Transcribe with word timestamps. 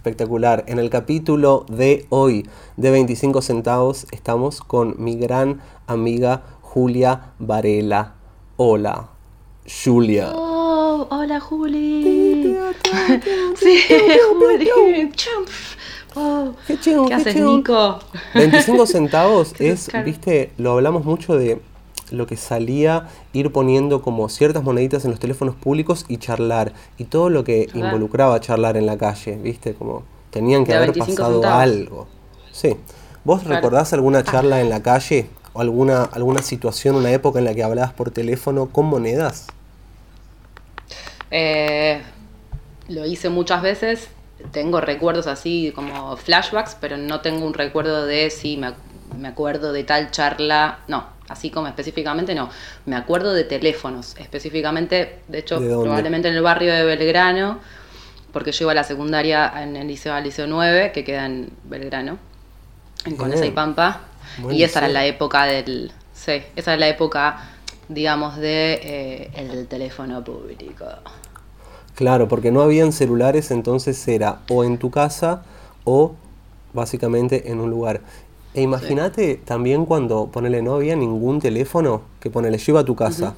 Espectacular. 0.00 0.64
En 0.66 0.78
el 0.78 0.88
capítulo 0.88 1.66
de 1.68 2.06
hoy 2.08 2.48
de 2.78 2.90
25 2.90 3.42
centavos 3.42 4.06
estamos 4.12 4.62
con 4.62 4.94
mi 4.96 5.16
gran 5.16 5.60
amiga 5.86 6.40
Julia 6.62 7.32
Varela. 7.38 8.14
Hola, 8.56 9.10
Julia. 9.84 10.32
Oh, 10.34 11.06
hola 11.10 11.38
Juli. 11.38 12.56
sí, 13.56 13.78
Juli. 14.30 15.12
Oh, 16.14 16.52
¿Qué, 16.66 17.14
haces, 17.14 17.36
Nico? 17.36 17.98
25 18.34 18.86
centavos 18.86 19.54
es, 19.58 19.90
viste, 20.02 20.52
lo 20.56 20.72
hablamos 20.72 21.04
mucho 21.04 21.36
de 21.36 21.60
lo 22.10 22.26
que 22.26 22.36
salía 22.36 23.08
ir 23.32 23.52
poniendo 23.52 24.02
como 24.02 24.28
ciertas 24.28 24.62
moneditas 24.62 25.04
en 25.04 25.10
los 25.10 25.20
teléfonos 25.20 25.54
públicos 25.54 26.04
y 26.08 26.18
charlar. 26.18 26.72
Y 26.98 27.04
todo 27.04 27.30
lo 27.30 27.44
que 27.44 27.68
involucraba 27.74 28.40
charlar 28.40 28.76
en 28.76 28.86
la 28.86 28.96
calle, 28.96 29.36
¿viste? 29.36 29.74
Como 29.74 30.04
tenían 30.30 30.64
que 30.64 30.74
haber 30.74 30.92
pasado 30.92 31.44
algo. 31.46 32.06
Sí. 32.52 32.76
¿Vos 33.24 33.44
recordás 33.44 33.92
alguna 33.92 34.24
charla 34.24 34.60
en 34.60 34.70
la 34.70 34.82
calle 34.82 35.28
o 35.52 35.60
alguna, 35.60 36.04
alguna 36.04 36.42
situación, 36.42 36.96
una 36.96 37.12
época 37.12 37.38
en 37.38 37.44
la 37.44 37.54
que 37.54 37.62
hablabas 37.62 37.92
por 37.92 38.10
teléfono 38.10 38.66
con 38.66 38.86
monedas? 38.86 39.46
Eh, 41.30 42.00
lo 42.88 43.06
hice 43.06 43.28
muchas 43.28 43.62
veces. 43.62 44.08
Tengo 44.52 44.80
recuerdos 44.80 45.26
así 45.26 45.70
como 45.74 46.16
flashbacks, 46.16 46.76
pero 46.80 46.96
no 46.96 47.20
tengo 47.20 47.46
un 47.46 47.52
recuerdo 47.52 48.06
de 48.06 48.30
si 48.30 48.56
me, 48.56 48.72
me 49.18 49.28
acuerdo 49.28 49.72
de 49.72 49.84
tal 49.84 50.10
charla. 50.10 50.78
No, 50.88 51.04
así 51.30 51.50
como 51.50 51.68
específicamente 51.68 52.34
no. 52.34 52.50
Me 52.86 52.96
acuerdo 52.96 53.32
de 53.32 53.44
teléfonos, 53.44 54.16
específicamente, 54.18 55.20
de 55.28 55.38
hecho, 55.38 55.58
probablemente 55.58 56.28
en 56.28 56.34
el 56.34 56.42
barrio 56.42 56.74
de 56.74 56.84
Belgrano, 56.84 57.60
porque 58.32 58.52
yo 58.52 58.64
iba 58.64 58.72
a 58.72 58.74
la 58.74 58.84
secundaria 58.84 59.52
en 59.62 59.76
el 59.76 59.86
liceo, 59.86 60.12
al 60.12 60.24
liceo 60.24 60.46
9, 60.46 60.92
que 60.92 61.04
queda 61.04 61.26
en 61.26 61.50
Belgrano, 61.64 62.18
en 63.04 63.16
Conesa 63.16 63.46
y 63.46 63.52
Pampa. 63.52 64.02
y 64.50 64.62
esa 64.62 64.80
era 64.80 64.88
la 64.88 65.06
época 65.06 65.44
del. 65.44 65.92
Sí, 66.12 66.42
esa 66.54 66.72
era 66.72 66.80
la 66.80 66.88
época, 66.88 67.50
digamos, 67.88 68.36
de 68.36 68.74
eh, 68.82 69.30
el 69.34 69.66
teléfono 69.68 70.22
público. 70.22 70.84
Claro, 71.94 72.28
porque 72.28 72.50
no 72.50 72.62
habían 72.62 72.92
celulares, 72.92 73.50
entonces 73.50 74.06
era 74.08 74.40
o 74.48 74.64
en 74.64 74.78
tu 74.78 74.90
casa 74.90 75.42
o 75.84 76.14
básicamente 76.72 77.50
en 77.50 77.60
un 77.60 77.70
lugar. 77.70 78.00
E 78.52 78.62
imagínate 78.62 79.36
también 79.36 79.86
cuando, 79.86 80.26
ponele, 80.26 80.60
no 80.60 80.74
había 80.74 80.96
ningún 80.96 81.40
teléfono 81.40 82.02
que 82.18 82.30
ponele, 82.30 82.58
yo 82.58 82.72
iba 82.72 82.80
a 82.80 82.84
tu 82.84 82.96
casa. 82.96 83.34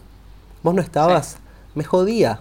Vos 0.63 0.75
no 0.75 0.81
estabas, 0.81 1.37
me 1.75 1.85
jodía. 1.85 2.41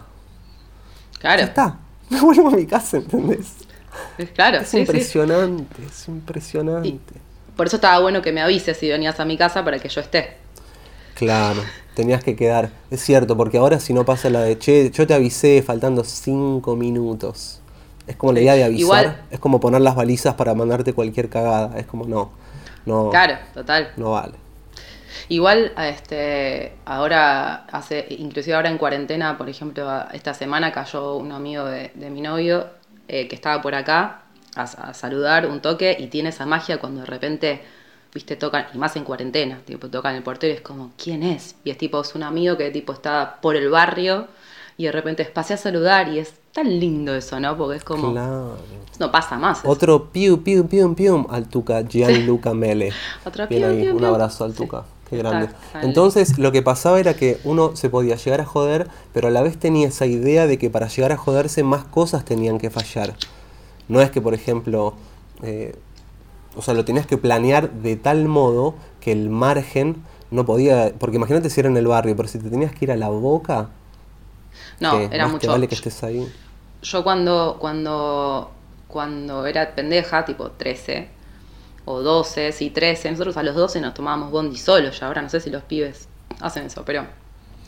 Claro. 1.20 1.40
Ya 1.40 1.46
está, 1.48 1.80
me 2.10 2.22
vuelvo 2.22 2.48
a 2.48 2.52
mi 2.52 2.66
casa, 2.66 2.98
¿entendés? 2.98 3.56
Claro, 4.34 4.60
es 4.60 4.74
impresionante, 4.74 5.84
es 5.86 6.08
impresionante. 6.08 7.16
por 7.58 7.68
eso 7.68 7.76
estaba 7.76 8.00
bueno 8.00 8.22
que 8.22 8.32
me 8.32 8.42
avises 8.42 8.78
si 8.78 8.88
venías 8.88 9.20
a 9.20 9.26
mi 9.26 9.38
casa 9.38 9.66
para 9.66 9.80
que 9.80 9.90
yo 9.90 10.00
esté. 10.00 10.38
Claro, 11.16 11.62
tenías 11.94 12.24
que 12.24 12.38
quedar. 12.38 12.72
Es 12.90 13.02
cierto, 13.02 13.36
porque 13.36 13.58
ahora 13.58 13.80
si 13.80 13.94
no 13.94 14.06
pasa 14.06 14.30
la 14.30 14.42
de, 14.42 14.58
che, 14.58 14.92
yo 14.92 15.06
te 15.06 15.14
avisé 15.14 15.62
faltando 15.62 16.04
cinco 16.06 16.78
minutos. 16.78 17.60
Es 18.08 18.16
como 18.16 18.34
la 18.34 18.42
idea 18.42 18.56
de 18.56 18.64
avisar, 18.64 19.24
es 19.30 19.40
como 19.40 19.60
poner 19.60 19.82
las 19.82 19.96
balizas 19.96 20.34
para 20.36 20.54
mandarte 20.54 20.94
cualquier 20.94 21.30
cagada. 21.30 21.78
Es 21.78 21.86
como, 21.86 22.06
no, 22.06 22.32
no, 22.86 23.10
claro, 23.10 23.38
total. 23.54 23.92
No 23.98 24.12
vale. 24.12 24.34
Igual, 25.30 25.74
este, 25.78 26.74
ahora, 26.86 27.66
hace, 27.72 28.06
inclusive 28.10 28.56
ahora 28.56 28.70
en 28.70 28.78
cuarentena, 28.78 29.38
por 29.38 29.50
ejemplo, 29.50 29.88
esta 30.12 30.34
semana 30.34 30.72
cayó 30.72 31.16
un 31.16 31.32
amigo 31.32 31.66
de, 31.66 31.92
mi 32.10 32.22
novio 32.22 32.68
eh, 33.08 33.28
que 33.28 33.36
estaba 33.36 33.62
por 33.62 33.76
acá 33.76 34.24
a, 34.56 34.94
saludar 34.94 35.48
un 35.48 35.62
toque 35.62 35.96
y 36.00 36.08
tiene 36.08 36.30
esa 36.30 36.46
magia 36.46 36.80
cuando 36.80 37.02
de 37.02 37.08
repente, 37.08 37.62
viste, 38.14 38.36
tocan, 38.36 38.68
y 38.74 38.78
más 38.78 38.96
en 38.96 39.04
cuarentena, 39.04 39.60
tipo, 39.66 39.90
tocan 39.90 40.16
el 40.16 40.24
portero 40.24 40.54
y 40.54 40.58
es 40.58 40.62
como, 40.62 40.92
¿quién 41.02 41.24
es? 41.24 41.56
Y 41.64 41.72
es 41.72 41.78
tipo, 41.78 42.02
es 42.02 42.16
un 42.16 42.24
amigo 42.24 42.58
que 42.58 42.72
tipo 42.72 42.94
está 42.94 43.40
por 43.42 43.56
el 43.56 43.70
barrio 43.70 44.28
y 44.78 44.86
de 44.86 44.92
repente 44.92 45.26
pasé 45.26 45.54
a 45.54 45.58
saludar 45.58 46.10
y 46.10 46.20
es 46.20 46.34
tan 46.54 46.80
lindo 46.80 47.16
eso, 47.16 47.40
¿no? 47.40 47.58
Porque 47.58 47.78
es 47.78 47.84
como. 47.84 48.14
No 49.00 49.12
pasa 49.12 49.38
más. 49.38 49.62
Otro 49.64 50.12
piu, 50.12 50.44
piu, 50.44 50.68
piu, 50.68 50.94
piu 50.94 51.26
al 51.30 51.48
Tuca, 51.48 51.82
Gianluca 51.82 52.54
Mele. 52.54 52.92
Otro 53.26 53.48
piu, 53.48 53.60
piu, 53.60 53.96
Un 53.96 54.06
abrazo 54.06 54.44
al 54.44 54.54
Tuca. 54.54 54.84
Qué 55.10 55.18
grande. 55.18 55.50
Entonces, 55.82 56.38
lo 56.38 56.52
que 56.52 56.62
pasaba 56.62 57.00
era 57.00 57.16
que 57.16 57.40
uno 57.44 57.76
se 57.76 57.90
podía 57.90 58.16
llegar 58.16 58.40
a 58.40 58.46
joder, 58.46 58.88
pero 59.14 59.28
a 59.28 59.32
la 59.32 59.42
vez 59.42 59.58
tenía 59.58 59.90
esa 59.90 60.06
idea 60.06 60.48
de 60.48 60.58
que 60.58 60.70
para 60.70 60.88
llegar 60.88 61.12
a 61.12 61.18
joderse 61.18 61.64
más 61.64 61.84
cosas 61.84 62.24
tenían 62.24 62.60
que 62.60 62.70
fallar. 62.70 63.16
No 63.90 64.00
es 64.00 64.10
que, 64.10 64.22
por 64.22 64.34
ejemplo, 64.34 64.94
eh, 65.44 65.76
o 66.56 66.62
sea, 66.62 66.74
lo 66.74 66.86
tenías 66.86 67.06
que 67.06 67.18
planear 67.18 67.72
de 67.72 67.98
tal 67.98 68.28
modo 68.28 68.76
que 69.02 69.12
el 69.12 69.30
margen 69.30 69.98
no 70.30 70.46
podía. 70.46 70.94
Porque 70.98 71.18
imagínate 71.18 71.50
si 71.50 71.60
era 71.60 71.70
en 71.70 71.76
el 71.76 71.88
barrio, 71.88 72.16
pero 72.16 72.30
si 72.30 72.40
te 72.40 72.50
tenías 72.50 72.72
que 72.72 72.86
ir 72.86 72.92
a 72.92 72.96
la 72.96 73.10
boca, 73.10 73.70
no, 74.80 74.98
era 75.00 75.28
mucho. 75.28 75.50
vale 75.50 75.68
que 75.68 75.76
estés 75.76 76.04
ahí. 76.04 76.32
Yo 76.82 77.04
cuando, 77.04 77.58
cuando, 77.60 78.52
cuando 78.88 79.46
era 79.46 79.76
pendeja, 79.76 80.26
tipo 80.26 80.52
13 80.52 81.10
o 81.86 82.02
12, 82.02 82.52
sí, 82.52 82.70
13, 82.70 83.12
nosotros 83.12 83.38
a 83.38 83.44
los 83.44 83.56
12 83.56 83.82
nos 83.82 83.94
tomábamos 83.94 84.32
bondi 84.32 84.58
solos, 84.58 85.00
ya 85.00 85.08
ahora 85.08 85.22
no 85.22 85.30
sé 85.30 85.40
si 85.40 85.50
los 85.50 85.64
pibes 85.64 86.08
hacen 86.40 86.66
eso, 86.66 86.84
pero... 86.86 87.06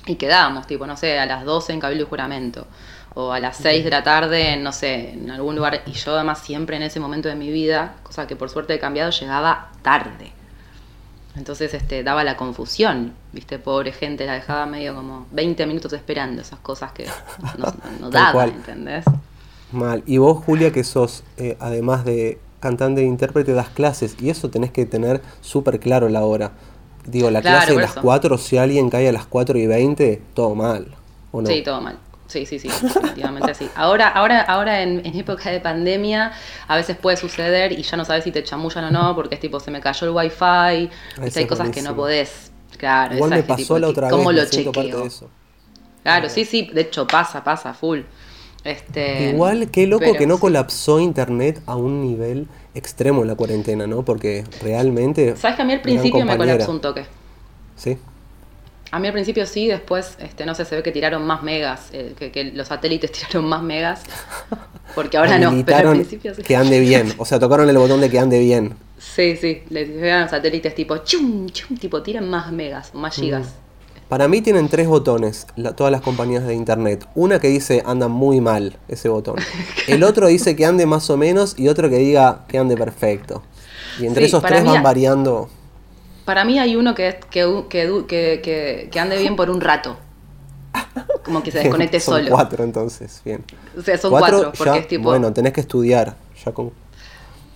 Y 0.05 0.15
quedábamos, 0.15 0.67
tipo, 0.67 0.85
no 0.85 0.97
sé, 0.97 1.17
a 1.17 1.25
las 1.25 1.45
12 1.45 1.71
en 1.71 1.79
Cabildo 1.79 2.03
y 2.03 2.07
Juramento, 2.07 2.67
o 3.13 3.31
a 3.31 3.39
las 3.39 3.55
6 3.57 3.85
de 3.85 3.89
la 3.89 4.03
tarde, 4.03 4.57
no 4.57 4.73
sé, 4.73 5.11
en 5.11 5.31
algún 5.31 5.55
lugar. 5.55 5.81
Y 5.85 5.93
yo 5.93 6.15
además 6.15 6.39
siempre 6.39 6.75
en 6.75 6.83
ese 6.83 6.99
momento 6.99 7.29
de 7.29 7.35
mi 7.35 7.49
vida, 7.51 7.95
cosa 8.03 8.27
que 8.27 8.35
por 8.35 8.49
suerte 8.49 8.73
he 8.73 8.79
cambiado, 8.79 9.11
llegaba 9.11 9.71
tarde. 9.81 10.33
Entonces 11.35 11.73
este, 11.73 12.03
daba 12.03 12.23
la 12.23 12.37
confusión, 12.37 13.13
¿viste? 13.31 13.57
Pobre 13.57 13.91
gente, 13.91 14.25
la 14.25 14.33
dejaba 14.33 14.65
medio 14.65 14.93
como 14.93 15.25
20 15.31 15.65
minutos 15.65 15.91
esperando 15.93 16.41
esas 16.41 16.59
cosas 16.59 16.91
que 16.91 17.05
no, 17.99 18.09
daban, 18.09 18.49
¿entendés? 18.49 19.05
Mal. 19.71 20.03
Y 20.05 20.17
vos, 20.17 20.43
Julia, 20.43 20.71
que 20.71 20.83
sos, 20.83 21.23
eh, 21.37 21.57
además 21.59 22.05
de 22.05 22.39
cantante 22.59 23.01
e 23.01 23.05
intérprete, 23.05 23.53
das 23.53 23.69
clases, 23.69 24.15
y 24.21 24.29
eso 24.29 24.49
tenés 24.49 24.71
que 24.71 24.85
tener 24.85 25.21
súper 25.41 25.79
claro 25.79 26.07
la 26.07 26.23
hora. 26.23 26.51
Digo, 27.05 27.29
la 27.31 27.41
clase 27.41 27.73
de 27.73 27.81
las 27.81 27.95
4, 27.95 28.37
si 28.37 28.57
alguien 28.57 28.89
cae 28.89 29.09
a 29.09 29.11
las 29.11 29.25
4 29.25 29.57
y 29.57 29.67
20, 29.67 30.21
todo 30.33 30.55
mal. 30.55 30.95
¿o 31.33 31.41
no? 31.41 31.47
Sí, 31.47 31.61
todo 31.61 31.81
mal. 31.81 31.97
Sí, 32.33 32.47
sí, 32.47 32.57
sí, 32.57 32.67
definitivamente 32.67 33.53
sí. 33.53 33.69
Ahora, 33.75 34.07
ahora, 34.07 34.41
ahora 34.41 34.81
en, 34.81 35.05
época 35.05 35.51
de 35.51 35.59
pandemia, 35.59 36.31
a 36.67 36.75
veces 36.75 36.97
puede 36.97 37.15
suceder 37.15 37.73
y 37.73 37.83
ya 37.83 37.95
no 37.95 38.05
sabes 38.05 38.23
si 38.23 38.31
te 38.31 38.43
chamullan 38.43 38.85
o 38.85 38.89
no, 38.89 39.15
porque 39.15 39.35
es 39.35 39.41
tipo, 39.41 39.59
se 39.59 39.69
me 39.69 39.79
cayó 39.79 40.07
el 40.07 40.13
wifi, 40.15 40.89
y 40.89 41.37
hay 41.37 41.45
cosas 41.45 41.69
que 41.69 41.83
no 41.83 41.95
podés. 41.95 42.51
Claro, 42.75 43.13
Igual 43.13 43.29
me 43.29 43.43
pasó 43.43 43.77
la 43.77 43.87
otra 43.87 44.09
¿cómo 44.09 44.29
vez, 44.29 44.37
lo 44.37 44.49
chequeo? 44.49 45.07
Claro, 46.01 46.27
sí, 46.27 46.43
sí, 46.43 46.71
de 46.73 46.81
hecho 46.81 47.05
pasa, 47.05 47.43
pasa, 47.43 47.71
full. 47.75 47.99
Este, 48.63 49.29
Igual, 49.29 49.69
qué 49.69 49.85
loco 49.85 50.13
que 50.17 50.25
no 50.25 50.39
colapsó 50.39 50.99
internet 50.99 51.61
a 51.67 51.75
un 51.75 52.01
nivel 52.01 52.47
extremo 52.73 53.21
en 53.21 53.27
la 53.27 53.35
cuarentena, 53.35 53.85
¿no? 53.85 54.03
Porque 54.03 54.43
realmente. 54.63 55.35
¿Sabes 55.37 55.55
que 55.55 55.61
a 55.61 55.65
mí 55.65 55.73
al 55.73 55.81
principio 55.81 56.25
me 56.25 56.35
colapsó 56.35 56.71
un 56.71 56.81
toque? 56.81 57.05
Sí. 57.75 57.99
A 58.93 58.99
mí 58.99 59.07
al 59.07 59.13
principio 59.13 59.47
sí, 59.47 59.67
después, 59.67 60.17
este, 60.19 60.45
no 60.45 60.53
sé, 60.53 60.65
se 60.65 60.75
ve 60.75 60.83
que 60.83 60.91
tiraron 60.91 61.25
más 61.25 61.41
megas, 61.41 61.89
eh, 61.93 62.13
que, 62.15 62.43
los 62.53 62.67
satélites 62.67 63.11
tiraron 63.11 63.49
más 63.49 63.63
megas, 63.63 64.03
porque 64.93 65.17
ahora 65.17 65.39
no, 65.39 65.65
pero 65.65 65.89
al 65.89 65.95
principio 65.95 66.35
sí. 66.35 66.43
Que 66.43 66.55
ande 66.55 66.79
bien, 66.79 67.11
o 67.17 67.25
sea, 67.25 67.39
tocaron 67.39 67.67
el 67.67 67.77
botón 67.79 68.01
de 68.01 68.11
que 68.11 68.19
ande 68.19 68.37
bien. 68.37 68.75
Sí, 68.99 69.35
sí, 69.35 69.63
les 69.71 69.87
dijeron 69.87 70.21
los 70.21 70.29
satélites 70.29 70.75
tipo, 70.75 70.99
chum, 70.99 71.49
chum, 71.49 71.75
tipo, 71.75 72.03
tiran 72.03 72.29
más 72.29 72.51
megas, 72.51 72.93
más 72.93 73.15
gigas. 73.15 73.47
Mm. 73.47 74.09
Para 74.09 74.27
mí 74.27 74.43
tienen 74.43 74.69
tres 74.69 74.87
botones, 74.87 75.47
todas 75.75 75.91
las 75.91 76.01
compañías 76.01 76.45
de 76.45 76.53
internet. 76.53 77.07
Una 77.15 77.39
que 77.39 77.47
dice 77.47 77.81
anda 77.87 78.07
muy 78.07 78.41
mal, 78.41 78.77
ese 78.87 79.09
botón. 79.09 79.37
El 79.87 80.03
otro 80.03 80.27
dice 80.27 80.55
que 80.55 80.67
ande 80.67 80.85
más 80.85 81.09
o 81.09 81.17
menos 81.17 81.55
y 81.57 81.67
otro 81.67 81.89
que 81.89 81.97
diga 81.97 82.45
que 82.47 82.59
ande 82.59 82.77
perfecto. 82.77 83.41
Y 83.99 84.05
entre 84.05 84.25
esos 84.25 84.43
tres 84.43 84.63
van 84.63 84.83
variando. 84.83 85.49
Para 86.25 86.45
mí 86.45 86.59
hay 86.59 86.75
uno 86.75 86.95
que, 86.95 87.19
que, 87.29 87.65
que, 87.69 88.89
que, 88.91 88.99
ande 88.99 89.17
bien 89.17 89.35
por 89.35 89.49
un 89.49 89.61
rato. 89.61 89.97
Como 91.23 91.43
que 91.43 91.51
se 91.51 91.59
desconecte 91.59 91.99
son 91.99 92.19
solo. 92.19 92.31
cuatro 92.31 92.63
entonces, 92.63 93.21
bien. 93.23 93.43
O 93.77 93.81
sea, 93.81 93.97
son 93.97 94.11
cuatro, 94.11 94.51
porque 94.57 94.79
es 94.79 94.87
tipo... 94.87 95.03
Bueno, 95.03 95.33
tenés 95.33 95.53
que 95.53 95.61
estudiar. 95.61 96.15
Ya 96.43 96.51
con... 96.51 96.71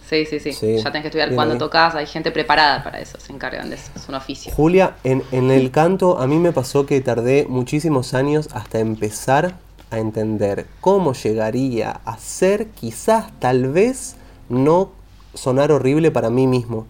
Sí, 0.08 0.26
sí, 0.26 0.40
sí, 0.40 0.78
Ya 0.78 0.84
tenés 0.86 1.02
que 1.02 1.08
estudiar 1.08 1.36
cuando 1.36 1.58
tocas, 1.58 1.94
hay 1.96 2.06
gente 2.06 2.32
preparada 2.32 2.82
para 2.82 3.02
eso, 3.02 3.20
se 3.20 3.34
encargan 3.34 3.70
de 3.70 3.76
eso, 3.76 3.92
es 3.94 4.08
un 4.08 4.16
oficio. 4.16 4.54
Julia, 4.56 4.96
en, 5.04 5.22
en 5.34 5.52
el 5.52 5.70
canto 5.70 6.18
a 6.18 6.28
mí 6.28 6.38
me 6.38 6.54
pasó 6.54 6.86
que 6.86 7.02
tardé 7.02 7.46
muchísimos 7.50 8.14
años 8.14 8.48
hasta 8.54 8.80
empezar 8.80 9.56
a 9.92 10.00
entender 10.00 10.66
cómo 10.80 11.12
llegaría 11.12 12.00
a 12.06 12.18
ser, 12.18 12.68
quizás, 12.68 13.38
tal 13.40 13.68
vez, 13.68 14.16
no 14.48 14.92
sonar 15.34 15.74
horrible 15.74 16.10
para 16.12 16.30
mí 16.30 16.48
mismo. 16.48 16.88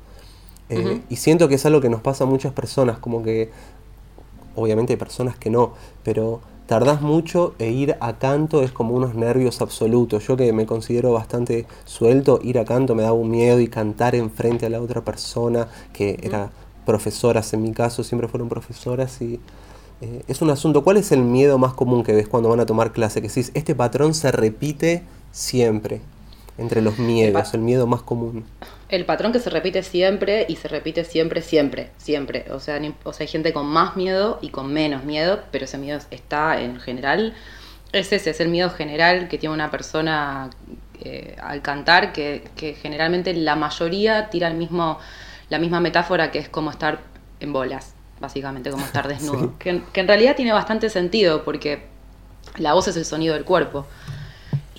Eh, 0.69 1.01
y 1.09 1.15
siento 1.15 1.47
que 1.47 1.55
es 1.55 1.65
algo 1.65 1.79
que 1.79 1.89
nos 1.89 2.01
pasa 2.01 2.25
a 2.25 2.27
muchas 2.27 2.53
personas, 2.53 2.97
como 2.97 3.23
que, 3.23 3.51
obviamente 4.55 4.93
hay 4.93 4.97
personas 4.97 5.37
que 5.37 5.49
no, 5.49 5.73
pero 6.03 6.41
tardás 6.65 7.01
mucho 7.01 7.55
e 7.59 7.71
ir 7.71 7.95
a 8.01 8.17
canto 8.17 8.61
es 8.61 8.71
como 8.71 8.93
unos 8.93 9.15
nervios 9.15 9.61
absolutos. 9.61 10.27
Yo 10.27 10.35
que 10.35 10.51
me 10.51 10.65
considero 10.65 11.13
bastante 11.13 11.65
suelto, 11.85 12.39
ir 12.43 12.59
a 12.59 12.65
canto 12.65 12.95
me 12.95 13.03
daba 13.03 13.13
un 13.13 13.31
miedo 13.31 13.59
y 13.59 13.67
cantar 13.67 14.15
enfrente 14.15 14.65
a 14.65 14.69
la 14.69 14.81
otra 14.81 15.01
persona, 15.01 15.69
que 15.93 16.19
era 16.21 16.51
profesoras 16.85 17.53
en 17.53 17.63
mi 17.63 17.71
caso, 17.71 18.03
siempre 18.03 18.27
fueron 18.27 18.49
profesoras 18.49 19.21
y 19.21 19.39
eh, 20.01 20.23
es 20.27 20.41
un 20.41 20.49
asunto. 20.49 20.83
¿Cuál 20.83 20.97
es 20.97 21.11
el 21.11 21.21
miedo 21.21 21.57
más 21.57 21.73
común 21.73 22.03
que 22.03 22.13
ves 22.13 22.27
cuando 22.27 22.49
van 22.49 22.59
a 22.59 22.65
tomar 22.65 22.91
clase? 22.91 23.21
Que 23.21 23.29
decís, 23.29 23.51
este 23.53 23.73
patrón 23.73 24.13
se 24.13 24.31
repite 24.31 25.03
siempre 25.31 26.01
entre 26.57 26.81
los 26.81 26.97
miedos, 26.97 27.53
el, 27.53 27.61
miedo 27.61 27.87
más 27.87 28.01
común. 28.01 28.45
El 28.89 29.05
patrón 29.05 29.31
que 29.31 29.39
se 29.39 29.49
repite 29.49 29.83
siempre 29.83 30.45
y 30.49 30.55
se 30.55 30.67
repite 30.67 31.03
siempre, 31.03 31.41
siempre, 31.41 31.91
siempre. 31.97 32.45
O 32.51 32.59
sea, 32.59 32.79
o 33.03 33.13
sea, 33.13 33.23
hay 33.23 33.27
gente 33.27 33.53
con 33.53 33.67
más 33.67 33.95
miedo 33.95 34.39
y 34.41 34.49
con 34.49 34.73
menos 34.73 35.03
miedo, 35.03 35.41
pero 35.51 35.65
ese 35.65 35.77
miedo 35.77 35.99
está 36.09 36.61
en 36.61 36.79
general. 36.79 37.33
Es 37.91 38.11
ese, 38.11 38.31
es 38.31 38.39
el 38.39 38.49
miedo 38.49 38.69
general 38.69 39.27
que 39.27 39.37
tiene 39.37 39.53
una 39.53 39.69
persona 39.69 40.49
eh, 41.01 41.35
al 41.41 41.61
cantar, 41.61 42.11
que, 42.11 42.49
que, 42.55 42.73
generalmente 42.73 43.33
la 43.33 43.55
mayoría 43.55 44.29
tira 44.29 44.47
el 44.47 44.55
mismo, 44.55 44.99
la 45.49 45.59
misma 45.59 45.79
metáfora 45.79 46.31
que 46.31 46.39
es 46.39 46.49
como 46.49 46.71
estar 46.71 46.99
en 47.39 47.53
bolas, 47.53 47.93
básicamente, 48.19 48.71
como 48.71 48.83
estar 48.83 49.07
desnudo. 49.09 49.53
que, 49.59 49.81
que 49.93 50.01
en 50.01 50.07
realidad 50.07 50.35
tiene 50.35 50.53
bastante 50.53 50.89
sentido 50.89 51.43
porque 51.43 51.85
la 52.57 52.73
voz 52.73 52.87
es 52.87 52.97
el 52.97 53.05
sonido 53.05 53.35
del 53.35 53.45
cuerpo 53.45 53.85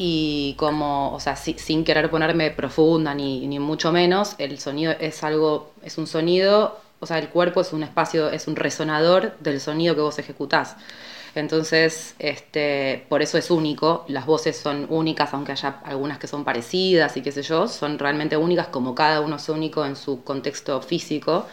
y 0.00 0.54
como, 0.56 1.12
o 1.12 1.18
sea, 1.18 1.34
sin 1.34 1.84
querer 1.84 2.08
ponerme 2.08 2.52
profunda 2.52 3.14
ni, 3.14 3.46
ni, 3.48 3.58
mucho 3.58 3.90
menos, 3.90 4.36
el 4.38 4.60
sonido 4.60 4.92
es 5.00 5.24
algo, 5.24 5.72
es 5.82 5.98
un 5.98 6.06
sonido, 6.06 6.78
o 7.00 7.06
sea, 7.06 7.18
el 7.18 7.28
cuerpo 7.28 7.60
es 7.60 7.72
un 7.72 7.82
espacio, 7.82 8.30
es 8.30 8.46
un 8.46 8.54
resonador 8.54 9.36
del 9.40 9.60
sonido 9.60 9.96
que 9.96 10.00
vos 10.00 10.18
ejecutás. 10.20 10.76
Entonces, 11.34 12.14
este, 12.20 13.06
por 13.08 13.22
eso 13.22 13.38
es 13.38 13.50
único, 13.50 14.04
las 14.06 14.24
voces 14.24 14.56
son 14.56 14.86
únicas, 14.88 15.34
aunque 15.34 15.52
haya 15.52 15.80
algunas 15.84 16.18
que 16.18 16.28
son 16.28 16.44
parecidas 16.44 17.16
y 17.16 17.22
qué 17.22 17.32
sé 17.32 17.42
yo, 17.42 17.66
son 17.66 17.98
realmente 17.98 18.36
únicas 18.36 18.68
como 18.68 18.94
cada 18.94 19.20
uno 19.20 19.36
es 19.36 19.48
único 19.48 19.84
en 19.84 19.96
su 19.96 20.22
contexto 20.22 20.80
físico. 20.80 21.46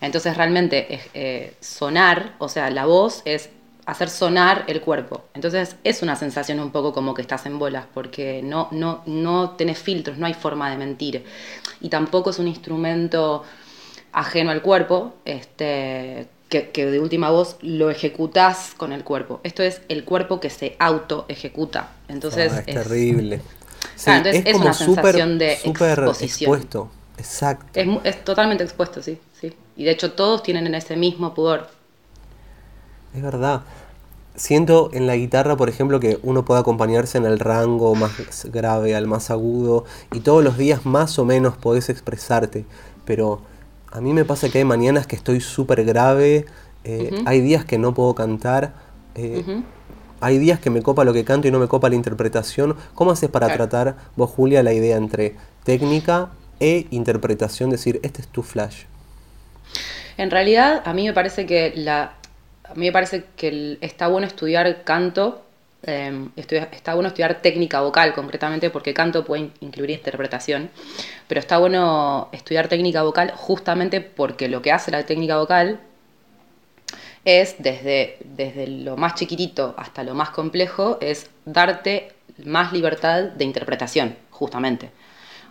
Entonces, 0.00 0.36
realmente 0.38 1.00
eh, 1.12 1.54
sonar, 1.60 2.34
o 2.38 2.48
sea, 2.48 2.70
la 2.70 2.86
voz 2.86 3.22
es 3.26 3.50
hacer 3.86 4.08
sonar 4.08 4.64
el 4.66 4.80
cuerpo. 4.80 5.24
Entonces 5.34 5.76
es 5.84 6.02
una 6.02 6.16
sensación 6.16 6.60
un 6.60 6.70
poco 6.70 6.92
como 6.92 7.14
que 7.14 7.22
estás 7.22 7.46
en 7.46 7.58
bolas, 7.58 7.86
porque 7.92 8.42
no, 8.42 8.68
no, 8.70 9.02
no 9.06 9.50
tenés 9.50 9.78
filtros, 9.78 10.18
no 10.18 10.26
hay 10.26 10.34
forma 10.34 10.70
de 10.70 10.76
mentir. 10.76 11.24
Y 11.80 11.88
tampoco 11.88 12.30
es 12.30 12.38
un 12.38 12.48
instrumento 12.48 13.44
ajeno 14.12 14.50
al 14.50 14.62
cuerpo, 14.62 15.14
este, 15.24 16.28
que, 16.48 16.86
de 16.86 17.00
última 17.00 17.30
voz 17.30 17.56
lo 17.62 17.90
ejecutás 17.90 18.72
con 18.76 18.92
el 18.92 19.04
cuerpo. 19.04 19.40
Esto 19.42 19.62
es 19.62 19.82
el 19.88 20.04
cuerpo 20.04 20.40
que 20.40 20.50
se 20.50 20.76
auto 20.78 21.26
ejecuta. 21.28 21.92
Entonces 22.08 22.52
ah, 22.52 22.62
es, 22.66 22.74
terrible. 22.74 23.40
es, 23.96 24.54
una 24.54 24.72
sensación 24.72 25.38
de 25.38 25.54
exposición. 25.54 26.54
Expuesto. 26.54 26.90
Exacto. 27.18 27.80
Es, 27.80 27.88
es 28.04 28.24
totalmente 28.24 28.64
expuesto, 28.64 29.02
sí, 29.02 29.18
sí. 29.40 29.52
Y 29.76 29.84
de 29.84 29.90
hecho 29.90 30.12
todos 30.12 30.42
tienen 30.42 30.72
ese 30.74 30.96
mismo 30.96 31.34
pudor. 31.34 31.68
Es 33.14 33.22
verdad. 33.22 33.62
Siento 34.36 34.90
en 34.92 35.06
la 35.06 35.14
guitarra, 35.14 35.56
por 35.56 35.68
ejemplo, 35.68 36.00
que 36.00 36.18
uno 36.24 36.44
puede 36.44 36.60
acompañarse 36.60 37.18
en 37.18 37.24
el 37.24 37.38
rango 37.38 37.94
más 37.94 38.46
grave 38.46 38.96
al 38.96 39.06
más 39.06 39.30
agudo 39.30 39.84
y 40.12 40.20
todos 40.20 40.42
los 40.42 40.58
días 40.58 40.84
más 40.84 41.20
o 41.20 41.24
menos 41.24 41.56
podés 41.56 41.88
expresarte, 41.88 42.64
pero 43.04 43.42
a 43.92 44.00
mí 44.00 44.12
me 44.12 44.24
pasa 44.24 44.48
que 44.48 44.58
hay 44.58 44.64
mañanas 44.64 45.06
que 45.06 45.14
estoy 45.14 45.40
súper 45.40 45.84
grave, 45.84 46.46
eh, 46.82 47.22
hay 47.26 47.40
días 47.42 47.64
que 47.64 47.78
no 47.78 47.94
puedo 47.94 48.16
cantar, 48.16 48.74
eh, 49.14 49.62
hay 50.20 50.38
días 50.38 50.58
que 50.58 50.70
me 50.70 50.82
copa 50.82 51.04
lo 51.04 51.12
que 51.12 51.24
canto 51.24 51.46
y 51.46 51.52
no 51.52 51.60
me 51.60 51.68
copa 51.68 51.88
la 51.88 51.94
interpretación. 51.94 52.74
¿Cómo 52.94 53.12
haces 53.12 53.30
para 53.30 53.52
tratar 53.54 53.94
vos, 54.16 54.30
Julia, 54.30 54.64
la 54.64 54.72
idea 54.72 54.96
entre 54.96 55.36
técnica 55.62 56.30
e 56.58 56.88
interpretación? 56.90 57.70
Decir, 57.70 58.00
este 58.02 58.22
es 58.22 58.26
tu 58.26 58.42
flash. 58.42 58.82
En 60.16 60.32
realidad, 60.32 60.82
a 60.84 60.92
mí 60.92 61.06
me 61.06 61.12
parece 61.12 61.46
que 61.46 61.72
la 61.76 62.14
a 62.64 62.74
mí 62.74 62.86
me 62.86 62.92
parece 62.92 63.24
que 63.36 63.78
está 63.80 64.08
bueno 64.08 64.26
estudiar 64.26 64.84
canto, 64.84 65.42
em, 65.82 66.30
está 66.36 66.94
bueno 66.94 67.08
estudiar 67.08 67.42
técnica 67.42 67.80
vocal 67.82 68.14
concretamente, 68.14 68.70
porque 68.70 68.94
canto 68.94 69.24
puede 69.24 69.50
incluir 69.60 69.90
interpretación, 69.90 70.70
pero 71.28 71.40
está 71.40 71.58
bueno 71.58 72.28
estudiar 72.32 72.68
técnica 72.68 73.02
vocal 73.02 73.32
justamente 73.36 74.00
porque 74.00 74.48
lo 74.48 74.62
que 74.62 74.72
hace 74.72 74.90
la 74.90 75.04
técnica 75.04 75.36
vocal 75.38 75.80
es 77.24 77.56
desde, 77.58 78.18
desde 78.24 78.66
lo 78.66 78.96
más 78.96 79.14
chiquitito 79.14 79.74
hasta 79.76 80.02
lo 80.02 80.14
más 80.14 80.30
complejo, 80.30 80.98
es 81.00 81.30
darte 81.44 82.12
más 82.44 82.72
libertad 82.72 83.24
de 83.24 83.44
interpretación, 83.44 84.16
justamente. 84.30 84.90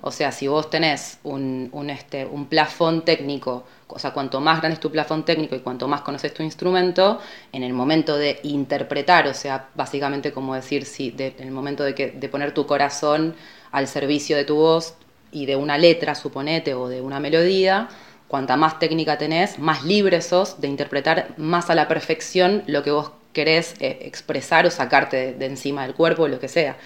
O 0.05 0.11
sea, 0.11 0.33
si 0.33 0.47
vos 0.49 0.69
tenés 0.69 1.17
un, 1.23 1.69
un, 1.71 1.89
este, 1.89 2.25
un 2.25 2.47
plafón 2.47 3.05
técnico, 3.05 3.63
o 3.87 3.97
sea, 3.97 4.11
cuanto 4.11 4.41
más 4.41 4.59
grande 4.59 4.73
es 4.73 4.79
tu 4.81 4.91
plafón 4.91 5.23
técnico 5.23 5.55
y 5.55 5.59
cuanto 5.59 5.87
más 5.87 6.01
conoces 6.01 6.33
tu 6.33 6.43
instrumento, 6.43 7.21
en 7.53 7.63
el 7.63 7.71
momento 7.71 8.17
de 8.17 8.41
interpretar, 8.43 9.27
o 9.27 9.33
sea, 9.33 9.69
básicamente 9.75 10.33
como 10.33 10.55
decir, 10.55 10.85
si 10.85 11.15
en 11.17 11.47
el 11.47 11.51
momento 11.51 11.85
de, 11.85 11.95
que, 11.95 12.11
de 12.11 12.27
poner 12.27 12.53
tu 12.53 12.67
corazón 12.67 13.33
al 13.71 13.87
servicio 13.87 14.35
de 14.35 14.43
tu 14.43 14.55
voz 14.55 14.95
y 15.31 15.45
de 15.45 15.55
una 15.55 15.77
letra, 15.77 16.15
suponete, 16.15 16.73
o 16.73 16.89
de 16.89 16.99
una 16.99 17.21
melodía, 17.21 17.87
cuanta 18.27 18.57
más 18.57 18.79
técnica 18.79 19.17
tenés, 19.17 19.57
más 19.57 19.85
libre 19.85 20.21
sos 20.21 20.59
de 20.59 20.67
interpretar 20.67 21.33
más 21.37 21.69
a 21.69 21.75
la 21.75 21.87
perfección 21.87 22.63
lo 22.67 22.83
que 22.83 22.91
vos 22.91 23.11
querés 23.31 23.75
eh, 23.79 23.99
expresar 24.01 24.65
o 24.65 24.71
sacarte 24.71 25.33
de, 25.33 25.45
encima 25.45 25.83
del 25.83 25.95
cuerpo, 25.95 26.27
lo 26.27 26.39
que 26.39 26.47
sea. 26.47 26.77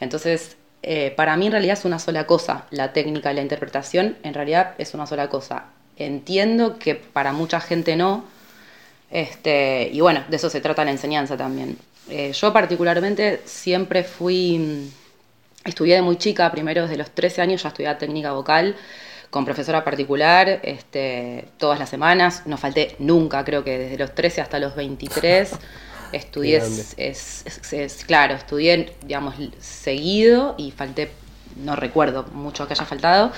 Entonces, 0.00 0.56
eh, 0.82 1.12
para 1.14 1.36
mí 1.36 1.46
en 1.46 1.52
realidad 1.52 1.78
es 1.78 1.84
una 1.84 1.98
sola 1.98 2.26
cosa, 2.26 2.64
la 2.70 2.92
técnica 2.92 3.32
y 3.32 3.34
la 3.34 3.42
interpretación 3.42 4.16
en 4.22 4.34
realidad 4.34 4.74
es 4.78 4.94
una 4.94 5.06
sola 5.06 5.28
cosa. 5.28 5.64
Entiendo 5.96 6.78
que 6.78 6.94
para 6.94 7.32
mucha 7.32 7.60
gente 7.60 7.96
no, 7.96 8.24
este, 9.10 9.90
y 9.92 10.00
bueno, 10.00 10.24
de 10.28 10.36
eso 10.36 10.48
se 10.48 10.60
trata 10.60 10.84
la 10.84 10.90
enseñanza 10.90 11.36
también. 11.36 11.76
Eh, 12.08 12.32
yo 12.32 12.52
particularmente 12.52 13.42
siempre 13.44 14.04
fui, 14.04 14.58
mm, 14.58 15.68
estudié 15.68 15.96
de 15.96 16.02
muy 16.02 16.16
chica, 16.16 16.50
primero 16.50 16.82
desde 16.82 16.96
los 16.96 17.10
13 17.10 17.42
años 17.42 17.62
ya 17.62 17.68
estudié 17.68 17.94
técnica 17.96 18.32
vocal, 18.32 18.76
con 19.28 19.44
profesora 19.44 19.84
particular, 19.84 20.60
este, 20.62 21.46
todas 21.58 21.78
las 21.78 21.88
semanas, 21.88 22.42
no 22.46 22.56
falté 22.56 22.96
nunca, 22.98 23.44
creo 23.44 23.62
que 23.62 23.78
desde 23.78 23.98
los 23.98 24.14
13 24.14 24.40
hasta 24.40 24.58
los 24.58 24.74
23. 24.74 25.52
Estudié, 26.12 26.62
es, 26.96 28.04
claro, 28.06 28.34
estudié, 28.34 28.94
digamos, 29.02 29.34
seguido 29.60 30.54
y 30.58 30.70
falté, 30.70 31.10
no 31.64 31.76
recuerdo 31.76 32.24
mucho 32.32 32.66
que 32.66 32.74
haya 32.74 32.84
faltado. 32.84 33.32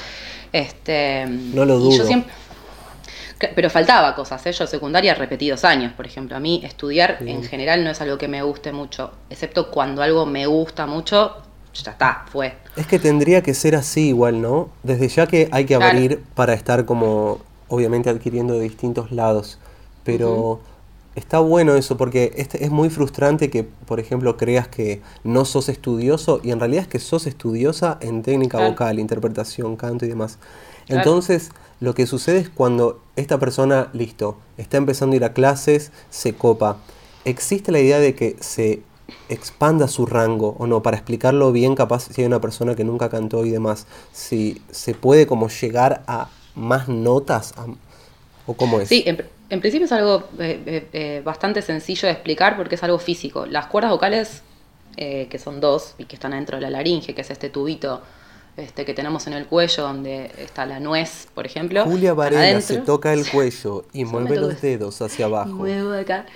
Este, 0.53 1.27
no 1.27 1.65
lo 1.65 1.79
dudo. 1.79 2.05
pero 3.55 3.71
faltaba 3.71 4.15
cosas, 4.15 4.45
¿eh? 4.47 4.53
yo 4.53 4.67
secundaria 4.67 5.15
repetí 5.15 5.49
dos 5.49 5.65
años, 5.65 5.93
por 5.93 6.07
ejemplo. 6.07 6.37
A 6.37 6.41
mí 6.41 6.63
estudiar 6.65 7.19
en 7.21 7.43
general 7.43 7.85
no 7.85 7.91
es 7.91 8.01
algo 8.01 8.19
que 8.19 8.29
me 8.29 8.43
guste 8.43 8.73
mucho, 8.73 9.13
excepto 9.31 9.71
cuando 9.71 10.03
algo 10.03 10.27
me 10.27 10.47
gusta 10.47 10.87
mucho, 10.87 11.37
ya 11.75 11.93
está, 11.93 12.25
fue. 12.31 12.55
Es 12.77 12.87
que 12.87 12.99
tendría 12.99 13.43
que 13.43 13.55
ser 13.55 13.77
así 13.77 14.09
igual, 14.09 14.43
¿no? 14.43 14.71
Desde 14.83 15.09
ya 15.09 15.27
que 15.27 15.49
hay 15.53 15.65
que 15.65 15.75
abrir 15.75 16.23
para 16.35 16.53
estar 16.53 16.85
como, 16.85 17.41
obviamente, 17.69 18.11
adquiriendo 18.11 18.55
de 18.55 18.61
distintos 18.61 19.11
lados, 19.11 19.59
pero 20.05 20.61
está 21.15 21.41
bueno 21.41 21.75
eso, 21.75 21.97
porque 21.97 22.33
este, 22.37 22.65
es 22.65 22.71
muy 22.71 22.91
frustrante 22.91 23.51
que, 23.51 23.65
por 23.65 24.01
ejemplo, 24.01 24.37
creas 24.37 24.69
que 24.69 25.03
no 25.25 25.45
sos 25.45 25.69
estudioso 25.69 26.41
y 26.43 26.51
en 26.51 26.61
realidad 26.61 26.83
es 26.83 26.89
que 26.89 26.99
sos 26.99 27.27
estudiosa 27.27 27.99
en 28.01 28.23
técnica 28.23 28.67
vocal, 28.67 28.99
interpretación, 28.99 29.77
canto 29.77 30.05
y 30.05 30.09
demás. 30.09 30.39
Entonces, 30.89 31.51
lo 31.81 31.95
que 31.95 32.07
sucede 32.07 32.39
es 32.39 32.49
cuando 32.49 33.03
esta 33.17 33.39
persona, 33.39 33.91
listo, 33.93 34.39
está 34.57 34.77
empezando 34.77 35.15
a 35.15 35.17
ir 35.17 35.25
a 35.25 35.33
clases, 35.33 35.93
se 36.11 36.35
copa. 36.35 36.79
Existe 37.25 37.73
la 37.73 37.81
idea 37.81 37.99
de 37.99 38.15
que 38.15 38.37
se 38.41 38.83
expanda 39.29 39.89
su 39.89 40.07
rango 40.07 40.57
o 40.59 40.67
no, 40.67 40.83
para 40.83 40.97
explicarlo 40.97 41.53
bien, 41.53 41.75
capaz 41.75 42.09
si 42.11 42.23
hay 42.23 42.27
una 42.27 42.41
persona 42.41 42.75
que 42.75 42.85
nunca 42.85 43.09
cantó 43.09 43.45
y 43.45 43.51
demás, 43.51 43.87
si 44.13 44.63
se 44.71 44.95
puede 44.95 45.27
como 45.27 45.49
llegar 45.49 46.03
a 46.07 46.31
más 46.55 46.89
notas 46.89 47.55
o 48.47 48.55
cómo 48.55 48.81
es. 48.81 48.89
Sí, 48.89 49.03
en 49.07 49.17
principio 49.61 49.85
es 49.85 49.93
algo 49.93 50.29
eh, 50.39 50.63
eh, 50.67 50.89
eh, 50.93 51.23
bastante 51.25 51.63
sencillo 51.63 52.07
de 52.07 52.13
explicar 52.13 52.57
porque 52.57 52.77
es 52.77 52.83
algo 52.83 52.99
físico. 52.99 53.47
Las 53.47 53.67
cuerdas 53.67 53.91
vocales, 53.91 54.43
que 54.97 55.39
son 55.43 55.61
dos 55.61 55.95
y 55.99 56.05
que 56.05 56.17
están 56.17 56.33
dentro 56.33 56.59
de 56.59 56.63
la 56.63 56.71
laringe, 56.71 57.15
que 57.15 57.23
es 57.23 57.31
este 57.31 57.49
tubito 57.49 58.03
este, 58.57 58.85
que 58.85 58.93
tenemos 58.93 59.27
en 59.27 59.33
el 59.33 59.47
cuello 59.47 59.85
donde 59.85 60.31
está 60.37 60.67
la 60.67 60.79
nuez, 60.79 61.29
por 61.35 61.47
ejemplo. 61.47 61.85
Julia 61.85 62.13
Varela 62.13 62.61
se 62.61 62.79
toca 62.79 63.15
el 63.15 63.27
cuello 63.31 63.87
y 63.95 64.05
mueve 64.07 64.37
los 64.37 64.61
dedos 64.61 65.01
hacia 65.01 65.25
abajo. 65.27 65.51
muevo 65.51 65.95
acá. 65.95 66.27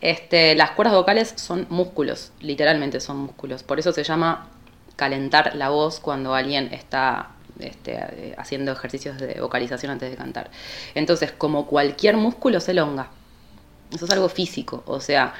Este, 0.00 0.56
las 0.56 0.72
cuerdas 0.72 0.96
vocales 0.96 1.32
son 1.36 1.66
músculos, 1.70 2.32
literalmente 2.40 2.98
son 2.98 3.18
músculos. 3.18 3.62
Por 3.62 3.78
eso 3.78 3.92
se 3.92 4.02
llama 4.02 4.48
calentar 4.96 5.54
la 5.54 5.68
voz 5.70 6.00
cuando 6.00 6.34
alguien 6.34 6.72
está 6.72 7.30
este, 7.58 7.92
eh, 7.94 8.34
haciendo 8.38 8.72
ejercicios 8.72 9.18
de 9.18 9.40
vocalización 9.40 9.92
antes 9.92 10.10
de 10.10 10.16
cantar. 10.16 10.50
Entonces, 10.94 11.32
como 11.32 11.66
cualquier 11.66 12.16
músculo 12.16 12.60
se 12.60 12.72
elonga. 12.72 13.08
Eso 13.92 14.06
es 14.06 14.10
algo 14.10 14.28
físico. 14.28 14.82
O 14.86 15.00
sea, 15.00 15.34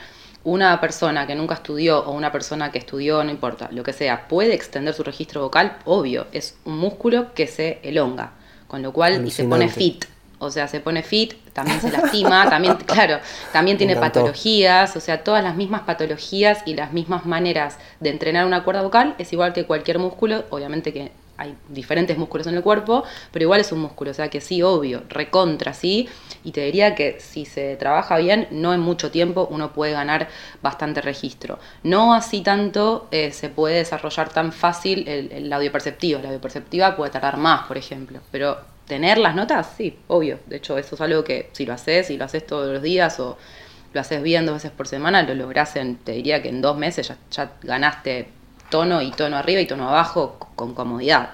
una 0.45 0.81
persona 0.81 1.27
que 1.27 1.35
nunca 1.35 1.55
estudió 1.55 2.01
o 2.05 2.13
una 2.13 2.33
persona 2.33 2.73
que 2.73 2.79
estudió, 2.79 3.23
no 3.25 3.31
importa, 3.31 3.69
lo 3.71 3.83
que 3.83 3.93
sea, 3.93 4.27
puede 4.29 4.55
extender 4.55 4.95
su 4.95 5.03
registro 5.03 5.43
vocal, 5.43 5.79
obvio, 5.85 6.27
es 6.33 6.57
un 6.65 6.79
músculo 6.79 7.33
que 7.35 7.47
se 7.47 7.79
elonga, 7.83 8.33
con 8.67 8.83
lo 8.83 8.93
cual 8.93 9.25
y 9.27 9.31
se 9.31 9.45
pone 9.45 9.69
fit. 9.69 10.05
O 10.45 10.51
sea, 10.51 10.67
se 10.67 10.81
pone 10.81 11.05
fit, 11.05 11.35
también 11.53 11.81
se 11.81 11.93
lastima, 11.93 12.45
también, 12.51 12.75
claro, 12.79 13.19
también 13.53 13.79
tiene 13.79 13.95
patologías, 13.95 14.97
o 14.97 15.01
sea, 15.01 15.23
todas 15.23 15.45
las 15.45 15.55
mismas 15.55 15.83
patologías 15.83 16.63
y 16.67 16.75
las 16.75 16.93
mismas 16.93 17.27
maneras 17.27 17.79
de 18.01 18.11
entrenar 18.11 18.45
una 18.45 18.65
cuerda 18.65 18.83
vocal 18.83 19.15
es 19.19 19.33
igual 19.33 19.53
que 19.53 19.67
cualquier 19.67 20.01
músculo, 20.01 20.45
obviamente 20.51 20.93
que 20.93 21.13
hay 21.43 21.57
diferentes 21.69 22.17
músculos 22.17 22.47
en 22.47 22.55
el 22.55 22.63
cuerpo, 22.63 23.03
pero 23.33 23.43
igual 23.43 23.61
es 23.61 23.73
un 23.73 23.81
músculo, 23.81 24.13
o 24.13 24.15
sea 24.15 24.29
que 24.29 24.41
sí, 24.41 24.63
obvio, 24.63 25.03
recontra, 25.09 25.75
sí, 25.75 26.09
y 26.45 26.53
te 26.53 26.61
diría 26.65 26.95
que 26.95 27.19
si 27.19 27.45
se 27.45 27.77
trabaja 27.77 28.17
bien, 28.19 28.47
no 28.53 28.73
en 28.73 28.81
mucho 28.81 29.11
tiempo 29.11 29.49
uno 29.51 29.73
puede 29.73 29.93
ganar 29.93 30.29
bastante 30.63 31.01
registro. 31.01 31.59
No 31.83 32.15
así 32.15 32.43
tanto 32.43 33.09
eh, 33.11 33.33
se 33.33 33.49
puede 33.49 33.77
desarrollar 33.77 34.29
tan 34.29 34.53
fácil 34.53 35.09
el, 35.09 35.33
el 35.33 35.53
audio 35.53 35.73
perceptivo, 35.73 36.21
la 36.21 36.29
audio 36.29 36.41
perceptiva 36.41 36.97
puede 36.97 37.11
tardar 37.11 37.37
más, 37.39 37.67
por 37.67 37.77
ejemplo, 37.77 38.21
pero 38.31 38.59
tener 38.87 39.19
las 39.19 39.35
notas, 39.35 39.75
sí, 39.77 39.99
obvio, 40.07 40.39
de 40.47 40.57
hecho 40.57 40.79
eso 40.79 40.95
es 40.95 41.01
algo 41.01 41.25
que 41.25 41.51
si 41.53 41.67
lo 41.67 41.73
haces, 41.73 42.07
si 42.07 42.17
lo 42.17 42.25
haces 42.25 42.47
todos 42.47 42.73
los 42.73 42.83
días 42.83 43.19
o 43.19 43.37
lo 43.93 44.01
haces 44.01 44.23
bien 44.23 44.47
dos 44.47 44.55
veces 44.55 44.71
por 44.71 44.87
semana, 44.87 45.23
lo 45.23 45.35
lográs 45.35 45.75
en, 45.77 45.97
te 45.97 46.13
diría 46.13 46.41
que 46.41 46.49
en 46.49 46.63
dos 46.63 46.77
meses 46.77 47.13
ya 47.31 47.53
ganaste 47.63 48.29
tono 48.73 49.03
y 49.03 49.11
tono 49.11 49.37
arriba 49.37 49.61
y 49.61 49.67
tono 49.67 49.89
abajo 49.89 50.37
con 50.57 50.75
comodidad. 50.75 51.31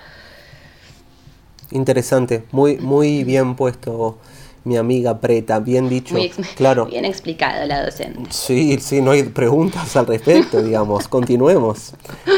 Interesante, 1.71 2.45
muy, 2.51 2.79
muy 2.79 3.23
bien 3.25 3.55
puesto 3.55 4.19
mi 4.65 4.77
amiga 4.77 5.19
Preta, 5.21 5.61
bien 5.61 5.89
dicho. 5.89 6.15
Muy 6.15 6.29
claro. 6.57 6.87
Bien 6.87 7.05
explicado 7.05 7.65
la 7.67 7.85
docente. 7.85 8.31
Sí, 8.31 8.79
sí, 8.81 9.01
no 9.01 9.13
hay 9.13 9.23
preguntas 9.23 9.97
al 9.97 10.07
respecto, 10.07 10.63
digamos. 10.69 11.09
Continuemos. 11.09 11.95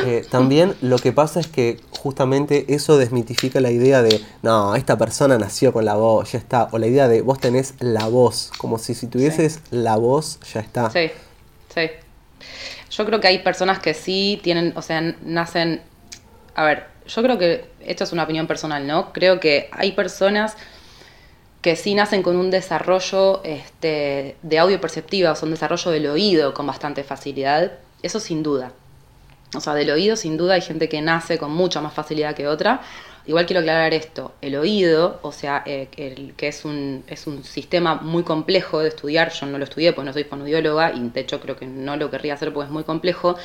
Eh, 0.07 0.25
también 0.30 0.75
lo 0.83 0.99
que 0.99 1.12
pasa 1.12 1.40
es 1.40 1.49
que 1.49 1.80
justamente 1.90 2.66
eso 2.69 2.99
desmitifica 2.99 3.61
la 3.61 3.71
idea 3.71 4.02
de, 4.02 4.21
no, 4.42 4.76
esta 4.76 4.99
persona 4.99 5.38
nació 5.38 5.73
con 5.73 5.85
la 5.85 5.97
voz, 5.97 6.33
ya 6.33 6.38
está. 6.38 6.69
O 6.73 6.78
la 6.78 6.87
idea 6.87 7.09
de 7.09 7.23
vos 7.23 7.40
tenés 7.40 7.75
la 7.80 8.07
voz, 8.07 8.52
como 8.59 8.78
si 8.78 8.95
si 8.95 9.07
tuvieses 9.07 9.61
la 9.71 9.97
voz, 9.97 10.38
ya 10.52 10.61
está. 10.61 10.90
Sí, 10.90 11.11
sí. 11.75 11.90
Yo 12.90 13.06
creo 13.06 13.20
que 13.20 13.28
hay 13.28 13.38
personas 13.38 13.78
que 13.78 13.94
sí 13.94 14.40
tienen, 14.42 14.73
o 14.76 14.82
sea, 14.82 15.00
nacen... 15.23 15.82
A 16.54 16.64
ver, 16.64 16.87
yo 17.06 17.23
creo 17.23 17.38
que 17.38 17.66
esto 17.80 18.04
es 18.04 18.12
una 18.12 18.25
opinión 18.25 18.47
personal, 18.47 18.87
¿no? 18.87 19.12
Creo 19.12 19.40
que 19.40 19.68
hay 19.73 19.92
personas 19.92 20.56
que 21.62 21.76
sí 21.76 21.94
nacen 21.94 22.23
con 22.23 22.37
un 22.37 22.50
desarrollo 22.50 23.42
este, 23.44 24.37
de 24.42 24.59
audio 24.59 24.80
perceptiva, 24.80 25.32
o 25.32 25.37
sea, 25.37 25.47
un 25.47 25.52
desarrollo 25.52 25.90
del 25.90 26.06
oído 26.06 26.54
con 26.54 26.66
bastante 26.66 27.04
facilidad. 27.04 27.73
Eso 28.02 28.18
sin 28.18 28.42
duda. 28.42 28.73
O 29.54 29.61
sea, 29.61 29.75
del 29.75 29.90
oído 29.90 30.16
sin 30.16 30.37
duda 30.37 30.54
hay 30.54 30.62
gente 30.62 30.88
que 30.88 31.02
nace 31.02 31.38
con 31.38 31.50
mucha 31.50 31.80
más 31.80 31.92
facilidad 31.92 32.35
que 32.35 32.49
otra. 32.49 32.80
Igual 33.27 33.47
quiero 33.47 33.61
aclarar 33.61 33.93
esto, 33.93 34.35
el 34.41 34.57
oído, 34.57 35.21
o 35.23 35.31
sea, 35.31 35.62
eh, 35.67 35.89
que 35.91 36.49
es 36.49 36.65
un, 36.65 37.05
es 37.07 37.27
un 37.27 37.45
sistema 37.45 37.97
muy 37.97 38.23
complejo 38.23 38.81
de 38.81 38.89
estudiar, 38.89 39.31
yo 39.33 39.47
no 39.47 39.59
lo 39.59 39.65
estudié 39.65 39.93
porque 39.93 40.07
no 40.07 40.12
soy 40.12 40.25
fonoaudióloga 40.25 40.93
y 40.95 41.09
de 41.11 41.21
hecho 41.21 41.41
creo 41.41 41.57
que 41.57 41.67
no 41.67 41.97
lo 41.97 42.11
querría 42.11 42.35
hacer 42.35 42.53
porque 42.53 42.67
es 42.67 42.73
muy 42.73 42.85
complejo, 42.85 43.37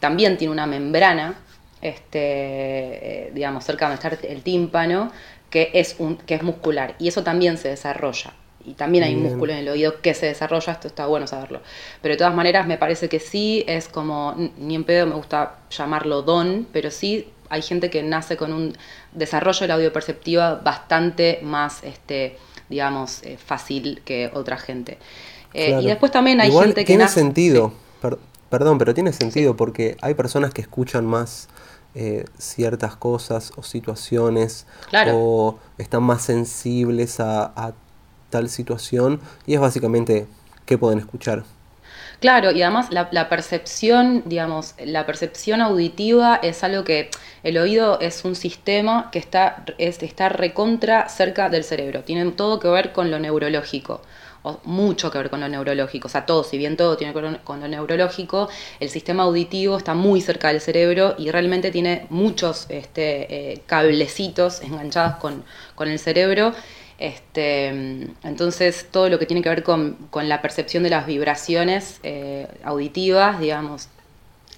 también 0.00 0.36
tiene 0.36 0.52
una 0.52 0.66
membrana, 0.66 1.34
este, 1.80 2.18
eh, 2.18 3.30
digamos, 3.34 3.64
cerca 3.64 3.88
donde 3.88 4.02
está 4.02 4.26
el 4.26 4.42
tímpano, 4.42 5.10
que 5.50 5.70
es, 5.74 5.96
un, 5.98 6.16
que 6.16 6.34
es 6.34 6.42
muscular 6.42 6.94
y 6.98 7.08
eso 7.08 7.22
también 7.22 7.56
se 7.58 7.68
desarrolla. 7.68 8.34
Y 8.64 8.74
también 8.74 9.02
hay 9.02 9.16
músculo 9.16 9.52
en 9.52 9.58
el 9.58 9.68
oído 9.68 10.00
que 10.00 10.14
se 10.14 10.26
desarrolla, 10.26 10.72
esto 10.72 10.86
está 10.86 11.06
bueno 11.06 11.26
saberlo. 11.26 11.62
Pero 12.00 12.14
de 12.14 12.18
todas 12.18 12.34
maneras 12.34 12.66
me 12.66 12.78
parece 12.78 13.08
que 13.08 13.18
sí 13.18 13.64
es 13.66 13.88
como, 13.88 14.36
ni 14.56 14.76
en 14.76 14.84
pedo 14.84 15.06
me 15.06 15.16
gusta 15.16 15.58
llamarlo 15.70 16.22
don, 16.22 16.68
pero 16.72 16.92
sí 16.92 17.28
hay 17.48 17.60
gente 17.60 17.90
que 17.90 18.02
nace 18.02 18.36
con 18.36 18.52
un 18.52 18.76
desarrollo 19.12 19.60
de 19.60 19.68
la 19.68 19.74
audio 19.74 19.92
perceptiva 19.92 20.56
bastante 20.56 21.40
más, 21.42 21.82
este, 21.84 22.38
digamos, 22.68 23.22
eh, 23.22 23.36
fácil 23.36 24.02
que 24.04 24.30
otra 24.34 24.56
gente. 24.56 24.98
Eh, 25.54 25.78
y 25.82 25.86
después 25.86 26.10
también 26.12 26.40
hay 26.40 26.50
gente 26.50 26.74
que 26.74 26.84
tiene 26.84 27.08
sentido, 27.08 27.72
perdón, 28.48 28.78
pero 28.78 28.94
tiene 28.94 29.12
sentido 29.12 29.56
porque 29.56 29.96
hay 30.00 30.14
personas 30.14 30.54
que 30.54 30.62
escuchan 30.62 31.04
más 31.04 31.48
eh, 31.94 32.24
ciertas 32.38 32.96
cosas 32.96 33.52
o 33.56 33.62
situaciones 33.62 34.66
o 35.12 35.58
están 35.76 36.02
más 36.02 36.22
sensibles 36.22 37.20
a 37.20 37.74
tal 38.30 38.48
situación 38.48 39.20
y 39.46 39.54
es 39.54 39.60
básicamente 39.60 40.26
qué 40.64 40.78
pueden 40.78 40.98
escuchar. 40.98 41.44
Claro, 42.22 42.52
y 42.52 42.62
además 42.62 42.86
la, 42.92 43.28
percepción, 43.28 44.22
digamos, 44.26 44.76
la 44.78 45.06
percepción 45.06 45.60
auditiva 45.60 46.38
es 46.40 46.62
algo 46.62 46.84
que 46.84 47.10
el 47.42 47.58
oído 47.58 47.98
es 47.98 48.24
un 48.24 48.36
sistema 48.36 49.10
que 49.10 49.18
está, 49.18 49.64
está 49.78 50.28
recontra 50.28 51.08
cerca 51.08 51.48
del 51.50 51.64
cerebro. 51.64 52.04
Tiene 52.04 52.30
todo 52.30 52.60
que 52.60 52.68
ver 52.68 52.92
con 52.92 53.10
lo 53.10 53.18
neurológico 53.18 54.02
o 54.44 54.60
mucho 54.62 55.10
que 55.10 55.18
ver 55.18 55.30
con 55.30 55.40
lo 55.40 55.48
neurológico, 55.48 56.06
o 56.06 56.10
sea, 56.10 56.24
todo, 56.24 56.44
si 56.44 56.58
bien 56.58 56.76
todo 56.76 56.96
tiene 56.96 57.12
que 57.12 57.20
ver 57.20 57.40
con 57.42 57.60
lo 57.60 57.66
neurológico, 57.66 58.48
el 58.78 58.88
sistema 58.88 59.24
auditivo 59.24 59.76
está 59.76 59.94
muy 59.94 60.20
cerca 60.20 60.48
del 60.48 60.60
cerebro 60.60 61.16
y 61.18 61.30
realmente 61.32 61.72
tiene 61.72 62.06
muchos 62.10 62.66
este, 62.68 63.52
eh, 63.52 63.62
cablecitos 63.66 64.62
enganchados 64.62 65.16
con, 65.16 65.44
con 65.74 65.88
el 65.88 65.98
cerebro 65.98 66.54
este, 66.98 67.66
entonces, 68.22 68.86
todo 68.90 69.08
lo 69.08 69.18
que 69.18 69.26
tiene 69.26 69.42
que 69.42 69.48
ver 69.48 69.62
con, 69.62 69.96
la 70.14 70.42
percepción 70.42 70.82
de 70.82 70.90
las 70.90 71.06
vibraciones 71.06 72.00
eh, 72.02 72.46
auditivas, 72.64 73.40
digamos, 73.40 73.88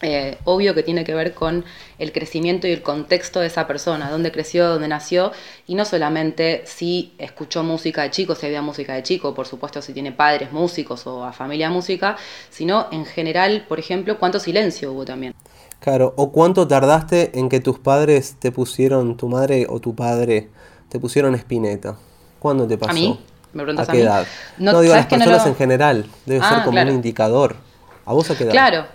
eh, 0.03 0.37
obvio 0.45 0.75
que 0.75 0.83
tiene 0.83 1.05
que 1.05 1.15
ver 1.15 1.33
con 1.33 1.65
el 1.99 2.13
crecimiento 2.13 2.67
y 2.67 2.73
el 2.73 2.83
contexto 2.83 3.41
de 3.41 3.47
esa 3.47 3.67
persona, 3.67 4.11
dónde 4.11 4.33
creció, 4.33 4.69
dónde 4.69 4.89
nació, 4.89 5.33
y 5.67 5.77
no 5.77 5.85
solamente 5.85 6.63
si 6.67 7.15
escuchó 7.17 7.63
música 7.63 8.03
de 8.03 8.11
chico, 8.11 8.35
si 8.35 8.45
había 8.45 8.61
música 8.61 8.95
de 8.95 9.03
chico, 9.03 9.35
por 9.35 9.47
supuesto 9.47 9.81
si 9.81 9.95
tiene 9.95 10.13
padres 10.13 10.53
músicos 10.53 11.07
o 11.07 11.25
a 11.25 11.33
familia 11.33 11.71
música, 11.71 12.17
sino 12.51 12.89
en 12.91 13.07
general, 13.07 13.65
por 13.67 13.79
ejemplo, 13.79 14.19
cuánto 14.19 14.41
silencio 14.41 14.93
hubo 14.93 15.05
también. 15.07 15.33
Claro, 15.81 16.13
o 16.17 16.33
cuánto 16.33 16.69
tardaste 16.69 17.39
en 17.39 17.49
que 17.49 17.61
tus 17.61 17.79
padres 17.79 18.37
te 18.39 18.53
pusieron, 18.53 19.17
tu 19.17 19.29
madre 19.29 19.67
o 19.71 19.81
tu 19.81 19.95
padre, 19.95 20.51
te 20.91 20.99
pusieron 20.99 21.35
espineta. 21.35 21.97
¿Cuándo 22.45 22.67
te 22.67 22.77
pasó? 22.77 22.91
¿A 22.91 22.93
mí? 22.93 23.19
¿Me 23.55 23.63
preguntas 23.63 23.89
a, 23.89 23.93
qué 23.93 24.03
edad? 24.03 24.27
No, 24.59 24.79
digo, 24.83 24.95
las 24.95 25.07
personas 25.07 25.47
en 25.47 25.57
general. 25.57 26.05
Debe 26.27 26.47
ser 26.47 26.59
ah, 26.59 26.63
como 26.63 26.79
un 26.79 26.91
indicador. 26.91 27.57
¿A 28.05 28.13
vos 28.13 28.31
a 28.31 28.37
qué 28.37 28.45
edad? 28.45 28.53
Claro. 28.53 28.87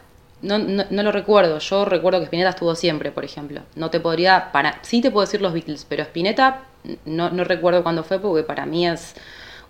No, 0.44 0.60
no, 0.60 0.86
lo 1.02 1.12
recuerdo. 1.12 1.58
Yo 1.58 1.84
recuerdo 1.84 2.20
que 2.20 2.26
Spinetta 2.26 2.52
estuvo 2.52 2.76
siempre, 2.76 3.12
por 3.12 3.26
ejemplo. 3.26 3.62
No 3.74 3.90
te 3.90 4.00
podría. 4.00 4.52
Para, 4.52 4.78
sí 4.84 5.02
te 5.02 5.10
puedo 5.10 5.26
decir 5.26 5.42
los 5.42 5.52
Beatles, 5.52 5.84
pero 5.90 6.04
Spinetta 6.04 6.66
no, 7.06 7.32
no 7.32 7.44
recuerdo 7.44 7.82
cuándo 7.82 8.04
fue 8.04 8.20
porque 8.20 8.44
para 8.44 8.68
mí 8.68 8.88
es 8.88 9.16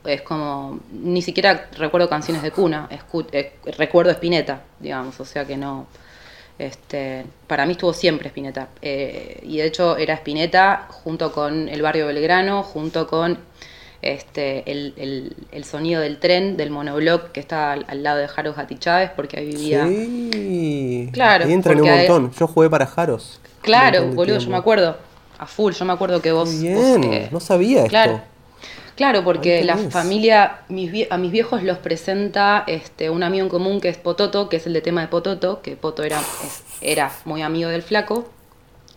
es 0.03 0.23
como, 0.23 0.81
ni 0.91 1.21
siquiera 1.21 1.69
recuerdo 1.77 2.09
canciones 2.09 2.43
de 2.43 2.51
cuna, 2.51 2.89
eh, 3.31 3.53
recuerdo 3.77 4.11
Spinetta, 4.11 4.61
digamos, 4.79 5.19
o 5.19 5.25
sea 5.25 5.45
que 5.45 5.57
no, 5.57 5.87
este, 6.57 7.25
para 7.47 7.65
mí 7.65 7.73
estuvo 7.73 7.91
siempre 7.91 8.29
Spinetta, 8.29 8.69
eh, 8.81 9.41
y 9.43 9.57
de 9.57 9.65
hecho 9.65 9.97
era 9.97 10.13
Spinetta 10.15 10.87
junto 10.89 11.31
con 11.31 11.67
el 11.67 11.81
barrio 11.81 12.07
Belgrano, 12.07 12.63
junto 12.63 13.07
con 13.07 13.39
este, 14.01 14.69
el, 14.71 15.35
el, 15.51 15.63
sonido 15.65 16.01
del 16.01 16.19
tren, 16.19 16.55
del 16.57 16.69
monobloc 16.69 17.31
que 17.31 17.39
está 17.39 17.73
al, 17.73 18.03
lado 18.03 18.19
de 18.19 18.27
Jaros 18.27 18.55
Gati 18.55 18.77
Chávez, 18.77 19.11
porque 19.15 19.39
ahí 19.39 19.47
vivía. 19.47 19.85
Sí, 19.87 21.09
claro. 21.11 21.45
Ahí 21.45 21.53
entrené 21.53 21.81
un 21.81 21.89
montón. 21.89 22.31
Yo 22.31 22.47
jugué 22.47 22.69
para 22.69 22.85
Jaros. 22.85 23.39
Claro, 23.61 24.07
boludo, 24.07 24.37
yo 24.39 24.49
me 24.49 24.57
acuerdo. 24.57 24.97
A 25.37 25.45
full, 25.45 25.73
yo 25.73 25.85
me 25.85 25.93
acuerdo 25.93 26.21
que 26.21 26.31
vos. 26.31 26.59
Bien, 26.59 27.03
eh, 27.03 27.29
no 27.31 27.39
sabía 27.39 27.85
claro, 27.85 28.21
Claro, 28.95 29.23
porque 29.23 29.63
la 29.63 29.77
familia, 29.77 30.59
mis, 30.67 31.09
a 31.09 31.17
mis 31.17 31.31
viejos 31.31 31.63
los 31.63 31.77
presenta 31.77 32.65
este, 32.67 33.09
un 33.09 33.23
amigo 33.23 33.45
en 33.45 33.49
común 33.49 33.79
que 33.79 33.87
es 33.87 33.97
Pototo, 33.97 34.49
que 34.49 34.57
es 34.57 34.67
el 34.67 34.73
de 34.73 34.81
tema 34.81 34.99
de 34.99 35.07
Pototo, 35.07 35.61
que 35.61 35.77
Poto 35.77 36.03
era, 36.03 36.19
era 36.81 37.09
muy 37.23 37.41
amigo 37.41 37.69
del 37.69 37.81
flaco. 37.81 38.27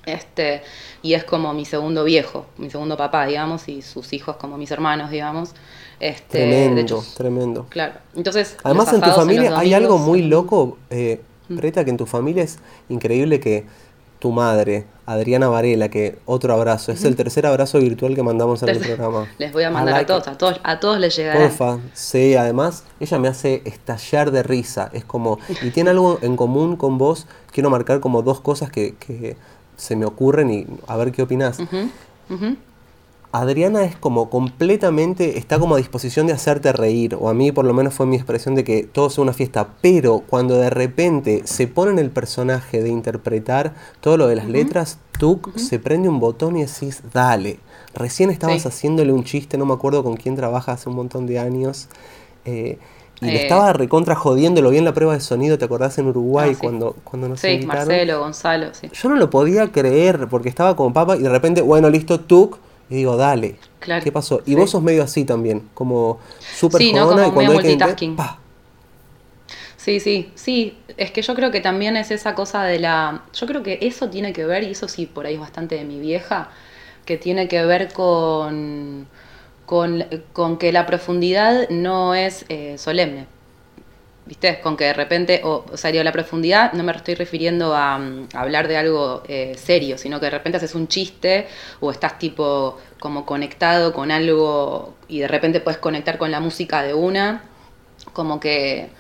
Este, 0.05 0.63
y 1.03 1.15
es 1.15 1.25
como 1.25 1.55
mi 1.55 1.65
segundo 1.65 2.05
viejo, 2.05 2.47
mi 2.59 2.71
segundo 2.71 2.97
papá, 2.97 3.27
digamos, 3.27 3.69
y 3.69 3.83
sus 3.83 4.13
hijos 4.13 4.37
como 4.37 4.59
mis 4.59 4.71
hermanos, 4.71 5.11
digamos. 5.11 5.51
Este, 6.01 6.39
tremendo, 6.39 7.05
tremendo. 7.17 7.67
Claro. 7.69 7.95
Entonces, 8.17 8.57
Además, 8.65 8.93
en 8.93 9.01
tu 9.01 9.11
familia 9.11 9.57
hay 9.57 9.75
algo 9.75 9.99
muy 9.99 10.23
loco, 10.23 10.79
eh, 10.91 11.21
mm. 11.49 11.57
Preta, 11.57 11.85
que 11.85 11.91
en 11.91 11.97
tu 11.97 12.07
familia 12.07 12.43
es 12.43 12.59
increíble 12.89 13.39
que 13.39 13.65
tu 14.23 14.31
madre, 14.31 14.87
Adriana 15.05 15.49
Varela, 15.49 15.89
que 15.89 16.17
otro 16.27 16.55
abrazo, 16.55 16.93
es 16.93 17.05
el 17.05 17.17
tercer 17.17 17.45
abrazo 17.45 17.81
virtual 17.81 18.15
que 18.15 18.23
mandamos 18.23 18.63
en 18.63 18.69
el 18.69 18.79
programa. 18.79 19.27
Les 19.39 19.53
voy 19.53 19.65
a 19.65 19.71
mandar 19.71 19.97
a, 19.97 20.07
todos, 20.07 20.29
a 20.29 20.39
todos, 20.39 20.61
a 20.63 20.79
todos 20.79 21.01
les 21.01 21.17
llegará. 21.17 21.41
Porfa, 21.41 21.79
sí, 21.93 22.37
además 22.37 22.85
ella 23.01 23.19
me 23.19 23.27
hace 23.27 23.63
estallar 23.65 24.31
de 24.31 24.45
risa, 24.45 24.91
es 24.93 25.05
como, 25.05 25.41
y 25.61 25.71
tiene 25.71 25.91
algo 25.91 26.21
en 26.23 26.37
común 26.37 26.77
con 26.77 26.99
vos, 26.99 27.27
quiero 27.51 27.69
marcar 27.69 27.99
como 27.99 28.23
dos 28.23 28.41
cosas 28.41 28.71
que, 28.71 28.95
que 28.95 29.37
se 29.83 29.97
me 29.97 30.07
ocurren 30.07 30.51
y 30.51 30.67
a 30.87 30.97
ver 30.97 31.11
qué 31.11 31.23
opinás. 31.23 31.59
Adriana 33.33 33.85
es 33.85 33.97
como 33.97 34.29
completamente, 34.29 35.39
está 35.39 35.59
como 35.59 35.75
a 35.75 35.79
disposición 35.79 36.27
de 36.27 36.35
hacerte 36.35 36.71
reír, 36.71 37.17
o 37.19 37.31
a 37.31 37.35
mí 37.35 37.51
por 37.51 37.65
lo 37.65 37.73
menos 37.73 37.95
fue 37.95 38.05
mi 38.05 38.15
expresión 38.15 38.55
de 38.55 38.63
que 38.63 38.85
todo 38.85 39.07
es 39.07 39.17
una 39.17 39.33
fiesta, 39.33 39.69
pero 39.81 40.21
cuando 40.21 40.59
de 40.59 40.69
repente 40.69 41.41
se 41.45 41.67
pone 41.67 41.93
en 41.93 41.99
el 41.99 42.11
personaje 42.11 42.83
de 42.83 42.91
interpretar 42.91 43.75
todo 44.01 44.19
lo 44.19 44.29
de 44.29 44.37
las 44.37 44.49
letras, 44.49 44.99
tú 45.19 45.41
se 45.57 45.79
prende 45.79 46.11
un 46.11 46.21
botón 46.21 46.59
y 46.59 46.61
decís, 46.61 47.03
dale, 47.13 47.59
recién 47.95 48.29
estabas 48.29 48.67
haciéndole 48.67 49.13
un 49.15 49.25
chiste, 49.25 49.57
no 49.57 49.65
me 49.65 49.73
acuerdo 49.73 50.05
con 50.05 50.17
quién 50.17 50.37
trabaja 50.37 50.73
hace 50.73 50.91
un 50.91 50.97
montón 50.97 51.27
de 51.27 51.39
años, 51.39 51.89
eh, 52.45 52.79
y 53.23 53.27
le 53.27 53.37
eh. 53.37 53.43
estaba 53.43 53.73
recontra 53.73 54.17
jodiendo, 54.17 54.61
lo 54.63 54.71
vi 54.71 54.79
en 54.79 54.85
la 54.85 54.93
prueba 54.93 55.15
de 55.15 55.21
sonido, 55.21 55.57
¿te 55.57 55.65
acordás 55.65 55.97
en 55.99 56.09
Uruguay 56.09 56.53
ah, 56.55 56.59
cuando, 56.61 56.97
cuando 57.05 57.29
nos 57.29 57.41
Sí, 57.41 57.61
Marcelo, 57.65 58.19
Gonzalo, 58.19 58.75
sí. 58.75 58.91
Yo 58.93 59.09
no 59.09 59.17
lo 59.17 59.31
podía 59.31 59.71
creer 59.71 60.27
porque 60.29 60.49
estaba 60.49 60.75
como 60.75 60.93
papa 60.93 61.17
y 61.17 61.21
de 61.21 61.29
repente, 61.29 61.63
bueno, 61.63 61.89
listo, 61.89 62.19
tuk 62.21 62.59
y 62.91 62.97
digo, 62.97 63.17
dale. 63.17 63.57
¿Qué 64.03 64.13
pasó? 64.13 64.43
Y 64.45 64.55
vos 64.55 64.71
sos 64.71 64.83
medio 64.83 65.03
así 65.03 65.25
también, 65.25 65.69
como 65.73 66.19
súper 66.57 66.81
sí, 66.81 66.93
¿no? 66.93 67.09
como 67.09 67.27
y 67.27 67.31
cuando 67.31 67.53
multitasking. 67.55 68.17
Sí, 69.77 69.99
sí, 69.99 70.31
sí. 70.35 70.77
Es 70.97 71.11
que 71.11 71.23
yo 71.23 71.35
creo 71.35 71.51
que 71.51 71.61
también 71.61 71.97
es 71.97 72.11
esa 72.11 72.35
cosa 72.35 72.63
de 72.65 72.79
la. 72.79 73.23
Yo 73.33 73.47
creo 73.47 73.63
que 73.63 73.79
eso 73.83 74.09
tiene 74.11 74.33
que 74.33 74.45
ver, 74.45 74.63
y 74.63 74.73
eso 74.73 74.87
sí, 74.89 75.07
por 75.07 75.27
ahí 75.27 75.35
es 75.35 75.41
bastante 75.41 75.75
de 75.75 75.85
mi 75.85 75.99
vieja, 75.99 76.51
que 77.05 77.17
tiene 77.17 77.49
que 77.49 77.65
ver 77.65 77.93
con, 77.93 79.09
con, 79.73 80.05
con 80.35 80.59
que 80.59 80.71
la 80.71 80.85
profundidad 80.85 81.71
no 81.71 82.15
es 82.15 82.45
eh, 82.51 82.77
solemne. 82.77 83.25
¿Viste? 84.27 84.61
Con 84.61 84.77
que 84.77 84.85
de 84.85 84.93
repente, 84.93 85.41
o, 85.45 85.65
o 85.73 85.77
sea, 85.79 85.91
la 86.05 86.13
profundidad 86.13 86.75
no 86.75 86.83
me 86.83 86.93
estoy 86.93 87.15
refiriendo 87.15 87.75
a, 87.75 87.99
hablar 88.35 88.69
de 88.69 88.77
algo 88.77 89.23
eh, 89.29 89.55
serio, 89.57 89.97
sino 89.97 90.21
que 90.21 90.27
de 90.27 90.31
repente 90.33 90.59
haces 90.59 90.75
un 90.75 90.89
chiste 90.89 91.47
o 91.81 91.91
estás 91.91 92.19
tipo 92.19 92.77
como 93.01 93.25
conectado 93.25 93.95
con 93.95 94.11
algo 94.11 94.93
y 95.09 95.21
de 95.21 95.29
repente 95.29 95.61
puedes 95.61 95.79
conectar 95.79 96.19
con 96.19 96.31
la 96.31 96.41
música 96.41 96.83
de 96.83 96.93
una, 96.93 97.43
como 98.13 98.41
que 98.41 98.91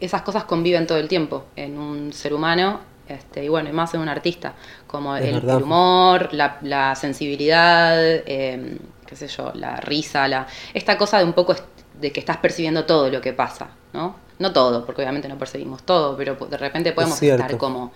esas 0.00 0.22
cosas 0.22 0.44
conviven 0.44 0.86
todo 0.86 0.98
el 0.98 1.08
tiempo 1.08 1.46
en 1.56 1.76
un 1.76 2.12
ser 2.12 2.34
humano 2.34 2.82
este, 3.08 3.44
y 3.44 3.48
bueno, 3.48 3.68
y 3.68 3.72
más 3.72 3.92
en 3.94 4.00
un 4.00 4.08
artista, 4.08 4.54
como 4.86 5.14
el, 5.16 5.44
humor, 5.44 6.30
la, 6.32 6.94
sensibilidad, 6.94 7.98
em, 8.26 8.78
qué 9.14 9.28
sé 9.28 9.36
yo, 9.36 9.52
la 9.54 9.76
risa, 9.76 10.26
la, 10.26 10.46
esta 10.72 10.98
cosa 10.98 11.18
de 11.18 11.24
un 11.24 11.32
poco 11.32 11.54
de 12.00 12.12
que 12.12 12.20
estás 12.20 12.38
percibiendo 12.38 12.84
todo 12.84 13.08
lo 13.10 13.20
que 13.20 13.32
pasa, 13.32 13.68
¿no? 13.92 14.16
No 14.40 14.52
todo, 14.52 14.84
porque 14.84 15.02
obviamente 15.02 15.28
no 15.28 15.38
percibimos 15.38 15.84
todo, 15.84 16.16
pero 16.16 16.34
de 16.34 16.56
repente 16.56 16.92
podemos 16.92 17.22
estar 17.22 17.56
como 17.56 17.92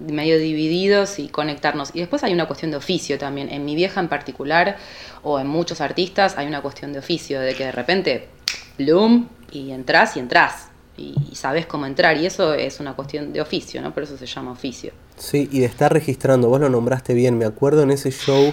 medio 0.00 0.38
divididos 0.38 1.20
y 1.20 1.28
conectarnos. 1.28 1.90
Y 1.94 2.00
después 2.00 2.24
hay 2.24 2.32
una 2.32 2.46
cuestión 2.46 2.72
de 2.72 2.78
oficio 2.78 3.16
también. 3.18 3.48
En 3.50 3.64
mi 3.64 3.76
vieja 3.76 4.00
en 4.00 4.08
particular, 4.08 4.76
o 5.22 5.38
en 5.38 5.46
muchos 5.46 5.80
artistas, 5.80 6.36
hay 6.36 6.48
una 6.48 6.60
cuestión 6.60 6.92
de 6.92 6.98
oficio, 6.98 7.40
de 7.40 7.54
que 7.54 7.66
de 7.66 7.72
repente, 7.72 8.28
bloom, 8.76 9.28
y 9.52 9.70
entras 9.70 10.16
y 10.16 10.20
entras. 10.20 10.70
Y, 10.98 11.14
sabes 11.34 11.66
cómo 11.66 11.86
entrar, 11.86 12.16
y 12.16 12.26
eso 12.26 12.54
es 12.54 12.80
una 12.80 12.94
cuestión 12.94 13.32
de 13.32 13.40
oficio, 13.40 13.80
¿no? 13.80 13.94
Por 13.94 14.02
eso 14.02 14.16
se 14.16 14.26
llama 14.26 14.50
oficio. 14.50 14.92
Sí, 15.16 15.48
y 15.52 15.60
de 15.60 15.66
estar 15.66 15.92
registrando, 15.92 16.48
vos 16.48 16.58
lo 16.58 16.68
nombraste 16.68 17.14
bien, 17.14 17.38
me 17.38 17.44
acuerdo 17.44 17.82
en 17.82 17.92
ese 17.92 18.10
show 18.10 18.52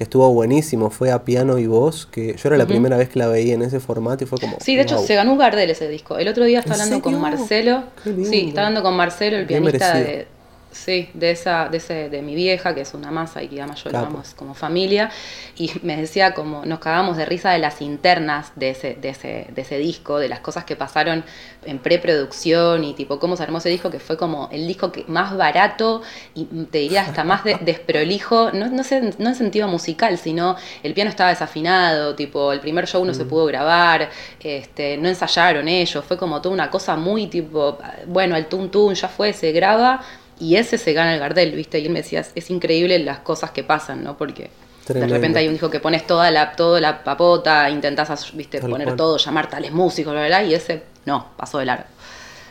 que 0.00 0.04
estuvo 0.04 0.32
buenísimo, 0.32 0.88
fue 0.88 1.10
a 1.10 1.26
piano 1.26 1.58
y 1.58 1.66
voz, 1.66 2.06
que 2.06 2.34
yo 2.34 2.48
era 2.48 2.56
la 2.56 2.64
primera 2.64 2.96
vez 2.96 3.10
que 3.10 3.18
la 3.18 3.26
veía 3.26 3.52
en 3.52 3.60
ese 3.60 3.80
formato 3.80 4.24
y 4.24 4.26
fue 4.26 4.38
como... 4.38 4.56
Sí, 4.58 4.74
de 4.74 4.80
hecho 4.80 4.96
se 4.96 5.14
ganó 5.14 5.32
un 5.32 5.38
Gardel 5.38 5.68
ese 5.68 5.88
disco. 5.88 6.16
El 6.16 6.26
otro 6.28 6.46
día 6.46 6.60
está 6.60 6.72
hablando 6.72 7.02
con 7.02 7.20
Marcelo, 7.20 7.82
sí, 8.02 8.46
está 8.48 8.62
hablando 8.62 8.82
con 8.82 8.96
Marcelo, 8.96 9.36
el 9.36 9.44
pianista 9.44 9.98
de, 9.98 10.26
Sí, 10.72 11.10
de 11.14 11.32
esa, 11.32 11.68
de 11.68 11.78
ese, 11.78 12.08
de 12.10 12.22
mi 12.22 12.36
vieja, 12.36 12.74
que 12.76 12.82
es 12.82 12.94
una 12.94 13.10
masa 13.10 13.42
y 13.42 13.48
que 13.48 13.60
además 13.60 13.82
yo 13.82 13.90
como 14.36 14.54
familia, 14.54 15.10
y 15.56 15.72
me 15.82 15.96
decía 15.96 16.32
como 16.32 16.64
nos 16.64 16.78
cagamos 16.78 17.16
de 17.16 17.24
risa 17.24 17.50
de 17.50 17.58
las 17.58 17.82
internas 17.82 18.52
de 18.54 18.70
ese, 18.70 18.94
de 18.94 19.08
ese, 19.08 19.46
de 19.52 19.62
ese 19.62 19.78
disco, 19.78 20.18
de 20.18 20.28
las 20.28 20.38
cosas 20.38 20.64
que 20.64 20.76
pasaron 20.76 21.24
en 21.64 21.78
preproducción 21.80 22.84
y 22.84 22.94
tipo 22.94 23.18
cómo 23.18 23.36
se 23.36 23.42
armó 23.42 23.58
ese 23.58 23.68
disco, 23.68 23.90
que 23.90 23.98
fue 23.98 24.16
como 24.16 24.48
el 24.52 24.66
disco 24.68 24.92
que 24.92 25.04
más 25.08 25.36
barato 25.36 26.02
y 26.34 26.44
te 26.44 26.78
diría 26.78 27.02
hasta 27.02 27.24
más 27.24 27.42
desprolijo, 27.62 28.52
no, 28.52 28.68
no, 28.68 28.84
sé, 28.84 29.12
no 29.18 29.28
en 29.28 29.34
sentido 29.34 29.66
musical, 29.66 30.18
sino 30.18 30.54
el 30.84 30.94
piano 30.94 31.10
estaba 31.10 31.30
desafinado, 31.30 32.14
tipo 32.14 32.52
el 32.52 32.60
primer 32.60 32.86
show 32.86 33.04
no 33.04 33.12
se 33.12 33.24
mm. 33.24 33.28
pudo 33.28 33.46
grabar, 33.46 34.08
este, 34.38 34.96
no 34.98 35.08
ensayaron 35.08 35.66
ellos, 35.66 36.04
fue 36.04 36.16
como 36.16 36.40
toda 36.40 36.54
una 36.54 36.70
cosa 36.70 36.94
muy 36.94 37.26
tipo, 37.26 37.78
bueno, 38.06 38.36
el 38.36 38.46
tun 38.46 38.70
ya 38.94 39.08
fue, 39.08 39.32
se 39.32 39.50
graba 39.50 40.00
y 40.40 40.56
ese 40.56 40.78
se 40.78 40.92
gana 40.92 41.14
el 41.14 41.20
Gardel, 41.20 41.52
¿viste? 41.52 41.78
Y 41.78 41.86
él 41.86 41.92
me 41.92 42.02
decía, 42.02 42.24
es 42.34 42.50
increíble 42.50 42.98
las 42.98 43.18
cosas 43.18 43.50
que 43.50 43.62
pasan, 43.62 44.02
¿no? 44.02 44.16
Porque 44.16 44.50
de 44.88 45.06
repente 45.06 45.38
hay 45.38 45.48
un 45.48 45.54
hijo 45.54 45.70
que 45.70 45.78
pones 45.78 46.06
toda 46.06 46.30
la, 46.30 46.52
toda 46.52 46.80
la 46.80 47.04
papota, 47.04 47.68
intentás, 47.70 48.32
¿viste? 48.34 48.60
poner 48.60 48.96
todo, 48.96 49.18
llamar 49.18 49.48
tales 49.48 49.72
músicos, 49.72 50.14
la 50.14 50.22
verdad, 50.22 50.44
y 50.44 50.54
ese 50.54 50.82
no, 51.04 51.28
pasó 51.36 51.58
de 51.58 51.66
largo. 51.66 51.84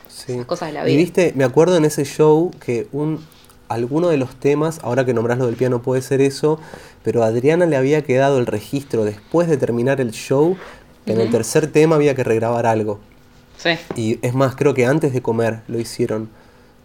Sí. 0.08 0.38
cosas 0.46 0.70
de 0.70 0.74
la 0.76 0.84
vida. 0.84 0.94
Y 0.94 0.98
viste, 0.98 1.34
me 1.36 1.44
acuerdo 1.44 1.78
en 1.78 1.86
ese 1.86 2.06
show 2.06 2.52
que 2.64 2.88
un 2.92 3.26
alguno 3.68 4.10
de 4.10 4.18
los 4.18 4.36
temas, 4.36 4.80
ahora 4.84 5.06
que 5.06 5.14
nombrás 5.14 5.38
lo 5.38 5.46
del 5.46 5.56
piano 5.56 5.82
puede 5.82 6.02
ser 6.02 6.22
eso, 6.22 6.60
pero 7.04 7.24
a 7.24 7.28
Adriana 7.28 7.66
le 7.66 7.78
había 7.78 8.04
quedado 8.04 8.40
el 8.40 8.48
registro 8.48 9.06
después 9.06 9.48
de 9.48 9.58
terminar 9.58 10.02
el 10.02 10.12
show, 10.12 10.58
que 11.06 11.14
en 11.14 11.22
el 11.22 11.30
tercer 11.30 11.68
tema 11.68 11.96
había 11.96 12.16
que 12.16 12.24
regrabar 12.24 12.66
algo. 12.66 13.00
Sí. 13.58 13.72
Y 13.96 14.20
es 14.26 14.34
más, 14.34 14.56
creo 14.56 14.74
que 14.74 14.86
antes 14.86 15.14
de 15.14 15.22
comer 15.22 15.62
lo 15.68 15.80
hicieron 15.80 16.30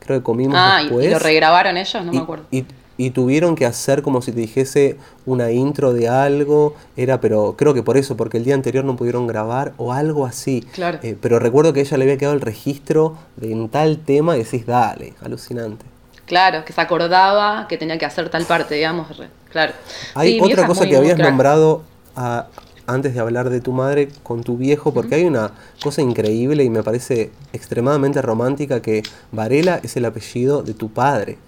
creo 0.04 0.18
que 0.18 0.24
comimos 0.24 0.56
ah, 0.58 0.80
después. 0.82 1.06
¿y 1.06 1.10
lo 1.10 1.18
regrabaron 1.18 1.76
ellos? 1.76 2.04
No 2.04 2.12
me 2.12 2.18
acuerdo. 2.18 2.46
Y, 2.50 3.10
tuvieron 3.10 3.56
que 3.56 3.66
hacer 3.66 4.02
como 4.02 4.22
si 4.22 4.30
te 4.30 4.40
dijese 4.40 4.96
una 5.26 5.50
intro 5.50 5.92
de 5.92 6.08
algo, 6.08 6.76
era, 6.96 7.20
pero 7.20 7.56
creo 7.58 7.74
que 7.74 7.82
por 7.82 7.96
eso, 7.96 8.16
porque 8.16 8.38
el 8.38 8.44
día 8.44 8.54
anterior 8.54 8.84
no 8.84 8.94
pudieron 8.94 9.26
grabar 9.26 9.72
o 9.78 9.92
algo 9.92 10.26
así. 10.26 10.64
Claro. 10.72 11.00
Eh, 11.02 11.16
pero 11.20 11.40
recuerdo 11.40 11.72
que 11.72 11.80
ella 11.80 11.96
le 11.96 12.04
había 12.04 12.18
quedado 12.18 12.36
el 12.36 12.40
registro 12.40 13.16
de 13.34 13.50
en 13.50 13.68
tal 13.68 13.98
tema 13.98 14.36
y 14.36 14.44
decís, 14.44 14.64
dale, 14.64 15.14
alucinante. 15.20 15.84
Claro, 16.26 16.64
que 16.64 16.72
se 16.72 16.80
acordaba 16.80 17.66
que 17.68 17.76
tenía 17.76 17.98
que 17.98 18.06
hacer 18.06 18.28
tal 18.28 18.44
parte, 18.44 18.76
digamos. 18.76 19.08
Claro. 19.50 19.72
Hay 20.14 20.40
otra 20.40 20.66
cosa 20.66 20.86
que 20.86 20.96
habías 20.96 21.18
nombrado 21.18 21.82
a, 22.16 22.46
antes 22.86 23.14
de 23.14 23.20
hablar 23.20 23.50
de 23.50 23.60
tu 23.60 23.72
madre 23.72 24.08
con 24.22 24.42
tu 24.42 24.56
viejo, 24.56 24.92
porque 24.92 25.16
hay 25.16 25.24
una 25.24 25.52
cosa 25.82 26.02
increíble 26.02 26.64
y 26.64 26.70
me 26.70 26.82
parece 26.82 27.30
extremadamente 27.52 28.22
romántica 28.22 28.82
que 28.82 29.02
Varela 29.32 29.80
es 29.82 29.96
el 29.96 30.04
apellido 30.04 30.62
de 30.62 30.74
tu 30.74 30.90
padre. 30.90 31.38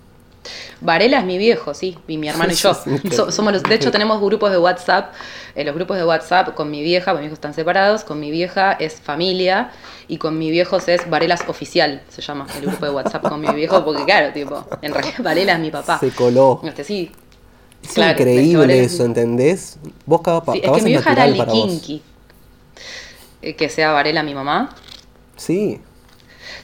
Varela 0.80 1.18
es 1.18 1.24
mi 1.24 1.38
viejo, 1.38 1.74
sí, 1.74 1.98
y 2.06 2.18
mi 2.18 2.28
hermano 2.28 2.52
y 2.52 2.56
yo. 3.10 3.30
somos 3.30 3.62
de 3.62 3.74
hecho, 3.74 3.90
tenemos 3.92 4.20
grupos 4.20 4.50
de 4.50 4.58
WhatsApp. 4.58 5.12
En 5.54 5.62
eh, 5.62 5.64
los 5.64 5.74
grupos 5.74 5.96
de 5.96 6.04
WhatsApp 6.04 6.54
con 6.54 6.70
mi 6.70 6.82
vieja, 6.82 7.12
mis 7.14 7.24
hijos 7.24 7.34
están 7.34 7.54
separados, 7.54 8.04
con 8.04 8.20
mi 8.20 8.30
vieja 8.30 8.72
es 8.72 9.00
familia 9.00 9.70
y 10.08 10.18
con 10.18 10.38
mi 10.38 10.50
viejo 10.50 10.76
es 10.76 11.08
Varelas 11.10 11.42
Oficial, 11.48 12.02
se 12.08 12.22
llama 12.22 12.46
el 12.56 12.66
grupo 12.66 12.84
de 12.84 12.92
WhatsApp 12.92 13.28
con 13.28 13.40
mi 13.40 13.48
viejo, 13.48 13.84
porque 13.84 14.04
claro, 14.04 14.32
tipo, 14.32 14.64
en 14.82 14.92
realidad 14.92 15.18
Varela 15.18 15.52
es 15.54 15.60
mi 15.60 15.70
papá. 15.70 15.98
Se 15.98 16.10
coló. 16.10 16.60
Este, 16.62 16.84
sí, 16.84 17.10
es 17.90 17.96
increíble 17.98 18.84
eso, 18.84 19.04
¿entendés? 19.04 19.78
Vos 20.04 20.20
cada 20.22 20.42
sí, 20.52 20.60
Es 20.62 20.70
que 20.70 20.82
mi 20.82 20.90
vieja 20.90 21.12
era 21.12 21.26
likinky. 21.26 22.02
Eh, 23.42 23.54
que 23.54 23.68
sea 23.68 23.92
Varela 23.92 24.22
mi 24.22 24.34
mamá. 24.34 24.74
Sí. 25.36 25.80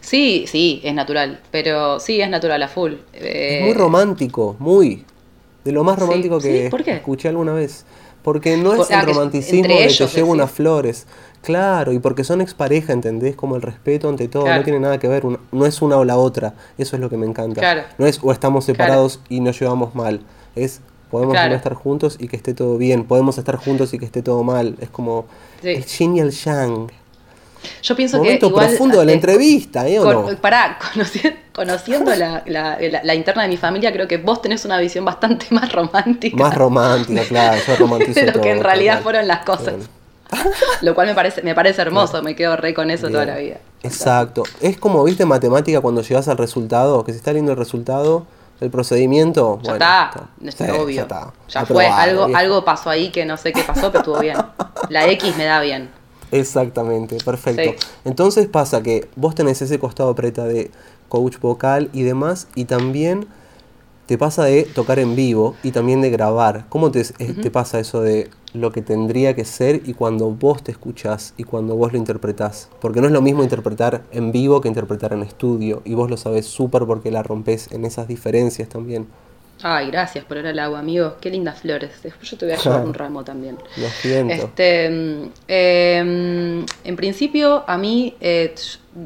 Sí, 0.00 0.44
sí, 0.48 0.80
es 0.84 0.94
natural. 0.94 1.40
Pero 1.50 2.00
sí, 2.00 2.20
es 2.20 2.28
natural 2.28 2.62
a 2.62 2.68
full. 2.68 2.94
es 3.12 3.62
muy 3.62 3.70
eh, 3.70 3.74
romántico, 3.74 4.56
muy. 4.58 5.04
De 5.64 5.72
lo 5.72 5.84
más 5.84 5.98
romántico 5.98 6.40
que 6.40 6.66
escuché 6.66 7.28
alguna 7.28 7.52
vez. 7.52 7.84
Porque 8.22 8.56
no 8.56 8.74
es 8.74 8.90
el 8.90 9.02
romanticismo 9.02 9.74
de 9.74 9.88
que 9.88 9.94
te 9.94 10.06
llevo 10.06 10.32
unas 10.32 10.50
flores. 10.50 11.06
Claro, 11.42 11.92
y 11.92 11.98
porque 11.98 12.22
son 12.22 12.40
expareja, 12.40 12.92
¿entendés? 12.92 13.34
Como 13.34 13.56
el 13.56 13.62
respeto 13.62 14.08
ante 14.08 14.28
todo, 14.28 14.48
no 14.48 14.62
tiene 14.62 14.78
nada 14.78 14.98
que 14.98 15.08
ver, 15.08 15.24
no 15.24 15.66
es 15.66 15.82
una 15.82 15.96
o 15.96 16.04
la 16.04 16.16
otra, 16.16 16.54
eso 16.78 16.94
es 16.94 17.02
lo 17.02 17.10
que 17.10 17.16
me 17.16 17.26
encanta. 17.26 17.60
Claro. 17.60 17.82
No 17.98 18.06
es 18.06 18.20
o 18.22 18.30
estamos 18.30 18.64
separados 18.64 19.20
y 19.28 19.40
nos 19.40 19.58
llevamos 19.58 19.96
mal, 19.96 20.20
es 20.54 20.80
Podemos 21.12 21.34
no 21.34 21.54
estar 21.54 21.74
juntos 21.74 22.16
y 22.18 22.26
que 22.26 22.36
esté 22.36 22.54
todo 22.54 22.78
bien. 22.78 23.04
Podemos 23.04 23.36
estar 23.36 23.56
juntos 23.56 23.92
y 23.92 23.98
que 23.98 24.06
esté 24.06 24.22
todo 24.22 24.42
mal. 24.42 24.76
Es 24.80 24.88
como 24.88 25.26
el 25.62 25.84
yin 25.84 26.16
y 26.16 26.20
el 26.20 26.30
yang. 26.30 26.90
Yo 27.82 27.94
pienso 27.94 28.16
Momento 28.16 28.46
que. 28.46 28.50
Igual, 28.50 28.68
profundo 28.68 29.00
de 29.00 29.04
la 29.04 29.12
entrevista, 29.12 29.86
¿eh? 29.86 30.00
¿o 30.00 30.10
no? 30.10 30.36
Pará, 30.38 30.78
conociendo 31.52 32.16
la, 32.16 32.42
la, 32.46 33.14
interna 33.14 33.42
de 33.42 33.50
mi 33.50 33.58
familia, 33.58 33.92
creo 33.92 34.08
que 34.08 34.16
vos 34.16 34.40
tenés 34.40 34.64
una 34.64 34.78
visión 34.78 35.04
bastante 35.04 35.48
más 35.50 35.70
romántica. 35.70 36.34
Más 36.34 36.54
romántica, 36.54 37.22
claro. 37.24 37.60
Yo 37.68 37.76
romantizo 37.78 38.18
De 38.18 38.32
lo 38.32 38.40
que 38.40 38.50
en 38.50 38.62
realidad 38.62 39.02
fueron 39.02 39.28
las 39.28 39.44
cosas. 39.44 39.74
lo 40.80 40.94
cual 40.94 41.08
me 41.08 41.14
parece, 41.14 41.42
me 41.42 41.54
parece 41.54 41.82
hermoso, 41.82 42.22
me 42.22 42.34
quedo 42.34 42.56
re 42.56 42.72
con 42.72 42.90
eso 42.90 43.10
toda 43.10 43.26
la 43.26 43.36
vida. 43.36 43.58
Exacto. 43.82 44.44
Es 44.62 44.78
como, 44.78 45.04
viste, 45.04 45.26
matemática 45.26 45.82
cuando 45.82 46.00
llegas 46.00 46.26
al 46.28 46.38
resultado, 46.38 47.04
que 47.04 47.12
si 47.12 47.18
está 47.18 47.34
lindo 47.34 47.52
el 47.52 47.58
resultado 47.58 48.24
el 48.62 48.70
procedimiento. 48.70 49.58
Ya 49.62 49.72
está, 49.72 50.28
está. 50.44 50.74
obvio. 50.74 51.06
Ya, 51.48 51.66
fue, 51.66 51.86
algo, 51.86 52.28
algo 52.34 52.64
pasó 52.64 52.90
ahí 52.90 53.10
que 53.10 53.26
no 53.26 53.36
sé 53.36 53.52
qué 53.52 53.64
pasó, 53.64 53.90
pero 53.90 53.98
estuvo 53.98 54.20
bien. 54.20 54.36
La 54.88 55.06
X 55.08 55.36
me 55.36 55.44
da 55.44 55.60
bien. 55.60 55.90
Exactamente, 56.30 57.18
perfecto. 57.24 57.84
Entonces 58.04 58.46
pasa 58.46 58.82
que 58.82 59.08
vos 59.16 59.34
tenés 59.34 59.60
ese 59.62 59.80
costado 59.80 60.14
preta 60.14 60.44
de 60.44 60.70
coach 61.08 61.38
vocal 61.40 61.90
y 61.92 62.04
demás, 62.04 62.46
y 62.54 62.64
también 62.66 63.26
te 64.06 64.18
pasa 64.18 64.44
de 64.44 64.64
tocar 64.64 64.98
en 64.98 65.16
vivo 65.16 65.56
y 65.62 65.70
también 65.70 66.00
de 66.00 66.10
grabar. 66.10 66.66
¿Cómo 66.68 66.90
te, 66.90 67.04
te 67.04 67.50
pasa 67.50 67.78
eso 67.78 68.02
de 68.02 68.30
lo 68.52 68.72
que 68.72 68.82
tendría 68.82 69.34
que 69.34 69.44
ser 69.44 69.82
y 69.86 69.94
cuando 69.94 70.30
vos 70.30 70.62
te 70.62 70.72
escuchás 70.72 71.34
y 71.36 71.44
cuando 71.44 71.76
vos 71.76 71.92
lo 71.92 71.98
interpretás? 71.98 72.68
Porque 72.80 73.00
no 73.00 73.06
es 73.06 73.12
lo 73.12 73.22
mismo 73.22 73.42
interpretar 73.42 74.02
en 74.12 74.32
vivo 74.32 74.60
que 74.60 74.68
interpretar 74.68 75.12
en 75.12 75.22
estudio 75.22 75.82
y 75.84 75.94
vos 75.94 76.10
lo 76.10 76.16
sabés 76.16 76.46
súper 76.46 76.84
porque 76.84 77.10
la 77.10 77.22
rompes 77.22 77.70
en 77.72 77.84
esas 77.84 78.08
diferencias 78.08 78.68
también. 78.68 79.06
Ay, 79.64 79.90
gracias 79.92 80.24
por 80.24 80.38
el 80.38 80.58
agua, 80.58 80.80
amigo. 80.80 81.16
Qué 81.20 81.30
lindas 81.30 81.60
flores. 81.60 82.02
Después 82.02 82.28
yo 82.28 82.36
te 82.36 82.46
voy 82.46 82.54
a 82.54 82.58
llevar 82.58 82.80
un 82.84 82.94
ramo 82.94 83.22
también. 83.22 83.58
Lo 83.76 83.88
siento. 83.88 84.34
Este, 84.34 84.86
em, 84.86 86.66
en 86.84 86.96
principio, 86.96 87.62
a 87.66 87.78
mí, 87.78 88.16
eh, 88.20 88.54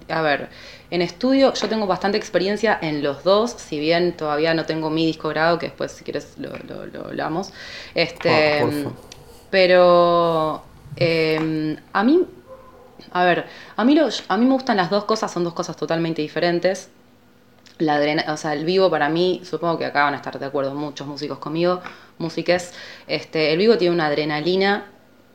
a 0.08 0.22
ver, 0.22 0.48
en 0.96 1.02
estudio 1.02 1.52
yo 1.54 1.68
tengo 1.68 1.86
bastante 1.86 2.18
experiencia 2.18 2.78
en 2.80 3.02
los 3.02 3.22
dos, 3.22 3.52
si 3.52 3.78
bien 3.78 4.16
todavía 4.16 4.54
no 4.54 4.64
tengo 4.64 4.90
mi 4.90 5.06
disco 5.06 5.28
grado, 5.28 5.58
que 5.58 5.66
después 5.66 5.92
si 5.92 6.04
quieres 6.04 6.34
lo, 6.38 6.50
hablamos. 7.04 7.52
Este, 7.94 8.62
ah, 8.62 8.90
pero 9.50 10.62
em, 10.96 11.76
a 11.92 12.02
mí, 12.02 12.24
a 13.12 13.24
ver, 13.24 13.46
a 13.76 13.84
mí, 13.84 13.98
a 14.28 14.36
mí 14.36 14.46
me 14.46 14.52
gustan 14.54 14.78
las 14.78 14.90
dos 14.90 15.04
cosas, 15.04 15.30
son 15.30 15.44
dos 15.44 15.54
cosas 15.54 15.76
totalmente 15.76 16.22
diferentes. 16.22 16.88
La 17.78 18.00
o 18.32 18.36
sea, 18.38 18.54
el 18.54 18.64
vivo 18.64 18.90
para 18.90 19.10
mí, 19.10 19.42
supongo 19.44 19.76
que 19.76 19.84
acá 19.84 20.04
van 20.04 20.14
a 20.14 20.16
estar 20.16 20.38
de 20.38 20.46
acuerdo 20.46 20.74
muchos 20.74 21.06
músicos 21.06 21.38
conmigo, 21.38 21.82
músiques, 22.16 22.72
este, 23.06 23.52
el 23.52 23.58
vivo 23.58 23.76
tiene 23.76 23.94
una 23.94 24.06
adrenalina 24.06 24.86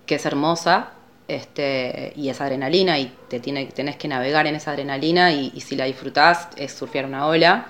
que 0.07 0.15
es 0.15 0.25
hermosa, 0.25 0.93
este, 1.27 2.13
y 2.15 2.29
esa 2.29 2.45
adrenalina, 2.45 2.99
y 2.99 3.11
te 3.29 3.39
tiene, 3.39 3.67
tenés 3.67 3.95
que 3.95 4.07
navegar 4.07 4.47
en 4.47 4.55
esa 4.55 4.71
adrenalina, 4.71 5.31
y, 5.31 5.59
si 5.61 5.75
la 5.75 5.85
disfrutás 5.85 6.49
es 6.57 6.73
surfear 6.73 7.05
una 7.05 7.27
ola, 7.27 7.67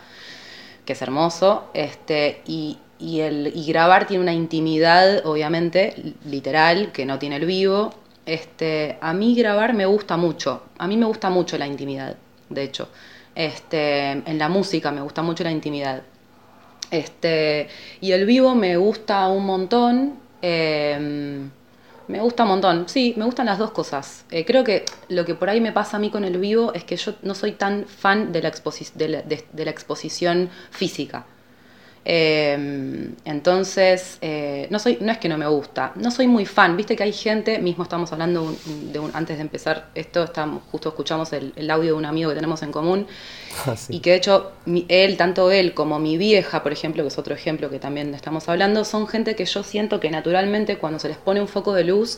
que 0.85 0.93
es 0.93 1.01
hermoso, 1.01 1.69
este, 1.73 2.41
y, 2.45 2.77
el, 2.99 3.51
y 3.55 3.65
grabar 3.65 4.07
tiene 4.07 4.23
una 4.23 4.33
intimidad, 4.33 5.25
obviamente, 5.25 6.15
literal, 6.25 6.91
que 6.91 7.05
no 7.05 7.19
tiene 7.19 7.37
el 7.37 7.45
vivo. 7.45 7.93
Este, 8.25 8.97
a 9.01 9.13
mí 9.13 9.35
grabar 9.35 9.73
me 9.73 9.85
gusta 9.85 10.17
mucho, 10.17 10.63
a 10.77 10.87
mí 10.87 10.97
me 10.97 11.05
gusta 11.05 11.29
mucho 11.29 11.57
la 11.57 11.67
intimidad, 11.67 12.15
de 12.49 12.63
hecho. 12.63 12.89
Este, 13.35 14.11
en 14.11 14.37
la 14.37 14.49
música 14.49 14.91
me 14.91 15.01
gusta 15.01 15.21
mucho 15.21 15.43
la 15.43 15.51
intimidad. 15.51 16.03
Este, 16.91 17.69
y 18.01 18.11
el 18.11 18.25
vivo 18.25 18.53
me 18.53 18.75
gusta 18.77 19.27
un 19.27 19.45
montón. 19.45 20.19
Em, 20.41 21.49
me 22.11 22.19
gusta 22.19 22.43
un 22.43 22.49
montón. 22.49 22.87
Sí, 22.87 23.13
me 23.17 23.25
gustan 23.25 23.45
las 23.47 23.57
dos 23.57 23.71
cosas. 23.71 24.25
Eh, 24.29 24.45
creo 24.45 24.63
que 24.63 24.85
lo 25.09 25.25
que 25.25 25.33
por 25.33 25.49
ahí 25.49 25.61
me 25.61 25.71
pasa 25.71 25.97
a 25.97 25.99
mí 25.99 26.09
con 26.11 26.25
el 26.25 26.37
vivo 26.37 26.73
es 26.73 26.83
que 26.83 26.97
yo 26.97 27.13
no 27.23 27.33
soy 27.33 27.53
tan 27.53 27.85
fan 27.85 28.31
de 28.31 28.41
la, 28.41 28.51
de 28.51 29.65
la 29.65 29.71
exposición 29.71 30.49
física. 30.69 31.25
Em, 32.03 33.13
entonces, 33.25 34.17
eh, 34.21 34.67
no, 34.71 34.79
soy, 34.79 34.97
no 35.01 35.11
es 35.11 35.19
que 35.19 35.29
no 35.29 35.37
me 35.37 35.47
gusta, 35.47 35.91
no 35.95 36.09
soy 36.09 36.27
muy 36.27 36.45
fan. 36.45 36.75
Viste 36.75 36.95
que 36.95 37.03
hay 37.03 37.13
gente, 37.13 37.59
mismo 37.59 37.83
estamos 37.83 38.11
hablando 38.11 38.55
de 38.91 38.99
un, 38.99 39.11
antes 39.13 39.37
de 39.37 39.43
empezar 39.43 39.89
esto, 39.93 40.23
estamos, 40.23 40.63
justo 40.71 40.89
escuchamos 40.89 41.31
el, 41.33 41.69
audio 41.69 41.91
de 41.91 41.93
un 41.93 42.05
amigo 42.05 42.29
que 42.29 42.35
tenemos 42.35 42.63
en 42.63 42.71
común. 42.71 43.07
Ah, 43.67 43.75
y 43.89 43.99
que 43.99 44.11
de 44.11 44.15
hecho, 44.15 44.53
él, 44.87 45.17
tanto 45.17 45.51
él 45.51 45.73
como 45.73 45.99
mi 45.99 46.17
vieja, 46.17 46.63
por 46.63 46.71
ejemplo, 46.71 47.03
que 47.03 47.09
es 47.09 47.17
otro 47.17 47.35
ejemplo 47.35 47.69
que 47.69 47.79
también 47.79 48.13
estamos 48.15 48.47
hablando, 48.47 48.85
son 48.85 49.07
gente 49.07 49.35
que 49.35 49.43
yo 49.43 49.61
siento 49.61 49.99
que 49.99 50.09
naturalmente 50.09 50.77
cuando 50.77 50.99
se 50.99 51.09
les 51.09 51.17
pone 51.17 51.41
un 51.41 51.49
foco 51.49 51.73
de 51.73 51.83
luz, 51.83 52.17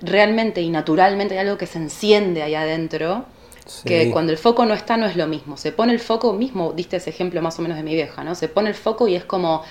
realmente 0.00 0.62
y 0.62 0.70
naturalmente 0.70 1.34
hay 1.34 1.40
algo 1.40 1.58
que 1.58 1.66
se 1.66 1.76
enciende 1.78 2.42
ahí 2.42 2.54
adentro 2.54 3.26
que 3.84 4.10
cuando 4.10 4.32
el 4.32 4.38
foco 4.38 4.64
no 4.64 4.74
está 4.74 4.96
no 4.96 5.06
es 5.06 5.16
lo 5.16 5.26
mismo. 5.26 5.56
Se 5.56 5.72
pone 5.72 5.92
el 5.92 6.00
foco, 6.00 6.32
mismo 6.32 6.72
diste 6.72 6.96
ese 6.96 7.10
ejemplo 7.10 7.42
más 7.42 7.58
o 7.58 7.62
menos 7.62 7.76
de 7.76 7.82
mi 7.82 7.94
vieja, 7.94 8.24
¿no? 8.24 8.34
Se 8.34 8.48
pone 8.48 8.68
el 8.68 8.74
foco 8.74 9.08
y 9.08 9.16
es 9.16 9.24
como 9.24 9.62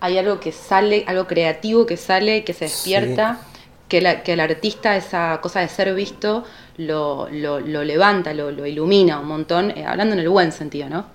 hay 0.00 0.18
algo 0.18 0.40
que 0.40 0.52
sale, 0.52 1.04
algo 1.06 1.26
creativo 1.26 1.86
que 1.86 1.96
sale, 1.96 2.44
que 2.44 2.52
se 2.52 2.66
despierta, 2.66 3.40
que, 3.88 4.00
la, 4.00 4.22
que 4.22 4.34
el 4.34 4.40
artista, 4.40 4.96
esa 4.96 5.40
cosa 5.40 5.60
de 5.60 5.68
ser 5.68 5.94
visto, 5.94 6.44
lo, 6.76 7.28
lo, 7.30 7.60
levanta, 7.60 8.34
lo, 8.34 8.66
ilumina 8.66 9.20
un 9.20 9.28
montón, 9.28 9.70
eh, 9.70 9.86
hablando 9.86 10.14
en 10.14 10.20
el 10.20 10.28
buen 10.28 10.52
sentido, 10.52 10.88
¿no? 10.88 11.06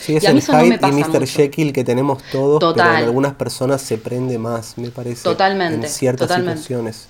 Sí, 0.00 0.16
es 0.16 0.24
el 0.24 0.40
Hyde 0.40 0.80
y 0.82 0.92
Mr. 0.92 1.26
Jekyll 1.26 1.72
que 1.72 1.84
tenemos 1.84 2.22
todos, 2.32 2.74
pero 2.74 2.90
en 2.90 2.96
algunas 2.96 3.34
personas 3.34 3.82
se 3.82 3.98
prende 3.98 4.36
más, 4.36 4.76
me 4.76 4.90
parece. 4.90 5.22
Totalmente. 5.22 5.86
En 5.86 5.92
ciertas 5.92 6.34
situaciones. 6.34 7.08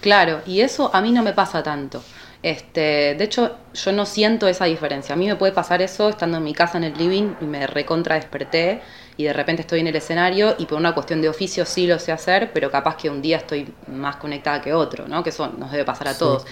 Claro, 0.00 0.40
y 0.46 0.60
eso 0.60 0.90
a 0.94 1.02
mí 1.02 1.12
no 1.12 1.22
me 1.22 1.34
pasa 1.34 1.62
tanto. 1.62 2.02
Este, 2.42 3.14
de 3.16 3.24
hecho, 3.24 3.56
yo 3.74 3.92
no 3.92 4.06
siento 4.06 4.48
esa 4.48 4.64
diferencia. 4.64 5.14
A 5.14 5.18
mí 5.18 5.26
me 5.26 5.36
puede 5.36 5.52
pasar 5.52 5.82
eso 5.82 6.08
estando 6.08 6.38
en 6.38 6.44
mi 6.44 6.54
casa 6.54 6.78
en 6.78 6.84
el 6.84 6.94
living 6.96 7.34
y 7.40 7.44
me 7.44 7.66
recontra 7.66 8.14
desperté 8.14 8.80
y 9.16 9.24
de 9.24 9.32
repente 9.34 9.62
estoy 9.62 9.80
en 9.80 9.88
el 9.88 9.96
escenario 9.96 10.54
y 10.58 10.64
por 10.64 10.78
una 10.78 10.94
cuestión 10.94 11.20
de 11.20 11.28
oficio 11.28 11.66
sí 11.66 11.86
lo 11.86 11.98
sé 11.98 12.12
hacer, 12.12 12.52
pero 12.54 12.70
capaz 12.70 12.96
que 12.96 13.10
un 13.10 13.20
día 13.20 13.36
estoy 13.36 13.72
más 13.88 14.16
conectada 14.16 14.62
que 14.62 14.72
otro, 14.72 15.06
¿no? 15.06 15.22
Que 15.22 15.28
eso 15.28 15.48
nos 15.58 15.70
debe 15.70 15.84
pasar 15.84 16.08
a 16.08 16.16
todos. 16.16 16.46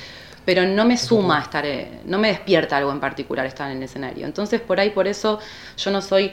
Pero 0.45 0.67
no 0.67 0.85
me 0.85 0.99
suma 0.99 1.41
estar, 1.41 1.65
eh, 1.65 2.01
no 2.05 2.19
me 2.19 2.29
despierta 2.29 2.77
algo 2.77 2.91
en 2.91 3.01
particular 3.01 3.47
estar 3.47 3.71
en 3.71 3.79
el 3.79 3.83
escenario. 3.85 4.27
Entonces, 4.27 4.61
por 4.61 4.81
ahí, 4.81 4.91
por 4.91 5.07
eso, 5.07 5.39
yo 5.77 5.91
no 5.91 6.03
soy 6.03 6.33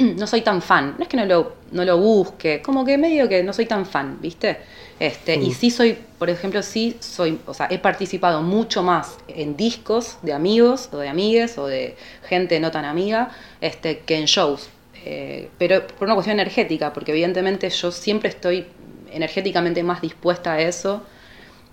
no 0.16 0.26
soy 0.26 0.42
tan 0.42 0.62
fan. 0.62 0.94
No 0.98 1.02
es 1.02 1.08
que 1.08 1.16
no 1.16 1.24
lo, 1.24 1.56
no 1.72 1.84
lo 1.84 1.98
busque, 1.98 2.62
como 2.62 2.84
que 2.84 2.98
medio 2.98 3.28
que 3.28 3.42
no 3.42 3.52
soy 3.52 3.66
tan 3.66 3.86
fan, 3.86 4.18
¿viste? 4.20 4.58
Este, 4.98 5.36
Y 5.36 5.48
mm. 5.48 5.54
sí 5.54 5.70
soy, 5.70 5.98
por 6.18 6.28
ejemplo, 6.28 6.62
sí 6.62 6.96
soy, 7.00 7.38
o 7.46 7.54
sea, 7.54 7.68
he 7.70 7.78
participado 7.78 8.42
mucho 8.42 8.82
más 8.82 9.16
en 9.28 9.56
discos 9.56 10.18
de 10.22 10.32
amigos 10.32 10.88
o 10.92 10.98
de 10.98 11.08
amigues 11.08 11.56
o 11.58 11.66
de 11.66 11.96
gente 12.28 12.60
no 12.60 12.70
tan 12.70 12.84
amiga 12.84 13.30
este, 13.60 14.00
que 14.00 14.16
en 14.16 14.26
shows. 14.26 14.68
Eh, 15.04 15.48
pero 15.56 15.86
por 15.86 16.06
una 16.06 16.14
cuestión 16.14 16.38
energética, 16.38 16.92
porque 16.92 17.12
evidentemente 17.12 17.70
yo 17.70 17.90
siempre 17.90 18.28
estoy 18.28 18.66
energéticamente 19.10 19.82
más 19.82 20.02
dispuesta 20.02 20.52
a 20.52 20.60
eso 20.60 21.02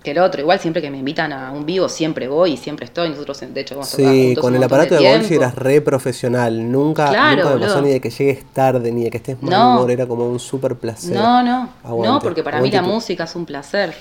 que 0.07 0.11
el 0.11 0.19
otro. 0.19 0.39
Igual 0.39 0.59
siempre 0.59 0.81
que 0.81 0.89
me 0.89 0.97
invitan 0.97 1.33
a 1.33 1.51
un 1.51 1.65
vivo, 1.65 1.89
siempre 1.89 2.29
voy 2.29 2.53
y 2.53 2.57
siempre 2.57 2.85
estoy. 2.85 3.09
Nosotros, 3.09 3.39
de 3.41 3.59
hecho, 3.59 3.75
vamos 3.75 3.93
a 3.93 3.97
Sí, 3.97 4.35
con 4.39 4.55
el 4.55 4.63
aparato 4.63 4.95
de, 4.95 5.01
de 5.01 5.35
eras 5.35 5.53
re 5.55 5.81
profesional. 5.81 6.71
Nunca, 6.71 7.07
nunca 7.07 7.55
me 7.55 7.59
pasó 7.59 7.81
ni 7.81 7.89
de 7.89 7.99
que 7.99 8.09
llegues 8.09 8.45
tarde, 8.53 8.91
ni 8.91 9.03
de 9.03 9.09
que 9.11 9.17
estés 9.17 9.41
mal 9.41 9.51
no. 9.51 9.89
Era 9.89 10.07
como 10.07 10.29
un 10.29 10.39
súper 10.39 10.75
placer. 10.75 11.13
No, 11.13 11.43
no. 11.43 11.69
no, 11.83 12.19
porque 12.19 12.41
para 12.41 12.61
mí 12.61 12.71
la 12.71 12.81
música 12.81 13.25
es 13.25 13.35
un 13.35 13.45
placer. 13.45 13.93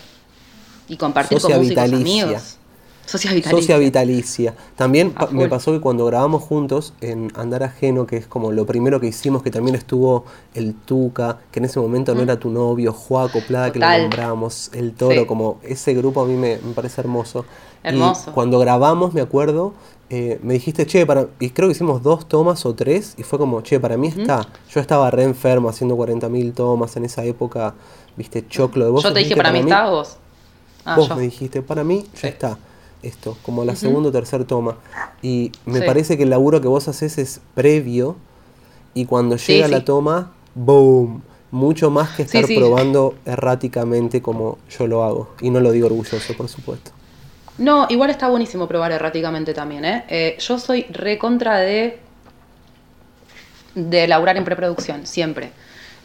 Y 0.89 0.97
compartir 0.97 1.41
con 1.41 1.57
músicos 1.57 1.93
amigos. 1.93 2.59
Socia 3.07 3.33
vitalicia. 3.33 3.61
Socia 3.61 3.79
vitalicia. 3.79 4.55
También 4.75 5.15
me 5.31 5.49
pasó 5.49 5.71
que 5.71 5.81
cuando 5.81 6.05
grabamos 6.07 6.43
juntos 6.43 6.93
en 7.01 7.33
Andar 7.37 7.63
Ajeno, 7.63 8.05
que 8.05 8.17
es 8.17 8.27
como 8.27 8.51
lo 8.51 8.67
primero 8.67 9.01
que 9.01 9.07
hicimos, 9.07 9.45
que 9.45 9.53
también 9.53 9.77
estuvo 9.77 10.25
el 10.55 10.75
Tuca, 10.75 11.39
que 11.53 11.61
en 11.61 11.67
ese 11.67 11.79
momento 11.79 12.15
no 12.17 12.23
era 12.23 12.39
tu 12.39 12.51
novio, 12.51 12.93
Juaco 12.93 13.41
Plada, 13.47 13.71
que 13.71 13.79
lo 13.79 13.87
nombramos, 13.87 14.71
el 14.75 14.93
Toro, 14.93 15.27
como 15.27 15.61
ese 15.63 15.95
grupo 15.95 16.23
a 16.23 16.27
mí 16.27 16.35
me, 16.35 16.57
parece 16.75 17.01
hermoso. 17.01 17.45
Hermoso. 17.85 18.31
Y 18.31 18.33
cuando 18.33 18.59
grabamos, 18.59 19.15
me 19.15 19.21
acuerdo, 19.21 19.73
eh, 20.11 20.41
me 20.43 20.55
dijiste, 20.55 20.85
che, 20.87 21.07
para. 21.07 21.29
Y 21.39 21.51
creo 21.51 21.69
que 21.69 21.73
hicimos 21.73 22.03
dos 22.03 22.27
tomas 22.27 22.67
o 22.67 22.75
tres, 22.75 23.15
y 23.17 23.23
fue 23.23 23.39
como, 23.39 23.61
che, 23.61 23.79
para 23.79 23.97
mí 23.97 24.09
está. 24.09 24.49
Yo 24.69 24.81
estaba 24.81 25.09
re 25.13 25.23
enfermo 25.23 25.69
haciendo 25.69 25.97
40.000 25.97 26.55
tomas 26.55 26.97
en 26.97 27.05
esa 27.05 27.23
época, 27.23 27.75
viste, 28.17 28.49
choclo 28.49 28.85
de 28.85 28.91
vos. 28.91 29.05
Yo 29.05 29.13
te 29.13 29.21
dije, 29.21 29.37
para, 29.37 29.53
mí 29.53 29.61
está 29.61 29.89
vos. 29.91 30.17
Ah, 30.85 30.97
vos 30.97 31.15
me 31.17 31.23
dijiste, 31.23 31.63
para 31.63 31.85
mí 31.85 32.05
ya 32.21 32.29
está 32.29 32.59
esto, 33.03 33.37
como 33.43 33.65
la 33.65 33.77
segunda 33.77 34.09
o 34.09 34.13
tercera 34.13 34.47
toma. 34.47 34.77
Y 35.23 35.53
me 35.65 35.83
parece 35.83 36.17
que 36.17 36.25
el 36.25 36.31
laburo 36.31 36.61
que 36.61 36.69
vos 36.69 36.89
haces 36.89 37.19
es 37.19 37.41
previo 37.55 38.17
y 38.95 39.05
cuando 39.05 39.37
llega 39.37 39.69
la 39.69 39.85
toma, 39.85 40.33
¡boom! 40.55 41.23
Mucho 41.51 41.91
más 41.91 42.17
que 42.17 42.23
estar 42.23 42.45
probando 42.47 43.15
erráticamente 43.25 44.21
como 44.21 44.59
yo 44.69 44.87
lo 44.87 45.05
hago. 45.05 45.31
Y 45.41 45.51
no 45.51 45.61
lo 45.61 45.71
digo 45.71 45.87
orgulloso, 45.87 46.35
por 46.37 46.49
supuesto. 46.49 46.91
No, 47.59 47.87
igual 47.89 48.11
está 48.11 48.29
buenísimo 48.29 48.67
probar 48.67 48.93
erráticamente 48.93 49.55
también, 49.55 49.85
¿eh? 49.85 50.05
eh 50.09 50.37
yo 50.39 50.59
soy 50.59 50.83
recontra 50.91 51.59
de, 51.59 51.99
de 53.75 54.09
laburar 54.09 54.37
en 54.37 54.45
preproducción, 54.45 55.07
siempre. 55.07 55.53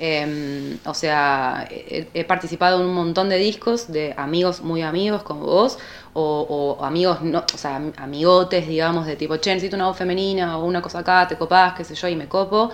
Em, 0.04 0.80
o 0.84 0.96
sea, 0.96 1.68
he, 1.70 2.24
participado 2.24 2.82
en 2.82 2.88
un 2.88 2.96
montón 2.96 3.30
de 3.30 3.38
discos 3.38 3.92
de 3.92 4.16
amigos 4.18 4.62
muy 4.62 4.82
amigos 4.82 5.22
como 5.22 5.46
vos, 5.46 5.78
o, 6.14 6.80
amigos, 6.82 7.22
no, 7.22 7.46
o 7.54 7.58
sea, 7.58 7.80
amigotes, 7.98 8.68
digamos, 8.68 9.06
de 9.06 9.16
tipo, 9.16 9.38
che, 9.38 9.54
necesito 9.54 9.76
una 9.76 9.86
voz 9.86 9.98
femenina 9.98 10.58
o 10.58 10.66
una 10.66 10.82
cosa 10.82 11.00
acá, 11.00 11.28
te 11.28 11.38
copás, 11.38 11.76
qué 11.76 11.84
sé 11.84 11.94
yo, 11.94 12.08
y 12.08 12.16
me 12.16 12.28
copo. 12.28 12.72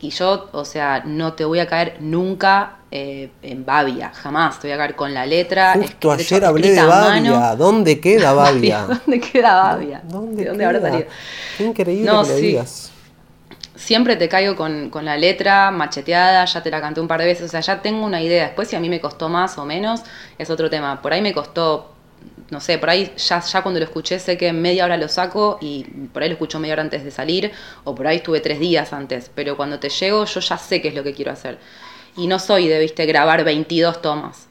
Y 0.00 0.08
yo, 0.08 0.48
o 0.52 0.64
sea, 0.64 1.02
no 1.04 1.34
te 1.34 1.44
voy 1.44 1.58
a 1.58 1.66
caer 1.66 1.98
nunca 2.00 2.78
eh, 2.90 3.30
en 3.42 3.66
Babia, 3.66 4.10
jamás. 4.14 4.58
Te 4.58 4.68
voy 4.68 4.74
a 4.74 4.78
caer 4.78 4.96
con 4.96 5.12
la 5.12 5.26
letra. 5.26 5.74
Justo 5.74 6.10
ayer 6.10 6.42
hablé 6.42 6.70
de 6.70 6.82
Babia. 6.82 7.54
¿Dónde 7.54 8.00
queda 8.00 8.32
Babia? 8.44 8.86
¿Dónde 8.86 9.20
queda 9.20 9.54
Babia? 9.62 10.02
¿Dónde, 10.04 10.46
¿Dónde 10.46 10.64
habrá 10.64 10.80
salido? 10.80 11.04
Qué 11.58 11.64
increíble 11.64 12.10
que 12.10 12.28
le 12.28 12.36
digas 12.36 12.91
siempre 13.82 14.16
te 14.16 14.28
caigo 14.28 14.54
con, 14.56 14.90
la 15.04 15.16
letra 15.16 15.70
macheteada, 15.70 16.44
ya 16.44 16.62
te 16.62 16.70
la 16.70 16.80
canté 16.80 17.00
un 17.00 17.08
par 17.08 17.20
de 17.20 17.26
veces, 17.26 17.46
o 17.46 17.48
sea, 17.48 17.60
ya 17.60 17.82
tengo 17.82 18.04
una 18.06 18.22
idea. 18.22 18.46
Después 18.46 18.68
si 18.68 18.76
a 18.76 18.80
mí 18.80 18.88
me 18.88 19.00
costó 19.00 19.28
más 19.28 19.58
o 19.58 19.64
menos, 19.64 20.02
es 20.38 20.50
otro 20.50 20.70
tema. 20.70 21.02
Por 21.02 21.12
ahí 21.12 21.20
me 21.20 21.32
costó 21.32 21.88
no 22.50 22.60
sé, 22.60 22.78
por 22.78 22.90
ahí 22.90 23.12
ya, 23.16 23.40
ya 23.40 23.62
cuando 23.62 23.80
lo 23.80 23.84
escuché 23.84 24.18
sé 24.18 24.36
que 24.36 24.52
media 24.52 24.84
hora 24.84 24.96
lo 24.96 25.08
saco 25.08 25.58
y 25.60 25.84
por 26.12 26.22
ahí 26.22 26.28
lo 26.28 26.34
escucho 26.34 26.60
media 26.60 26.74
hora 26.74 26.82
antes 26.82 27.02
de 27.02 27.10
salir 27.10 27.50
o 27.82 27.94
por 27.94 28.06
ahí 28.06 28.18
estuve 28.18 28.40
tres 28.40 28.60
días 28.60 28.92
antes, 28.92 29.30
pero 29.34 29.56
cuando 29.56 29.80
te 29.80 29.88
llego 29.88 30.24
yo 30.24 30.40
ya 30.40 30.58
sé 30.58 30.80
qué 30.80 30.88
es 30.88 30.94
lo 30.94 31.02
que 31.02 31.14
quiero 31.14 31.32
hacer. 31.32 31.58
Y 32.16 32.26
no 32.26 32.38
soy 32.38 32.68
de, 32.68 32.78
viste, 32.78 33.06
grabar 33.06 33.42
22 33.42 34.02
tomas. 34.02 34.48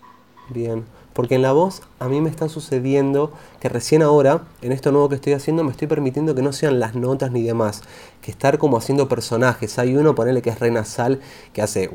Bien. 0.50 0.86
Porque 1.14 1.36
en 1.36 1.42
la 1.42 1.52
voz 1.52 1.82
a 2.00 2.08
mí 2.08 2.22
me 2.22 2.30
está 2.30 2.48
sucediendo 2.48 3.32
que 3.60 3.68
recién 3.70 4.02
ahora, 4.02 4.44
en 4.62 4.72
esto 4.72 4.92
nuevo 4.92 5.10
que 5.10 5.16
estoy 5.16 5.34
haciendo, 5.34 5.64
me 5.64 5.72
estoy 5.72 5.88
permitiendo 5.88 6.36
que 6.36 6.42
no 6.42 6.54
sean 6.54 6.80
las 6.80 6.96
notas 6.96 7.32
ni 7.32 7.44
demás, 7.44 7.82
que 8.22 8.32
estar 8.32 8.58
como 8.58 8.78
haciendo 8.78 9.10
personajes. 9.10 9.78
Hay 9.78 9.96
uno, 9.96 10.16
ponele 10.16 10.42
que 10.42 10.50
es 10.50 10.60
re 10.60 10.72
nasal, 10.72 11.20
que 11.54 11.62
hace 11.62 11.90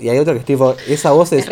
y 0.00 0.08
hay 0.08 0.18
otro 0.18 0.34
que 0.34 0.40
es 0.40 0.44
tipo, 0.44 0.74
esa 0.88 1.10
voz 1.10 1.32
es... 1.32 1.40
es 1.40 1.48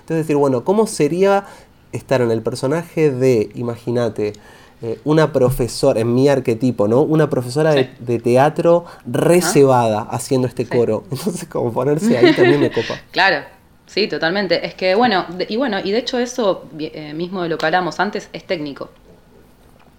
Entonces 0.00 0.16
decir, 0.18 0.36
bueno, 0.36 0.64
¿cómo 0.64 0.86
sería 0.86 1.46
estar 1.92 2.20
en 2.20 2.30
el 2.30 2.42
personaje 2.42 3.10
de, 3.10 3.50
imagínate, 3.54 4.34
eh, 4.82 4.98
una 5.04 5.32
profesora, 5.32 6.00
en 6.00 6.14
mi 6.14 6.28
arquetipo, 6.28 6.88
¿no? 6.88 7.02
Una 7.02 7.28
profesora 7.28 7.74
de, 7.74 8.18
teatro 8.18 8.86
reservada 9.06 10.00
haciendo 10.02 10.48
este 10.48 10.66
coro. 10.66 11.04
Entonces, 11.10 11.46
como 11.48 11.72
ponerse 11.72 12.16
ahí 12.16 12.34
también 12.34 12.60
me 12.60 12.70
copa. 12.70 12.94
Claro, 13.10 13.44
sí, 13.86 14.08
totalmente. 14.08 14.66
Es 14.66 14.74
que, 14.74 14.94
bueno, 14.94 15.26
y 15.48 15.56
bueno, 15.56 15.78
y 15.82 15.92
de 15.92 15.98
hecho 15.98 16.18
eso 16.18 16.64
eh, 16.78 17.12
mismo 17.12 17.42
de 17.42 17.50
lo 17.50 17.58
que 17.58 17.66
hablamos 17.66 18.00
antes 18.00 18.30
es 18.32 18.46
técnico. 18.46 18.88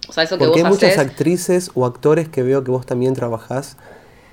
O 0.08 0.12
sea, 0.12 0.24
eso 0.24 0.36
que 0.36 0.46
Porque 0.46 0.62
hay 0.62 0.68
muchas 0.68 0.98
actrices 0.98 1.70
o 1.74 1.86
actores 1.86 2.28
que 2.28 2.42
veo 2.42 2.64
que 2.64 2.72
vos 2.72 2.84
también 2.84 3.14
trabajás 3.14 3.76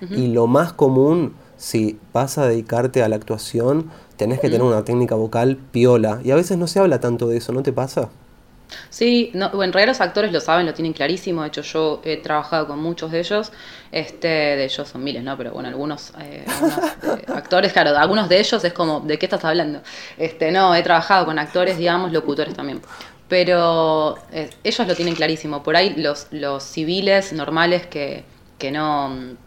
y 0.09 0.27
lo 0.27 0.47
más 0.47 0.73
común, 0.73 1.33
si 1.57 1.99
vas 2.13 2.37
a 2.37 2.47
dedicarte 2.47 3.03
a 3.03 3.09
la 3.09 3.17
actuación, 3.17 3.91
tenés 4.15 4.39
que 4.39 4.47
tener 4.49 4.63
una 4.63 4.83
técnica 4.83 5.15
vocal 5.15 5.57
piola. 5.57 6.21
Y 6.23 6.31
a 6.31 6.35
veces 6.35 6.57
no 6.57 6.67
se 6.67 6.79
habla 6.79 6.99
tanto 6.99 7.27
de 7.27 7.37
eso, 7.37 7.51
¿no 7.51 7.63
te 7.63 7.73
pasa? 7.73 8.09
Sí, 8.89 9.31
no, 9.33 9.47
en 9.63 9.73
realidad 9.73 9.87
los 9.93 10.01
actores 10.01 10.31
lo 10.31 10.39
saben, 10.39 10.65
lo 10.65 10.73
tienen 10.73 10.93
clarísimo. 10.93 11.41
De 11.41 11.49
hecho, 11.49 11.61
yo 11.61 12.01
he 12.03 12.17
trabajado 12.17 12.67
con 12.67 12.79
muchos 12.79 13.11
de 13.11 13.19
ellos. 13.19 13.51
Este, 13.91 14.27
de 14.27 14.65
ellos 14.65 14.87
son 14.87 15.03
miles, 15.03 15.23
¿no? 15.23 15.35
Pero 15.37 15.51
bueno, 15.51 15.69
algunos, 15.69 16.11
eh, 16.19 16.45
eh, 16.45 17.25
actores, 17.27 17.73
claro, 17.73 17.97
algunos 17.97 18.29
de 18.29 18.39
ellos 18.39 18.63
es 18.63 18.73
como, 18.73 18.99
¿de 19.01 19.17
qué 19.17 19.25
estás 19.25 19.43
hablando? 19.45 19.81
Este, 20.17 20.51
no, 20.51 20.75
he 20.75 20.83
trabajado 20.83 21.25
con 21.25 21.39
actores, 21.39 21.77
digamos, 21.77 22.11
locutores 22.11 22.53
también. 22.53 22.81
Pero 23.27 24.17
eh, 24.31 24.49
ellos 24.63 24.87
lo 24.87 24.95
tienen 24.95 25.15
clarísimo. 25.15 25.63
Por 25.63 25.75
ahí 25.75 25.95
los, 25.97 26.27
los 26.31 26.63
civiles 26.63 27.33
normales 27.33 27.85
que, 27.87 28.23
que 28.57 28.71
no 28.71 29.37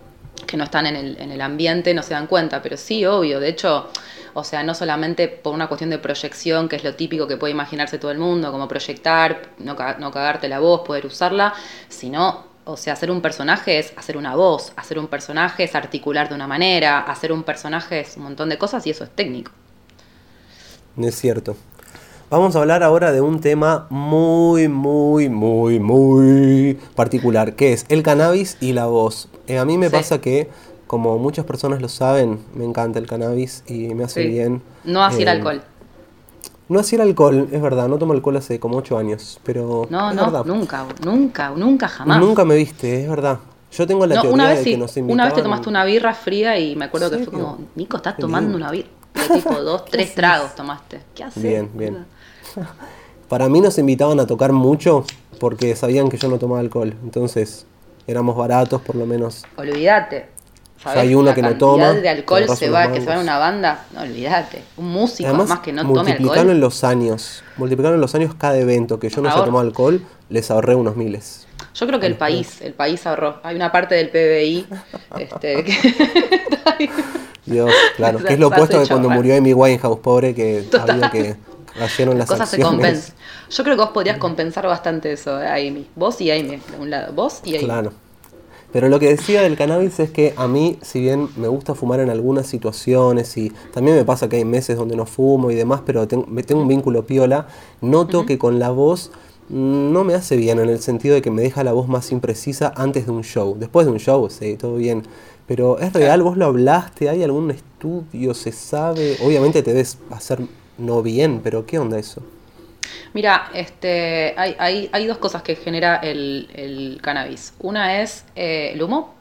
que 0.46 0.56
no 0.56 0.64
están 0.64 0.86
en 0.86 0.96
el, 0.96 1.20
en 1.20 1.30
el 1.30 1.40
ambiente 1.40 1.94
no 1.94 2.02
se 2.02 2.14
dan 2.14 2.26
cuenta, 2.26 2.62
pero 2.62 2.76
sí, 2.76 3.04
obvio, 3.06 3.40
de 3.40 3.48
hecho, 3.48 3.88
o 4.34 4.44
sea, 4.44 4.62
no 4.62 4.74
solamente 4.74 5.28
por 5.28 5.54
una 5.54 5.68
cuestión 5.68 5.90
de 5.90 5.98
proyección, 5.98 6.68
que 6.68 6.76
es 6.76 6.84
lo 6.84 6.94
típico 6.94 7.26
que 7.26 7.36
puede 7.36 7.52
imaginarse 7.52 7.98
todo 7.98 8.10
el 8.10 8.18
mundo, 8.18 8.50
como 8.50 8.68
proyectar, 8.68 9.50
no, 9.58 9.76
no 9.98 10.10
cagarte 10.10 10.48
la 10.48 10.58
voz, 10.58 10.82
poder 10.82 11.06
usarla, 11.06 11.54
sino 11.88 12.52
o 12.64 12.76
sea, 12.76 12.92
hacer 12.92 13.10
un 13.10 13.20
personaje 13.20 13.78
es 13.78 13.92
hacer 13.96 14.16
una 14.16 14.36
voz, 14.36 14.72
hacer 14.76 14.98
un 14.98 15.08
personaje 15.08 15.64
es 15.64 15.74
articular 15.74 16.28
de 16.28 16.34
una 16.34 16.46
manera, 16.46 17.00
hacer 17.00 17.32
un 17.32 17.42
personaje 17.42 18.00
es 18.00 18.16
un 18.16 18.24
montón 18.24 18.48
de 18.48 18.58
cosas 18.58 18.86
y 18.86 18.90
eso 18.90 19.04
es 19.04 19.10
técnico. 19.10 19.50
Es 20.96 21.16
cierto. 21.16 21.56
Vamos 22.32 22.56
a 22.56 22.60
hablar 22.60 22.82
ahora 22.82 23.12
de 23.12 23.20
un 23.20 23.42
tema 23.42 23.86
muy, 23.90 24.66
muy, 24.66 25.28
muy, 25.28 25.78
muy 25.78 26.78
particular, 26.94 27.56
que 27.56 27.74
es 27.74 27.84
el 27.90 28.02
cannabis 28.02 28.56
y 28.58 28.72
la 28.72 28.86
voz. 28.86 29.28
Eh, 29.48 29.58
a 29.58 29.66
mí 29.66 29.76
me 29.76 29.90
pasa 29.90 30.22
que 30.22 30.48
como 30.86 31.18
muchas 31.18 31.44
personas 31.44 31.82
lo 31.82 31.90
saben, 31.90 32.38
me 32.54 32.64
encanta 32.64 32.98
el 32.98 33.06
cannabis 33.06 33.64
y 33.66 33.94
me 33.94 34.04
hace 34.04 34.24
bien. 34.24 34.62
No 34.82 35.04
así 35.04 35.20
el 35.20 35.28
eh, 35.28 35.32
alcohol. 35.32 35.62
No 36.70 36.80
así 36.80 36.94
el 36.94 37.02
alcohol, 37.02 37.48
es 37.52 37.60
verdad, 37.60 37.86
no 37.88 37.98
tomo 37.98 38.14
alcohol 38.14 38.38
hace 38.38 38.58
como 38.58 38.78
ocho 38.78 38.96
años, 38.96 39.38
pero. 39.44 39.86
No, 39.90 40.14
no, 40.14 40.42
nunca, 40.44 40.86
nunca, 41.04 41.50
nunca 41.50 41.86
jamás. 41.86 42.18
Nunca 42.18 42.46
me 42.46 42.56
viste, 42.56 43.02
es 43.02 43.10
verdad. 43.10 43.40
Yo 43.72 43.86
tengo 43.86 44.06
la 44.06 44.14
teoría 44.14 44.32
una 44.32 44.48
vez 44.48 44.64
de 44.64 44.70
que 44.70 44.78
nos 44.78 44.96
invitaban... 44.96 45.12
Una 45.12 45.24
vez 45.26 45.34
te 45.34 45.42
tomaste 45.42 45.68
una 45.68 45.84
birra 45.84 46.14
fría 46.14 46.58
y 46.58 46.76
me 46.76 46.86
acuerdo 46.86 47.10
que 47.10 47.18
fue 47.18 47.32
como, 47.34 47.58
Nico, 47.74 47.98
estás 47.98 48.16
tomando 48.16 48.56
una 48.56 48.70
birra. 48.70 48.88
tipo 49.34 49.52
dos, 49.60 49.84
tres 49.84 50.14
tragos 50.14 50.54
tomaste. 50.54 51.02
¿Qué 51.14 51.24
haces? 51.24 51.42
Bien, 51.42 51.70
bien. 51.74 52.06
Para 53.28 53.48
mí 53.48 53.60
nos 53.60 53.78
invitaban 53.78 54.20
a 54.20 54.26
tocar 54.26 54.52
mucho 54.52 55.04
porque 55.38 55.74
sabían 55.74 56.08
que 56.08 56.18
yo 56.18 56.28
no 56.28 56.38
tomaba 56.38 56.60
alcohol. 56.60 56.94
Entonces, 57.02 57.66
éramos 58.06 58.36
baratos 58.36 58.82
por 58.82 58.94
lo 58.96 59.06
menos. 59.06 59.44
Olvídate 59.56 60.32
hay 60.84 61.14
uno 61.14 61.34
que 61.34 61.42
no 61.42 61.56
toma. 61.56 61.92
de 61.92 62.08
alcohol 62.08 62.44
se 62.56 62.70
va, 62.70 62.90
que 62.92 63.00
se 63.00 63.06
va 63.06 63.14
en 63.14 63.20
una 63.20 63.38
banda, 63.38 63.84
no 63.94 64.02
olvídate. 64.02 64.62
Un 64.76 64.88
músico, 64.88 65.28
además, 65.28 65.60
que 65.60 65.72
no 65.72 65.82
tome 65.92 66.12
alcohol. 66.12 66.50
en 66.50 66.60
los 66.60 66.84
años, 66.84 67.44
multiplicaron 67.56 67.96
en 67.96 68.00
los 68.00 68.14
años 68.14 68.34
cada 68.34 68.56
evento, 68.58 68.98
que 68.98 69.08
yo 69.08 69.20
no 69.20 69.28
haya 69.28 69.44
tomado 69.44 69.60
alcohol, 69.60 70.02
les 70.28 70.50
ahorré 70.50 70.74
unos 70.74 70.96
miles. 70.96 71.46
Yo 71.74 71.86
creo 71.86 72.00
que 72.00 72.06
el 72.06 72.16
país, 72.16 72.60
el 72.60 72.74
país 72.74 73.06
ahorró. 73.06 73.36
Hay 73.42 73.56
una 73.56 73.72
parte 73.72 73.94
del 73.94 74.10
PBI 74.10 74.66
este, 75.18 75.64
Dios, 77.46 77.70
claro. 77.96 78.18
Que 78.26 78.34
es 78.34 78.38
lo 78.38 78.48
opuesto 78.48 78.78
de 78.78 78.86
cuando 78.86 79.08
murió 79.08 79.36
Amy 79.36 79.54
Winehouse, 79.54 79.98
pobre, 80.00 80.34
que 80.34 80.68
había 80.78 81.10
que 81.10 81.36
cayeron 81.78 82.18
las 82.18 82.28
cosas 82.28 82.48
se 82.48 82.60
compensan. 82.60 83.14
Yo 83.50 83.64
creo 83.64 83.76
que 83.76 83.82
vos 83.82 83.90
podrías 83.90 84.18
compensar 84.18 84.66
bastante 84.66 85.12
eso, 85.12 85.40
eh, 85.40 85.68
Amy. 85.68 85.86
Vos 85.94 86.20
y 86.20 86.30
Amy, 86.30 86.56
de 86.56 86.78
un 86.78 86.90
lado. 86.90 87.12
Vos 87.12 87.40
y 87.44 87.56
Amy. 87.56 87.64
Claro. 87.64 87.92
Pero 88.72 88.88
lo 88.88 88.98
que 88.98 89.08
decía 89.08 89.42
del 89.42 89.56
cannabis 89.56 90.00
es 90.00 90.10
que 90.10 90.32
a 90.36 90.48
mí, 90.48 90.78
si 90.80 91.00
bien 91.00 91.28
me 91.36 91.46
gusta 91.48 91.74
fumar 91.74 92.00
en 92.00 92.08
algunas 92.08 92.46
situaciones 92.46 93.36
y 93.36 93.50
también 93.72 93.98
me 93.98 94.04
pasa 94.04 94.30
que 94.30 94.36
hay 94.36 94.46
meses 94.46 94.78
donde 94.78 94.96
no 94.96 95.04
fumo 95.04 95.50
y 95.50 95.54
demás, 95.54 95.82
pero 95.84 96.08
tengo, 96.08 96.26
tengo 96.42 96.62
un 96.62 96.68
vínculo 96.68 97.04
piola, 97.04 97.48
noto 97.82 98.24
que 98.24 98.38
con 98.38 98.58
la 98.58 98.70
voz 98.70 99.10
no 99.50 100.04
me 100.04 100.14
hace 100.14 100.36
bien 100.36 100.58
en 100.58 100.70
el 100.70 100.80
sentido 100.80 101.14
de 101.14 101.20
que 101.20 101.30
me 101.30 101.42
deja 101.42 101.62
la 101.62 101.72
voz 101.72 101.86
más 101.86 102.10
imprecisa 102.12 102.72
antes 102.74 103.04
de 103.04 103.12
un 103.12 103.22
show. 103.22 103.56
Después 103.58 103.84
de 103.84 103.92
un 103.92 103.98
show, 103.98 104.30
sí, 104.30 104.56
todo 104.56 104.76
bien. 104.76 105.02
Pero 105.46 105.78
es 105.78 105.92
real, 105.92 106.22
vos 106.22 106.38
lo 106.38 106.46
hablaste, 106.46 107.10
hay 107.10 107.22
algún 107.22 107.50
estudio, 107.50 108.32
se 108.32 108.52
sabe. 108.52 109.18
Obviamente 109.22 109.62
te 109.62 109.72
debes 109.72 109.98
hacer 110.10 110.40
no 110.78 111.02
bien, 111.02 111.40
pero 111.42 111.66
¿qué 111.66 111.78
onda 111.78 111.98
eso? 111.98 112.22
Mira, 113.14 113.50
este, 113.54 114.34
hay, 114.36 114.88
hay, 114.92 115.06
dos 115.06 115.18
cosas 115.18 115.42
que 115.42 115.54
genera 115.54 115.96
el, 115.96 116.98
cannabis. 117.02 117.54
Una 117.60 118.00
es 118.00 118.24
eh, 118.34 118.70
el 118.72 118.82
humo, 118.82 119.14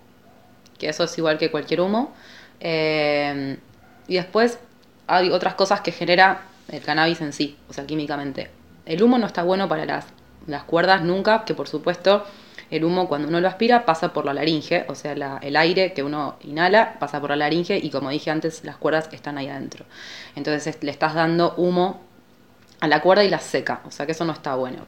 que 0.77 0.89
eso 0.89 1.03
es 1.03 1.17
igual 1.17 1.37
que 1.37 1.51
cualquier 1.51 1.81
humo. 1.81 2.13
Eh, 2.59 3.57
y 4.07 4.15
después 4.15 4.59
hay 5.07 5.29
otras 5.29 5.55
cosas 5.55 5.81
que 5.81 5.91
genera 5.91 6.43
el 6.69 6.81
cannabis 6.81 7.21
en 7.21 7.33
sí, 7.33 7.57
o 7.69 7.73
sea, 7.73 7.85
químicamente. 7.85 8.49
El 8.85 9.03
humo 9.03 9.17
no 9.17 9.27
está 9.27 9.43
bueno 9.43 9.67
para 9.67 9.85
las, 9.85 10.05
las 10.47 10.63
cuerdas 10.63 11.03
nunca, 11.03 11.43
que 11.45 11.53
por 11.53 11.67
supuesto 11.67 12.25
el 12.71 12.84
humo 12.86 13.07
cuando 13.07 13.27
uno 13.27 13.39
lo 13.39 13.47
aspira 13.47 13.86
pasa 13.86 14.13
por 14.13 14.25
la 14.25 14.34
laringe, 14.34 14.86
o 14.88 14.95
sea, 14.95 15.12
el 15.41 15.55
aire 15.55 15.93
que 15.93 16.01
uno 16.01 16.38
inhala 16.41 16.97
pasa 16.99 17.19
por 17.19 17.29
la 17.29 17.36
laringe 17.36 17.77
y 17.77 17.89
como 17.89 18.10
dije 18.10 18.31
antes, 18.31 18.63
las 18.63 18.77
cuerdas 18.77 19.10
están 19.12 19.38
ahí 19.38 19.49
adentro. 19.49 19.86
Entonces 20.36 20.77
le 20.81 20.91
estás 20.91 21.13
dando 21.13 21.53
humo 21.57 22.01
a 22.79 22.88
la 22.88 23.01
cuerda 23.01 23.23
y 23.23 23.29
la 23.29 23.39
seca, 23.39 23.81
o 23.86 23.91
sea 23.91 24.05
que 24.05 24.13
eso 24.13 24.25
no 24.25 24.34
está 24.34 24.55
bueno. 24.55 24.88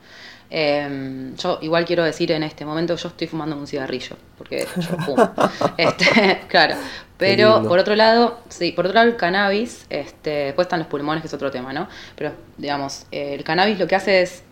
Em, 0.49 1.35
yo 1.35 1.57
igual 1.61 1.83
quiero 1.83 2.03
decir 2.03 2.31
en 2.31 2.43
este 2.43 2.63
momento, 2.63 2.95
yo 2.95 3.09
estoy 3.09 3.27
fumando 3.27 3.57
un 3.57 3.67
cigarrillo, 3.67 4.15
porque 4.37 4.67
yo 4.75 4.97
fumo. 4.99 5.31
este, 5.77 6.41
claro. 6.47 6.75
Pero 7.17 7.63
por 7.67 7.79
otro 7.79 7.95
lado, 7.95 8.39
sí, 8.49 8.71
por 8.71 8.85
otro 8.85 8.95
lado 8.95 9.09
el 9.09 9.15
cannabis, 9.15 9.85
este, 9.89 10.29
después 10.45 10.65
están 10.65 10.79
los 10.79 10.87
pulmones, 10.87 11.21
que 11.21 11.27
es 11.27 11.33
otro 11.33 11.51
tema, 11.51 11.73
¿no? 11.73 11.87
Pero 12.15 12.33
digamos, 12.57 13.05
el 13.11 13.43
cannabis 13.43 13.79
lo 13.79 13.87
que 13.87 13.95
hace 13.95 14.21
es, 14.21 14.43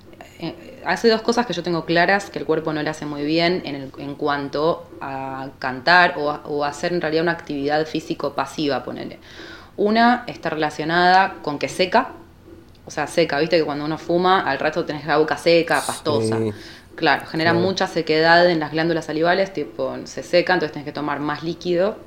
eh, 0.42 0.82
hace 0.86 1.08
dos 1.08 1.22
cosas 1.22 1.46
que 1.46 1.54
yo 1.54 1.64
tengo 1.64 1.86
claras 1.86 2.30
que 2.30 2.40
el 2.40 2.46
cuerpo 2.46 2.74
no 2.74 2.82
le 2.82 2.90
hace 2.90 3.06
muy 3.06 3.24
bien 3.24 3.62
en, 3.64 3.92
en 3.98 4.16
cuanto 4.16 4.90
a 5.00 5.50
cantar 5.60 6.16
o, 6.18 6.32
o 6.46 6.66
hacer 6.66 6.94
en 6.94 7.02
realidad 7.02 7.24
una 7.24 7.32
actividad 7.34 7.86
físico 7.86 8.34
pasiva, 8.34 8.84
ponele. 8.84 9.20
Una 9.78 10.24
está 10.28 10.50
relacionada 10.50 11.36
con 11.42 11.60
que 11.60 11.70
seca, 11.70 12.10
o 12.86 12.92
sea, 12.92 13.08
seca, 13.08 13.40
viste 13.40 13.58
que 13.58 13.64
cuando 13.64 13.86
uno 13.86 13.98
fuma, 13.98 14.42
al 14.42 14.60
rato 14.60 14.84
tenés 14.84 15.06
la 15.06 15.18
boca 15.18 15.38
seca, 15.38 15.82
pastosa. 15.86 16.38
Claro, 16.96 17.26
genera 17.26 17.54
mucha 17.54 17.88
sequedad 17.88 18.50
en 18.50 18.60
las 18.60 18.72
glándulas 18.72 19.06
salivales, 19.06 19.54
tipo, 19.54 19.96
se 20.04 20.24
seca, 20.24 20.54
entonces 20.54 20.74
tenés 20.74 20.86
que 20.86 20.92
tomar 20.92 21.20
más 21.20 21.44
líquido 21.44 21.98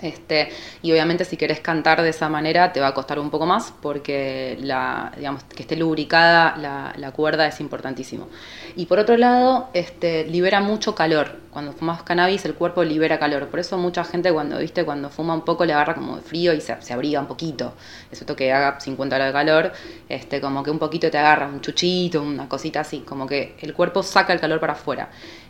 este, 0.00 0.50
y 0.82 0.92
obviamente 0.92 1.24
si 1.24 1.36
querés 1.36 1.60
cantar 1.60 2.02
de 2.02 2.10
esa 2.10 2.28
manera 2.28 2.72
te 2.72 2.80
va 2.80 2.88
a 2.88 2.94
costar 2.94 3.18
un 3.18 3.30
poco 3.30 3.46
más 3.46 3.72
porque 3.82 4.56
la, 4.60 5.12
digamos, 5.16 5.42
que 5.44 5.62
esté 5.62 5.76
lubricada 5.76 6.56
la, 6.56 7.12
cuerda 7.12 7.46
es 7.46 7.60
importantísimo. 7.60 8.28
Y 8.76 8.86
por 8.86 8.98
otro 8.98 9.16
lado, 9.16 9.70
este, 9.72 10.24
libera 10.24 10.60
mucho 10.60 10.94
calor. 10.94 11.40
Cuando 11.50 11.72
fumas 11.72 12.02
cannabis 12.02 12.44
el 12.44 12.54
cuerpo 12.54 12.84
libera 12.84 13.18
calor. 13.18 13.48
Por 13.48 13.58
eso 13.58 13.76
mucha 13.78 14.04
gente 14.04 14.32
cuando, 14.32 14.58
viste, 14.58 14.84
cuando 14.84 15.10
fuma 15.10 15.34
un 15.34 15.44
poco 15.44 15.64
le 15.64 15.72
agarra 15.72 15.94
como 15.94 16.16
de 16.16 16.22
frío 16.22 16.52
y 16.52 16.60
se, 16.60 16.80
se 16.80 16.92
abriga 16.92 17.20
un 17.20 17.26
poquito. 17.26 17.74
Eso 18.12 18.24
que 18.36 18.52
haga 18.52 18.78
50 18.78 19.16
grados 19.16 19.34
de 19.34 19.38
calor, 19.38 19.72
este, 20.08 20.40
como 20.40 20.62
que 20.62 20.70
un 20.70 20.78
poquito 20.78 21.10
te 21.10 21.18
agarra, 21.18 21.46
un 21.48 21.60
chuchito, 21.60 22.22
una 22.22 22.48
cosita 22.48 22.80
así, 22.80 23.00
como 23.00 23.26
que 23.26 23.56
el 23.60 23.74
cuerpo 23.74 24.02
saca 24.02 24.32
el 24.32 24.40
calor 24.40 24.60
para 24.60 24.74
afuera. 24.74 25.08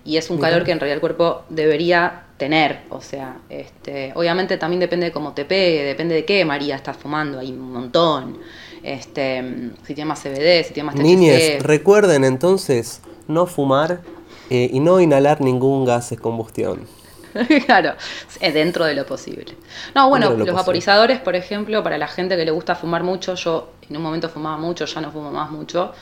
Y 0.09 0.16
es 0.16 0.31
un 0.31 0.38
calor 0.38 0.64
que 0.64 0.73
en 0.73 0.81
realidad 0.81 0.94
el 0.94 1.01
cuerpo 1.01 1.42
debería 1.51 2.23
tener. 2.38 2.81
O 2.88 3.03
sea, 3.03 3.37
este, 3.51 4.12
obviamente 4.14 4.57
también 4.57 4.81
depende 4.81 5.05
de 5.05 5.12
cómo 5.12 5.35
te 5.35 5.44
pegue, 5.44 5.85
depende 5.85 6.14
de 6.14 6.25
qué 6.25 6.47
María 6.47 6.77
estás 6.77 6.97
fumando, 6.97 7.38
hay 7.38 7.53
un 7.53 7.71
montón. 7.71 8.38
Este, 8.83 9.44
si 9.87 9.94
tiene 9.94 10.09
más 10.09 10.23
CBD, 10.23 10.64
si 10.64 10.73
tiene 10.73 10.87
más 10.87 10.94
THC. 10.94 11.03
Niñes, 11.03 11.62
recuerden 11.62 12.25
entonces 12.25 13.03
no 13.27 13.44
fumar 13.44 14.01
eh, 14.49 14.71
y 14.73 14.81
no 14.81 14.99
inhalar 14.99 15.42
ningún 15.42 15.85
gas 15.85 16.09
de 16.09 16.16
combustión. 16.16 16.87
claro, 17.66 17.92
dentro 18.40 18.87
de 18.87 18.94
lo 18.94 19.05
posible. 19.05 19.57
No, 19.94 20.09
bueno, 20.09 20.31
los 20.31 20.51
vaporizadores, 20.51 21.21
por 21.21 21.37
ejemplo, 21.37 21.83
para 21.83 21.99
la 21.99 22.09
gente 22.09 22.35
que 22.35 22.47
le 22.47 22.51
gusta 22.51 22.75
fumar 22.75 23.03
mucho, 23.03 23.35
yo 23.35 23.73
en 23.90 23.97
un 23.99 24.03
momento 24.03 24.31
fumaba 24.31 24.57
mucho, 24.57 24.87
ya 24.87 25.03
no 25.03 25.11
fumo 25.11 25.31
más 25.31 25.51
mucho. 25.51 25.92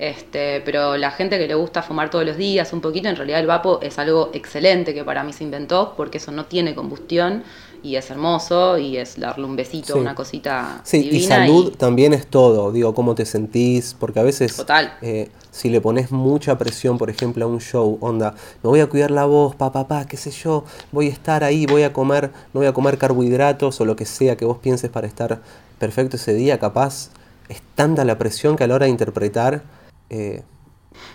Este, 0.00 0.62
pero 0.62 0.96
la 0.96 1.10
gente 1.10 1.36
que 1.36 1.46
le 1.46 1.54
gusta 1.54 1.82
fumar 1.82 2.08
todos 2.08 2.24
los 2.24 2.38
días 2.38 2.72
un 2.72 2.80
poquito, 2.80 3.10
en 3.10 3.16
realidad 3.16 3.38
el 3.38 3.46
vapo 3.46 3.80
es 3.82 3.98
algo 3.98 4.30
excelente 4.32 4.94
que 4.94 5.04
para 5.04 5.22
mí 5.24 5.34
se 5.34 5.44
inventó 5.44 5.92
porque 5.94 6.16
eso 6.16 6.32
no 6.32 6.46
tiene 6.46 6.74
combustión 6.74 7.42
y 7.82 7.96
es 7.96 8.10
hermoso 8.10 8.78
y 8.78 8.96
es 8.96 9.20
darle 9.20 9.44
un 9.44 9.56
besito, 9.56 9.98
una 9.98 10.14
cosita. 10.14 10.80
Sí, 10.84 11.06
y 11.12 11.20
salud 11.20 11.74
también 11.76 12.14
es 12.14 12.26
todo, 12.26 12.72
digo, 12.72 12.94
cómo 12.94 13.14
te 13.14 13.26
sentís, 13.26 13.94
porque 13.98 14.20
a 14.20 14.22
veces 14.22 14.56
Total. 14.56 14.94
Eh, 15.02 15.28
si 15.50 15.68
le 15.68 15.82
pones 15.82 16.10
mucha 16.10 16.56
presión, 16.56 16.96
por 16.96 17.10
ejemplo, 17.10 17.44
a 17.44 17.48
un 17.48 17.60
show, 17.60 17.98
onda, 18.00 18.34
me 18.62 18.70
voy 18.70 18.80
a 18.80 18.86
cuidar 18.86 19.10
la 19.10 19.26
voz, 19.26 19.54
pa, 19.54 19.70
pa, 19.70 19.86
pa, 19.86 20.06
qué 20.06 20.16
sé 20.16 20.30
yo, 20.30 20.64
voy 20.92 21.08
a 21.08 21.10
estar 21.10 21.44
ahí, 21.44 21.66
voy 21.66 21.82
a 21.82 21.92
comer, 21.92 22.30
no 22.54 22.60
voy 22.60 22.66
a 22.66 22.72
comer 22.72 22.96
carbohidratos 22.96 23.78
o 23.82 23.84
lo 23.84 23.96
que 23.96 24.06
sea 24.06 24.34
que 24.38 24.46
vos 24.46 24.56
pienses 24.56 24.88
para 24.88 25.06
estar 25.06 25.42
perfecto 25.78 26.16
ese 26.16 26.32
día, 26.32 26.58
capaz 26.58 27.10
es 27.50 27.60
tanta 27.74 28.06
la 28.06 28.16
presión 28.16 28.56
que 28.56 28.64
a 28.64 28.66
la 28.66 28.76
hora 28.76 28.86
de 28.86 28.92
interpretar 28.92 29.62
eh, 30.10 30.42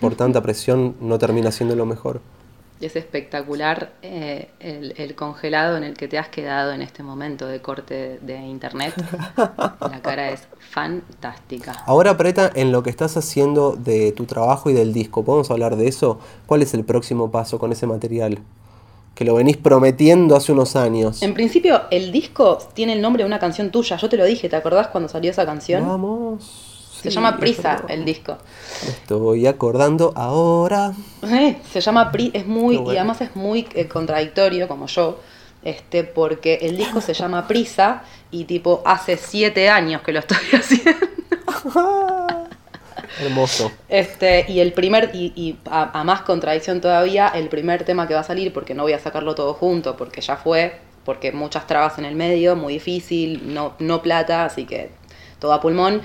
por 0.00 0.14
tanta 0.16 0.42
presión 0.42 0.96
no 1.00 1.18
termina 1.18 1.52
siendo 1.52 1.76
lo 1.76 1.86
mejor. 1.86 2.20
Es 2.80 2.94
espectacular 2.94 3.92
eh, 4.02 4.50
el, 4.60 5.14
congelado 5.14 5.78
en 5.78 5.84
el 5.84 5.96
que 5.96 6.08
te 6.08 6.18
has 6.18 6.28
quedado 6.28 6.72
en 6.72 6.82
este 6.82 7.02
momento 7.02 7.46
de 7.46 7.62
corte 7.62 8.18
de 8.20 8.36
internet. 8.36 8.92
La 9.36 10.00
cara 10.02 10.30
es 10.30 10.46
fantástica. 10.58 11.72
Ahora, 11.86 12.18
Preta, 12.18 12.50
en 12.54 12.72
lo 12.72 12.82
que 12.82 12.90
estás 12.90 13.16
haciendo 13.16 13.76
de 13.76 14.12
tu 14.12 14.26
trabajo 14.26 14.68
y 14.68 14.74
del 14.74 14.92
disco, 14.92 15.24
¿podemos 15.24 15.50
hablar 15.50 15.76
de 15.76 15.88
eso? 15.88 16.18
¿Cuál 16.44 16.60
es 16.60 16.74
el 16.74 16.84
próximo 16.84 17.30
paso 17.30 17.58
con 17.58 17.72
ese 17.72 17.86
material? 17.86 18.40
Que 19.14 19.24
lo 19.24 19.34
venís 19.34 19.56
prometiendo 19.56 20.36
hace 20.36 20.52
unos 20.52 20.76
años. 20.76 21.22
En 21.22 21.32
principio, 21.32 21.84
el 21.90 22.12
disco 22.12 22.58
tiene 22.74 22.92
el 22.92 23.00
nombre 23.00 23.22
de 23.22 23.26
una 23.26 23.38
canción 23.38 23.70
tuya. 23.70 23.96
Yo 23.96 24.10
te 24.10 24.18
lo 24.18 24.26
dije, 24.26 24.50
¿te 24.50 24.56
acordás 24.56 24.88
cuando 24.88 25.08
salió 25.08 25.30
esa 25.30 25.46
canción? 25.46 25.88
Vamos. 25.88 26.65
Se 27.10 27.14
llama 27.14 27.36
Prisa 27.36 27.84
el 27.88 28.04
disco. 28.04 28.36
estoy 28.88 29.46
acordando 29.46 30.12
ahora. 30.16 30.92
se 31.72 31.80
llama 31.80 32.10
Prisa, 32.10 32.38
es 32.38 32.46
muy, 32.46 32.76
y 32.76 32.96
además 32.96 33.20
es 33.20 33.36
muy 33.36 33.68
eh, 33.74 33.86
contradictorio, 33.86 34.66
como 34.66 34.86
yo, 34.86 35.20
este, 35.62 36.02
porque 36.02 36.58
el 36.62 36.76
disco 36.76 37.00
se 37.00 37.14
llama 37.14 37.46
Prisa 37.46 38.02
y 38.32 38.44
tipo 38.44 38.82
hace 38.84 39.16
siete 39.16 39.68
años 39.68 40.02
que 40.02 40.12
lo 40.12 40.18
estoy 40.18 40.38
haciendo. 40.52 41.06
Hermoso. 43.20 43.70
Este, 43.88 44.44
y 44.48 44.58
el 44.60 44.72
primer, 44.72 45.10
y, 45.14 45.56
a, 45.70 46.02
más 46.02 46.22
contradicción 46.22 46.80
todavía, 46.80 47.28
el 47.28 47.48
primer 47.48 47.84
tema 47.84 48.08
que 48.08 48.14
va 48.14 48.20
a 48.20 48.24
salir, 48.24 48.52
porque 48.52 48.74
no 48.74 48.82
voy 48.82 48.94
a 48.94 48.98
sacarlo 48.98 49.34
todo 49.34 49.54
junto, 49.54 49.96
porque 49.96 50.20
ya 50.20 50.36
fue, 50.36 50.80
porque 51.04 51.30
muchas 51.30 51.68
trabas 51.68 51.98
en 51.98 52.04
el 52.04 52.16
medio, 52.16 52.56
muy 52.56 52.74
difícil, 52.74 53.54
no, 53.54 53.74
no 53.78 54.02
plata, 54.02 54.44
así 54.44 54.64
que 54.64 54.90
todo 55.38 55.52
a 55.52 55.60
pulmón. 55.60 56.02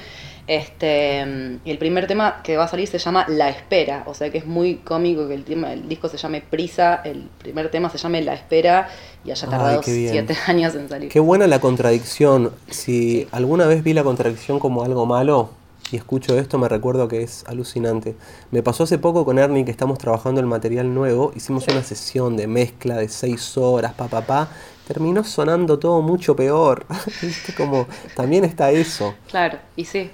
Este, 0.48 1.22
el 1.22 1.78
primer 1.78 2.08
tema 2.08 2.41
que 2.44 2.58
va 2.58 2.65
a 2.65 2.67
salir 2.67 2.88
se 2.88 2.98
llama 2.98 3.26
La 3.30 3.50
Espera, 3.50 4.04
o 4.08 4.13
sea 4.13 4.32
que 4.32 4.39
es 4.39 4.46
muy 4.46 4.76
cómico 4.76 5.28
que 5.28 5.36
el, 5.36 5.44
tema, 5.44 5.72
el 5.72 5.88
disco 5.88 6.10
se 6.10 6.17
llame 6.17 6.41
Prisa, 6.41 7.02
el 7.06 7.30
primer 7.38 7.70
tema 7.70 7.89
se 7.89 7.98
llame 7.98 8.22
La 8.22 8.34
Espera 8.34 8.89
y 9.24 9.32
haya 9.32 9.48
tardado 9.48 9.82
siete 9.84 10.36
años 10.48 10.76
en 10.76 10.89
salir. 10.89 11.10
Qué 11.10 11.20
buena 11.20 11.48
la 11.48 11.60
contradicción. 11.60 12.52
Si 12.70 13.28
alguna 13.32 13.65
vez 13.67 13.84
vi 13.84 13.94
la 13.94 14.04
contradicción 14.04 14.60
como 14.60 14.84
algo 14.84 15.06
malo 15.06 15.52
y 15.91 15.98
escucho 15.98 16.38
esto, 16.38 16.58
me 16.58 16.67
recuerdo 16.67 17.08
que 17.08 17.22
es 17.22 17.46
alucinante. 17.48 18.15
Me 18.50 18.63
pasó 18.63 18.84
hace 18.84 18.98
poco 18.98 19.26
con 19.26 19.39
Ernie 19.39 19.63
que 19.63 19.72
estamos 19.72 20.00
trabajando 20.00 20.41
el 20.41 20.48
material 20.48 20.94
nuevo, 20.94 21.32
hicimos 21.36 21.67
una 21.67 21.84
sesión 21.84 22.36
de 22.36 22.48
mezcla 22.48 22.98
de 22.98 23.10
seis 23.10 23.58
horas, 23.58 23.94
pa, 23.94 24.08
pa, 24.08 24.22
pa. 24.22 24.50
Terminó 24.88 25.24
sonando 25.24 25.80
todo 25.80 26.02
mucho 26.02 26.36
peor. 26.36 26.86
Como 27.58 27.88
también 28.15 28.44
está 28.44 28.72
eso. 28.72 29.13
Claro, 29.30 29.60
y 29.76 29.86
sí, 29.86 30.12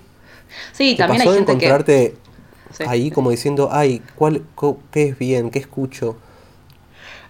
Sí, 0.72 0.96
también 0.96 1.22
hay 1.22 1.28
gente 1.28 1.52
encontrarte 1.52 2.16
ahí 2.88 3.12
como 3.12 3.32
diciendo, 3.32 3.70
ay, 3.72 4.02
¿cuál, 4.16 4.44
¿qué 4.92 5.10
es 5.10 5.18
bien? 5.18 5.50
¿Qué 5.50 5.60
escucho? 5.60 6.18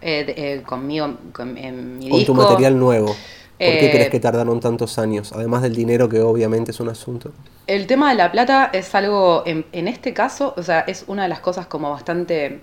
Eh, 0.01 0.33
eh, 0.37 0.63
conmigo, 0.65 1.17
con, 1.31 1.57
en 1.57 1.97
mi 1.97 2.09
con 2.09 2.25
tu 2.25 2.33
material 2.33 2.77
nuevo. 2.77 3.07
¿Por 3.07 3.15
qué 3.57 3.89
crees 3.91 4.07
eh, 4.07 4.09
que 4.11 4.19
tardaron 4.19 4.59
tantos 4.59 4.99
años? 4.99 5.33
Además 5.33 5.63
del 5.63 5.75
dinero, 5.75 6.07
que 6.07 6.21
obviamente 6.21 6.71
es 6.71 6.79
un 6.79 6.89
asunto. 6.89 7.31
El 7.65 7.87
tema 7.87 8.11
de 8.11 8.15
la 8.15 8.31
plata 8.31 8.69
es 8.71 8.93
algo, 8.93 9.43
en, 9.47 9.65
en, 9.71 9.87
este 9.87 10.13
caso, 10.13 10.53
o 10.55 10.61
sea, 10.61 10.81
es 10.81 11.05
una 11.07 11.23
de 11.23 11.29
las 11.29 11.39
cosas 11.39 11.65
como 11.65 11.89
bastante. 11.89 12.61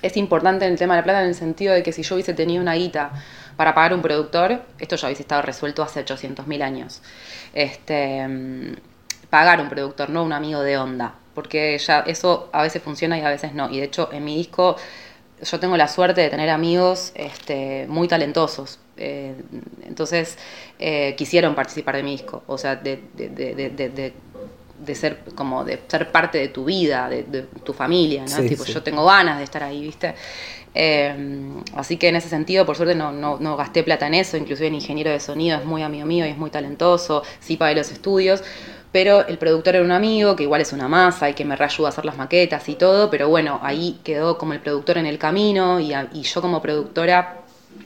Es 0.00 0.16
importante 0.16 0.64
en 0.64 0.72
el 0.72 0.78
tema 0.78 0.94
de 0.94 1.00
la 1.00 1.04
plata 1.04 1.22
en 1.22 1.28
el 1.28 1.34
sentido 1.34 1.74
de 1.74 1.82
que 1.82 1.92
si 1.92 2.02
yo 2.02 2.14
hubiese 2.14 2.32
tenido 2.32 2.62
una 2.62 2.74
guita 2.74 3.12
para 3.56 3.74
pagar 3.74 3.94
un 3.94 4.02
productor, 4.02 4.62
esto 4.78 4.96
ya 4.96 5.08
hubiese 5.08 5.22
estado 5.22 5.42
resuelto 5.42 5.82
hace 5.82 6.04
800.000 6.04 6.62
años. 6.62 7.02
Este 7.54 8.26
pagar 9.30 9.60
un 9.60 9.68
productor, 9.68 10.10
no 10.10 10.22
un 10.22 10.32
amigo 10.32 10.62
de 10.62 10.78
onda, 10.78 11.14
porque 11.34 11.76
ya 11.78 12.00
eso 12.00 12.48
a 12.52 12.62
veces 12.62 12.82
funciona 12.82 13.18
y 13.18 13.22
a 13.22 13.28
veces 13.28 13.54
no. 13.54 13.68
Y 13.70 13.78
de 13.78 13.84
hecho, 13.84 14.08
en 14.12 14.24
mi 14.24 14.36
disco 14.36 14.76
yo 15.42 15.60
tengo 15.60 15.76
la 15.76 15.88
suerte 15.88 16.22
de 16.22 16.30
tener 16.30 16.48
amigos 16.48 17.12
este, 17.14 17.86
muy 17.88 18.08
talentosos. 18.08 18.78
Eh, 18.96 19.34
entonces 19.82 20.38
eh, 20.78 21.14
quisieron 21.16 21.54
participar 21.54 21.96
de 21.96 22.02
mi 22.02 22.12
disco, 22.12 22.42
o 22.46 22.56
sea, 22.56 22.76
de, 22.76 23.02
de, 23.14 24.14
ser 24.94 25.18
como 25.34 25.64
de 25.64 25.82
ser 25.86 26.10
parte 26.10 26.38
de 26.38 26.48
tu 26.48 26.64
vida, 26.64 27.10
de, 27.10 27.42
tu 27.62 27.74
familia, 27.74 28.24
¿no? 28.24 28.48
tipo, 28.48 28.64
yo 28.64 28.82
tengo 28.82 29.04
ganas 29.04 29.36
de 29.36 29.44
estar 29.44 29.62
ahí, 29.62 29.82
¿viste? 29.82 30.14
Eh, 30.78 31.14
así 31.74 31.96
que 31.96 32.08
en 32.08 32.16
ese 32.16 32.28
sentido, 32.28 32.66
por 32.66 32.76
suerte, 32.76 32.94
no, 32.94 33.56
gasté 33.56 33.82
plata 33.82 34.06
en 34.06 34.12
eso, 34.12 34.36
inclusive 34.36 34.68
el 34.68 34.74
ingeniero 34.74 35.10
de 35.10 35.20
sonido 35.20 35.58
es 35.58 35.64
muy 35.64 35.82
amigo 35.82 36.06
mío 36.06 36.26
y 36.26 36.28
es 36.28 36.36
muy 36.36 36.50
talentoso, 36.50 37.22
sí 37.40 37.56
pagué 37.56 37.74
los 37.74 37.90
estudios, 37.90 38.44
pero 38.92 39.26
el 39.26 39.38
productor 39.38 39.76
era 39.76 39.84
un 39.84 39.90
amigo, 39.90 40.36
que 40.36 40.42
igual 40.42 40.60
es 40.60 40.74
una 40.74 40.86
masa 40.86 41.30
y 41.30 41.34
que 41.34 41.46
me 41.46 41.56
reayuda 41.56 41.88
a 41.88 41.92
hacer 41.92 42.04
las 42.04 42.18
maquetas 42.18 42.68
y 42.68 42.74
todo, 42.74 43.08
pero 43.10 43.30
bueno, 43.30 43.58
ahí 43.62 44.00
quedó 44.04 44.36
como 44.36 44.52
el 44.52 44.60
productor 44.60 44.98
en 44.98 45.06
el 45.06 45.18
camino 45.18 45.80
y, 45.80 45.94
yo 46.22 46.42
como 46.42 46.60
productora 46.60 47.38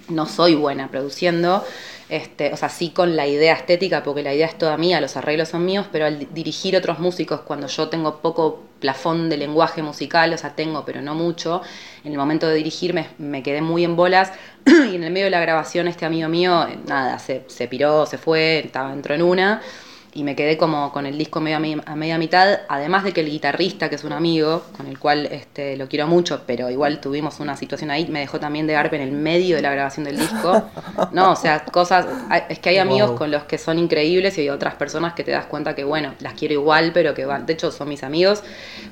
no 0.09 0.26
soy 0.26 0.57
buena 0.57 0.88
produciendo, 0.88 1.64
este, 2.11 2.53
o 2.53 2.57
sea, 2.57 2.68
sí 2.68 2.90
con 2.90 3.16
la 3.16 3.27
idea 3.27 3.55
estética, 3.55 4.03
porque 4.03 4.23
la 4.23 4.35
idea 4.35 4.46
es 4.46 4.59
toda 4.59 4.77
mía, 4.77 5.01
los 5.01 5.16
arreglos 5.16 5.49
son 5.49 5.64
míos, 5.64 5.87
pero 5.90 6.07
al 6.07 6.33
dirigir 6.35 6.77
otros 6.77 6.99
músicos, 6.99 7.40
cuando 7.40 7.66
yo 7.68 7.88
tengo 7.88 8.16
poco 8.20 8.64
plafón 8.81 9.29
de 9.31 9.37
lenguaje 9.37 9.83
musical, 9.83 10.33
o 10.33 10.38
sea, 10.38 10.55
tengo, 10.55 10.85
pero 10.85 11.03
no 11.03 11.14
mucho, 11.14 11.62
en 12.05 12.12
el 12.12 12.18
momento 12.18 12.49
de 12.49 12.57
dirigirme 12.57 13.09
me 13.18 13.42
quedé 13.42 13.62
muy 13.62 13.85
en 13.85 13.96
bolas 13.96 14.33
y 14.66 14.96
en 14.96 15.05
el 15.05 15.12
medio 15.12 15.27
de 15.27 15.31
la 15.31 15.40
grabación 15.40 15.88
este 15.88 16.05
amigo 16.05 16.29
mío, 16.29 16.66
nada, 16.87 17.18
se, 17.18 17.44
se 17.46 17.68
piró, 17.68 18.07
se 18.07 18.18
fue, 18.18 18.61
estaba, 18.66 18.92
entró 18.92 19.14
en 19.14 19.23
una 19.23 19.62
y 20.12 20.25
me 20.25 20.35
quedé 20.35 20.57
como 20.57 20.92
con 20.92 21.07
el 21.07 21.16
disco 21.16 21.40
medio 21.40 21.57
a 21.87 21.96
media 21.96 22.18
mitad, 22.18 22.61
además 22.68 23.05
de 23.05 23.12
que 23.12 23.20
el 23.20 23.31
guitarrista, 23.31 23.88
que 23.88 23.94
es 23.94 24.05
un 24.05 24.12
amigo, 24.12 24.62
con 24.77 24.87
el 24.87 24.99
cual 24.99 25.27
este, 25.27 25.77
lo 25.77 25.88
quiero 25.88 26.07
mucho, 26.09 26.42
pero 26.46 26.68
igual 26.68 27.01
tuvimos 27.01 27.38
una 27.38 27.57
situación 27.57 27.90
ahí, 27.90 28.09
me 28.09 28.20
dejó 28.20 28.40
también 28.40 28.66
de 28.66 28.73
garpe 28.73 28.96
en 28.96 29.03
el 29.03 29.12
medio 29.12 29.57
de 29.57 29.62
la 29.62 29.70
grabación 29.70 30.05
del 30.05 30.18
disco. 30.18 30.62
No, 31.12 31.33
o 31.33 31.37
sea, 31.37 31.64
cosas, 31.64 32.07
es 32.49 32.59
que 32.59 32.70
hay 32.70 32.79
amigos 32.79 33.12
con 33.12 33.31
los 33.31 33.44
que 33.44 33.59
son 33.59 33.79
increíbles 33.79 34.37
y 34.38 34.42
hay 34.42 34.51
otras 34.51 34.75
personas 34.75 35.14
que 35.14 35.25
te 35.25 35.31
das 35.31 35.46
cuenta 35.46 35.75
que, 35.75 35.85
bueno, 35.85 36.14
las 36.20 36.35
quiero 36.35 36.55
igual, 36.55 36.90
pero 36.92 37.14
que 37.14 37.25
van, 37.25 37.46
de 37.46 37.53
hecho 37.53 37.70
son 37.70 37.88
mis 37.88 38.03
amigos, 38.03 38.42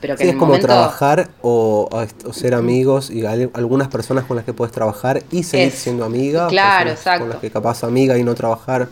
pero 0.00 0.16
que 0.16 0.31
es 0.31 0.37
como 0.37 0.59
trabajar 0.59 1.28
o, 1.42 1.88
ser 2.33 2.54
amigos 2.54 3.11
y 3.11 3.26
hay 3.26 3.50
algunas 3.54 3.88
personas 3.88 4.24
con 4.24 4.37
las 4.37 4.44
que 4.44 4.52
puedes 4.52 4.72
trabajar 4.72 5.22
y 5.31 5.42
seguir 5.42 5.72
siendo 5.72 6.04
amiga. 6.04 6.48
Claro, 6.48 6.90
exacto. 6.90 7.20
Con 7.20 7.31
las 7.31 7.38
que 7.38 7.50
capaz 7.50 7.85
amiga 7.85 8.16
y 8.16 8.24
no 8.24 8.35
trabajar. 8.35 8.88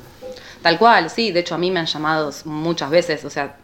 Tal 0.66 0.80
cual, 0.80 1.10
sí, 1.10 1.30
de 1.30 1.38
hecho 1.38 1.54
a 1.54 1.58
mí 1.58 1.70
me 1.70 1.78
han 1.78 1.86
llamado 1.86 2.32
muchas 2.44 2.90
veces, 2.90 3.24
o 3.24 3.30
sea, 3.30 3.54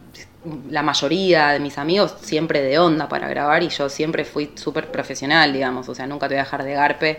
la 0.70 0.84
mayoría 0.84 1.48
de 1.48 1.58
mis 1.58 1.76
amigos 1.76 2.14
siempre 2.20 2.62
de 2.62 2.78
onda 2.78 3.08
para 3.08 3.26
grabar 3.26 3.60
y 3.64 3.70
yo 3.70 3.88
siempre 3.88 4.24
fui 4.24 4.52
súper 4.54 4.88
profesional, 4.92 5.52
digamos, 5.52 5.88
o 5.88 5.96
sea, 5.96 6.06
nunca 6.06 6.28
te 6.28 6.34
voy 6.34 6.42
a 6.42 6.44
dejar 6.44 6.62
de 6.62 6.74
garpe. 6.74 7.18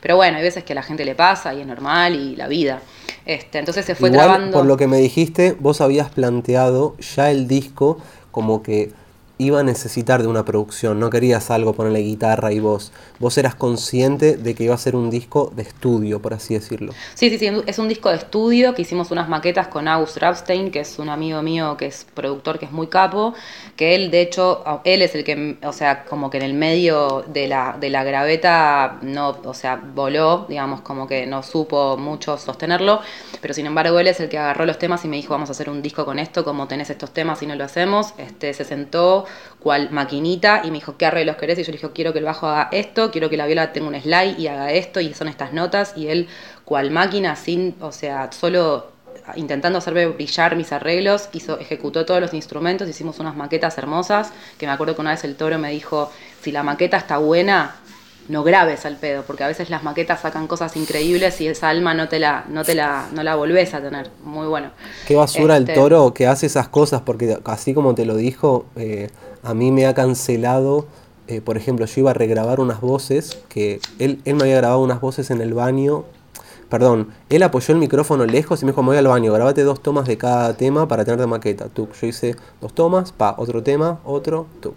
Pero 0.00 0.14
bueno, 0.14 0.36
hay 0.36 0.42
veces 0.44 0.62
que 0.62 0.72
a 0.72 0.76
la 0.76 0.84
gente 0.84 1.04
le 1.04 1.16
pasa 1.16 1.52
y 1.52 1.62
es 1.62 1.66
normal 1.66 2.14
y 2.14 2.36
la 2.36 2.46
vida. 2.46 2.80
Este, 3.26 3.58
entonces 3.58 3.84
se 3.84 3.96
fue 3.96 4.08
Igual, 4.08 4.24
trabando. 4.24 4.56
Por 4.56 4.66
lo 4.66 4.76
que 4.76 4.86
me 4.86 4.98
dijiste, 4.98 5.56
vos 5.58 5.80
habías 5.80 6.10
planteado 6.10 6.96
ya 6.98 7.32
el 7.32 7.48
disco 7.48 7.98
como 8.30 8.62
que 8.62 8.92
iba 9.36 9.60
a 9.60 9.62
necesitar 9.64 10.22
de 10.22 10.28
una 10.28 10.44
producción, 10.44 11.00
no 11.00 11.10
querías 11.10 11.50
algo 11.50 11.74
ponerle 11.74 12.00
guitarra 12.00 12.52
y 12.52 12.60
voz. 12.60 12.92
Vos 13.18 13.36
eras 13.36 13.56
consciente 13.56 14.36
de 14.36 14.54
que 14.54 14.64
iba 14.64 14.74
a 14.74 14.78
ser 14.78 14.94
un 14.94 15.10
disco 15.10 15.52
de 15.56 15.62
estudio, 15.62 16.22
por 16.22 16.34
así 16.34 16.54
decirlo. 16.54 16.92
Sí, 17.14 17.30
sí, 17.30 17.38
sí, 17.38 17.50
es 17.66 17.78
un 17.78 17.88
disco 17.88 18.10
de 18.10 18.16
estudio 18.16 18.74
que 18.74 18.82
hicimos 18.82 19.10
unas 19.10 19.28
maquetas 19.28 19.66
con 19.68 19.88
August 19.88 20.18
Rapstein, 20.18 20.70
que 20.70 20.80
es 20.80 20.98
un 21.00 21.08
amigo 21.08 21.42
mío 21.42 21.76
que 21.76 21.86
es 21.86 22.06
productor, 22.14 22.60
que 22.60 22.66
es 22.66 22.72
muy 22.72 22.86
capo, 22.86 23.34
que 23.76 23.96
él, 23.96 24.12
de 24.12 24.20
hecho, 24.20 24.62
él 24.84 25.02
es 25.02 25.14
el 25.16 25.24
que, 25.24 25.58
o 25.64 25.72
sea, 25.72 26.04
como 26.04 26.30
que 26.30 26.36
en 26.36 26.44
el 26.44 26.54
medio 26.54 27.24
de 27.26 27.48
la, 27.48 27.76
de 27.78 27.90
la 27.90 28.04
graveta 28.04 28.98
no, 29.02 29.36
o 29.44 29.54
sea, 29.54 29.82
voló, 29.94 30.46
digamos, 30.48 30.80
como 30.82 31.08
que 31.08 31.26
no 31.26 31.42
supo 31.42 31.96
mucho 31.96 32.38
sostenerlo, 32.38 33.00
pero 33.40 33.52
sin 33.52 33.66
embargo 33.66 33.98
él 33.98 34.06
es 34.06 34.20
el 34.20 34.28
que 34.28 34.38
agarró 34.38 34.64
los 34.64 34.78
temas 34.78 35.04
y 35.04 35.08
me 35.08 35.16
dijo, 35.16 35.34
vamos 35.34 35.48
a 35.48 35.52
hacer 35.52 35.68
un 35.68 35.82
disco 35.82 36.04
con 36.04 36.20
esto, 36.20 36.44
como 36.44 36.68
tenés 36.68 36.90
estos 36.90 37.10
temas 37.10 37.42
y 37.42 37.46
no 37.46 37.56
lo 37.56 37.64
hacemos, 37.64 38.14
este, 38.18 38.54
se 38.54 38.64
sentó 38.64 39.24
cual 39.58 39.90
maquinita 39.90 40.62
y 40.64 40.68
me 40.70 40.74
dijo, 40.74 40.96
¿qué 40.96 41.06
arreglos 41.06 41.36
querés? 41.36 41.58
Y 41.58 41.62
yo 41.62 41.72
le 41.72 41.78
dije, 41.78 41.90
quiero 41.94 42.12
que 42.12 42.18
el 42.18 42.24
bajo 42.24 42.46
haga 42.46 42.68
esto, 42.72 43.10
quiero 43.10 43.30
que 43.30 43.36
la 43.36 43.46
viola 43.46 43.72
tenga 43.72 43.88
un 43.88 44.00
slide 44.00 44.38
y 44.38 44.48
haga 44.48 44.72
esto, 44.72 45.00
y 45.00 45.14
son 45.14 45.28
estas 45.28 45.52
notas, 45.52 45.94
y 45.96 46.08
él, 46.08 46.28
cual 46.64 46.90
máquina, 46.90 47.36
sin, 47.36 47.74
o 47.80 47.92
sea, 47.92 48.30
solo 48.32 48.94
intentando 49.36 49.78
hacerme 49.78 50.06
brillar 50.06 50.56
mis 50.56 50.72
arreglos, 50.72 51.28
hizo, 51.32 51.58
ejecutó 51.58 52.04
todos 52.04 52.20
los 52.20 52.34
instrumentos, 52.34 52.88
hicimos 52.88 53.18
unas 53.20 53.36
maquetas 53.36 53.78
hermosas, 53.78 54.32
que 54.58 54.66
me 54.66 54.72
acuerdo 54.72 54.94
que 54.94 55.00
una 55.00 55.10
vez 55.10 55.24
el 55.24 55.36
toro 55.36 55.58
me 55.58 55.70
dijo, 55.70 56.10
si 56.42 56.52
la 56.52 56.62
maqueta 56.62 56.96
está 56.96 57.18
buena, 57.18 57.76
no 58.28 58.42
grabes 58.42 58.86
al 58.86 58.96
pedo, 58.96 59.22
porque 59.26 59.44
a 59.44 59.48
veces 59.48 59.70
las 59.70 59.82
maquetas 59.82 60.20
sacan 60.20 60.46
cosas 60.46 60.76
increíbles 60.76 61.40
y 61.40 61.48
esa 61.48 61.68
alma 61.68 61.94
no 61.94 62.08
te 62.08 62.18
la, 62.18 62.44
no 62.48 62.64
te 62.64 62.74
la, 62.74 63.08
no 63.12 63.22
la 63.22 63.34
volvés 63.34 63.74
a 63.74 63.80
tener. 63.80 64.10
Muy 64.24 64.46
bueno. 64.46 64.70
Qué 65.06 65.14
basura 65.14 65.56
el 65.56 65.64
este 65.64 65.74
toro 65.74 66.14
que 66.14 66.26
hace 66.26 66.46
esas 66.46 66.68
cosas, 66.68 67.02
porque 67.02 67.38
así 67.44 67.74
como 67.74 67.94
te 67.94 68.06
lo 68.06 68.16
dijo, 68.16 68.66
eh, 68.76 69.10
a 69.42 69.54
mí 69.54 69.70
me 69.70 69.86
ha 69.86 69.94
cancelado. 69.94 70.86
Eh, 71.26 71.40
por 71.40 71.56
ejemplo, 71.56 71.86
yo 71.86 72.00
iba 72.00 72.10
a 72.10 72.14
regrabar 72.14 72.60
unas 72.60 72.80
voces 72.80 73.38
que 73.48 73.80
él, 73.98 74.20
él 74.24 74.34
me 74.34 74.42
había 74.42 74.56
grabado 74.56 74.80
unas 74.80 75.00
voces 75.00 75.30
en 75.30 75.40
el 75.40 75.54
baño. 75.54 76.04
Perdón, 76.68 77.08
él 77.28 77.42
apoyó 77.42 77.72
el 77.72 77.78
micrófono 77.78 78.24
lejos 78.24 78.62
y 78.62 78.64
me 78.64 78.72
dijo, 78.72 78.82
me 78.82 78.88
voy 78.88 78.96
al 78.96 79.06
baño, 79.06 79.32
grabate 79.32 79.62
dos 79.62 79.82
tomas 79.82 80.06
de 80.06 80.18
cada 80.18 80.56
tema 80.56 80.88
para 80.88 81.04
tener 81.04 81.20
de 81.20 81.26
maqueta. 81.26 81.68
Tuc. 81.68 81.92
Yo 81.94 82.06
hice 82.06 82.36
dos 82.60 82.74
tomas, 82.74 83.12
pa, 83.12 83.34
otro 83.38 83.62
tema, 83.62 84.00
otro, 84.04 84.46
tuc 84.60 84.74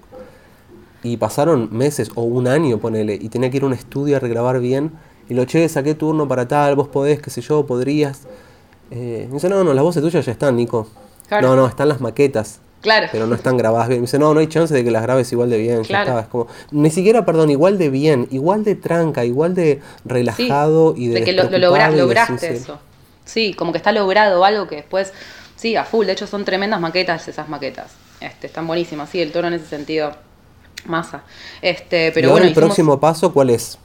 y 1.03 1.17
pasaron 1.17 1.69
meses 1.71 2.11
o 2.15 2.23
un 2.23 2.47
año, 2.47 2.79
ponele, 2.79 3.15
y 3.15 3.29
tenía 3.29 3.49
que 3.49 3.57
ir 3.57 3.63
a 3.63 3.67
un 3.67 3.73
estudio 3.73 4.17
a 4.17 4.19
regrabar 4.19 4.59
bien. 4.59 4.91
Y 5.29 5.33
lo 5.33 5.45
che, 5.45 5.67
saqué 5.67 5.93
turno 5.93 6.27
para 6.27 6.47
tal, 6.47 6.75
vos 6.75 6.87
podés, 6.87 7.21
qué 7.21 7.29
sé 7.29 7.41
yo, 7.41 7.65
podrías. 7.65 8.21
Eh, 8.91 9.25
me 9.27 9.35
dice, 9.35 9.49
no, 9.49 9.63
no, 9.63 9.73
las 9.73 9.83
voces 9.83 10.01
tuyas 10.01 10.25
ya 10.25 10.31
están, 10.31 10.55
Nico. 10.55 10.87
No, 11.29 11.55
no, 11.55 11.67
están 11.67 11.89
las 11.89 11.99
maquetas. 11.99 12.61
Claro. 12.81 13.07
Pero 13.11 13.27
no 13.27 13.35
están 13.35 13.57
grabadas 13.57 13.89
bien. 13.89 14.01
Me 14.01 14.05
dice, 14.05 14.19
no, 14.19 14.33
no 14.33 14.39
hay 14.39 14.47
chance 14.47 14.73
de 14.73 14.83
que 14.83 14.91
las 14.91 15.01
grabes 15.01 15.31
igual 15.31 15.49
de 15.49 15.57
bien. 15.57 15.83
Ya 15.83 16.03
está. 16.03 16.21
Es 16.21 16.27
como, 16.27 16.47
ni 16.71 16.89
siquiera, 16.89 17.25
perdón, 17.25 17.49
igual 17.49 17.77
de 17.77 17.89
bien, 17.89 18.27
igual 18.31 18.63
de 18.63 18.75
tranca, 18.75 19.25
igual 19.25 19.55
de 19.55 19.81
relajado 20.05 20.93
y 20.95 21.07
de. 21.07 21.15
De 21.15 21.23
que 21.25 21.33
lo, 21.33 21.43
lograste 21.49 22.53
eso. 22.53 22.79
Sí, 23.25 23.53
como 23.53 23.73
que 23.73 23.77
está 23.77 23.91
logrado 23.91 24.45
algo 24.45 24.67
que 24.67 24.77
después. 24.77 25.11
Sí, 25.57 25.75
a 25.75 25.83
full. 25.83 26.05
De 26.05 26.13
hecho, 26.13 26.27
son 26.27 26.45
tremendas 26.45 26.79
maquetas 26.79 27.27
esas 27.27 27.49
maquetas. 27.49 27.91
Este, 28.21 28.47
están 28.47 28.67
buenísimas. 28.67 29.09
Sí, 29.09 29.21
el 29.21 29.31
toro 29.31 29.47
en 29.47 29.55
ese 29.55 29.65
sentido 29.65 30.13
masa. 30.87 31.23
Este, 31.61 32.11
pero 32.13 32.29
¿Y 32.29 32.31
bueno, 32.31 32.47
el 32.47 32.53
próximo 32.53 32.99
paso 32.99 33.31
cuál 33.33 33.49
es? 33.51 33.77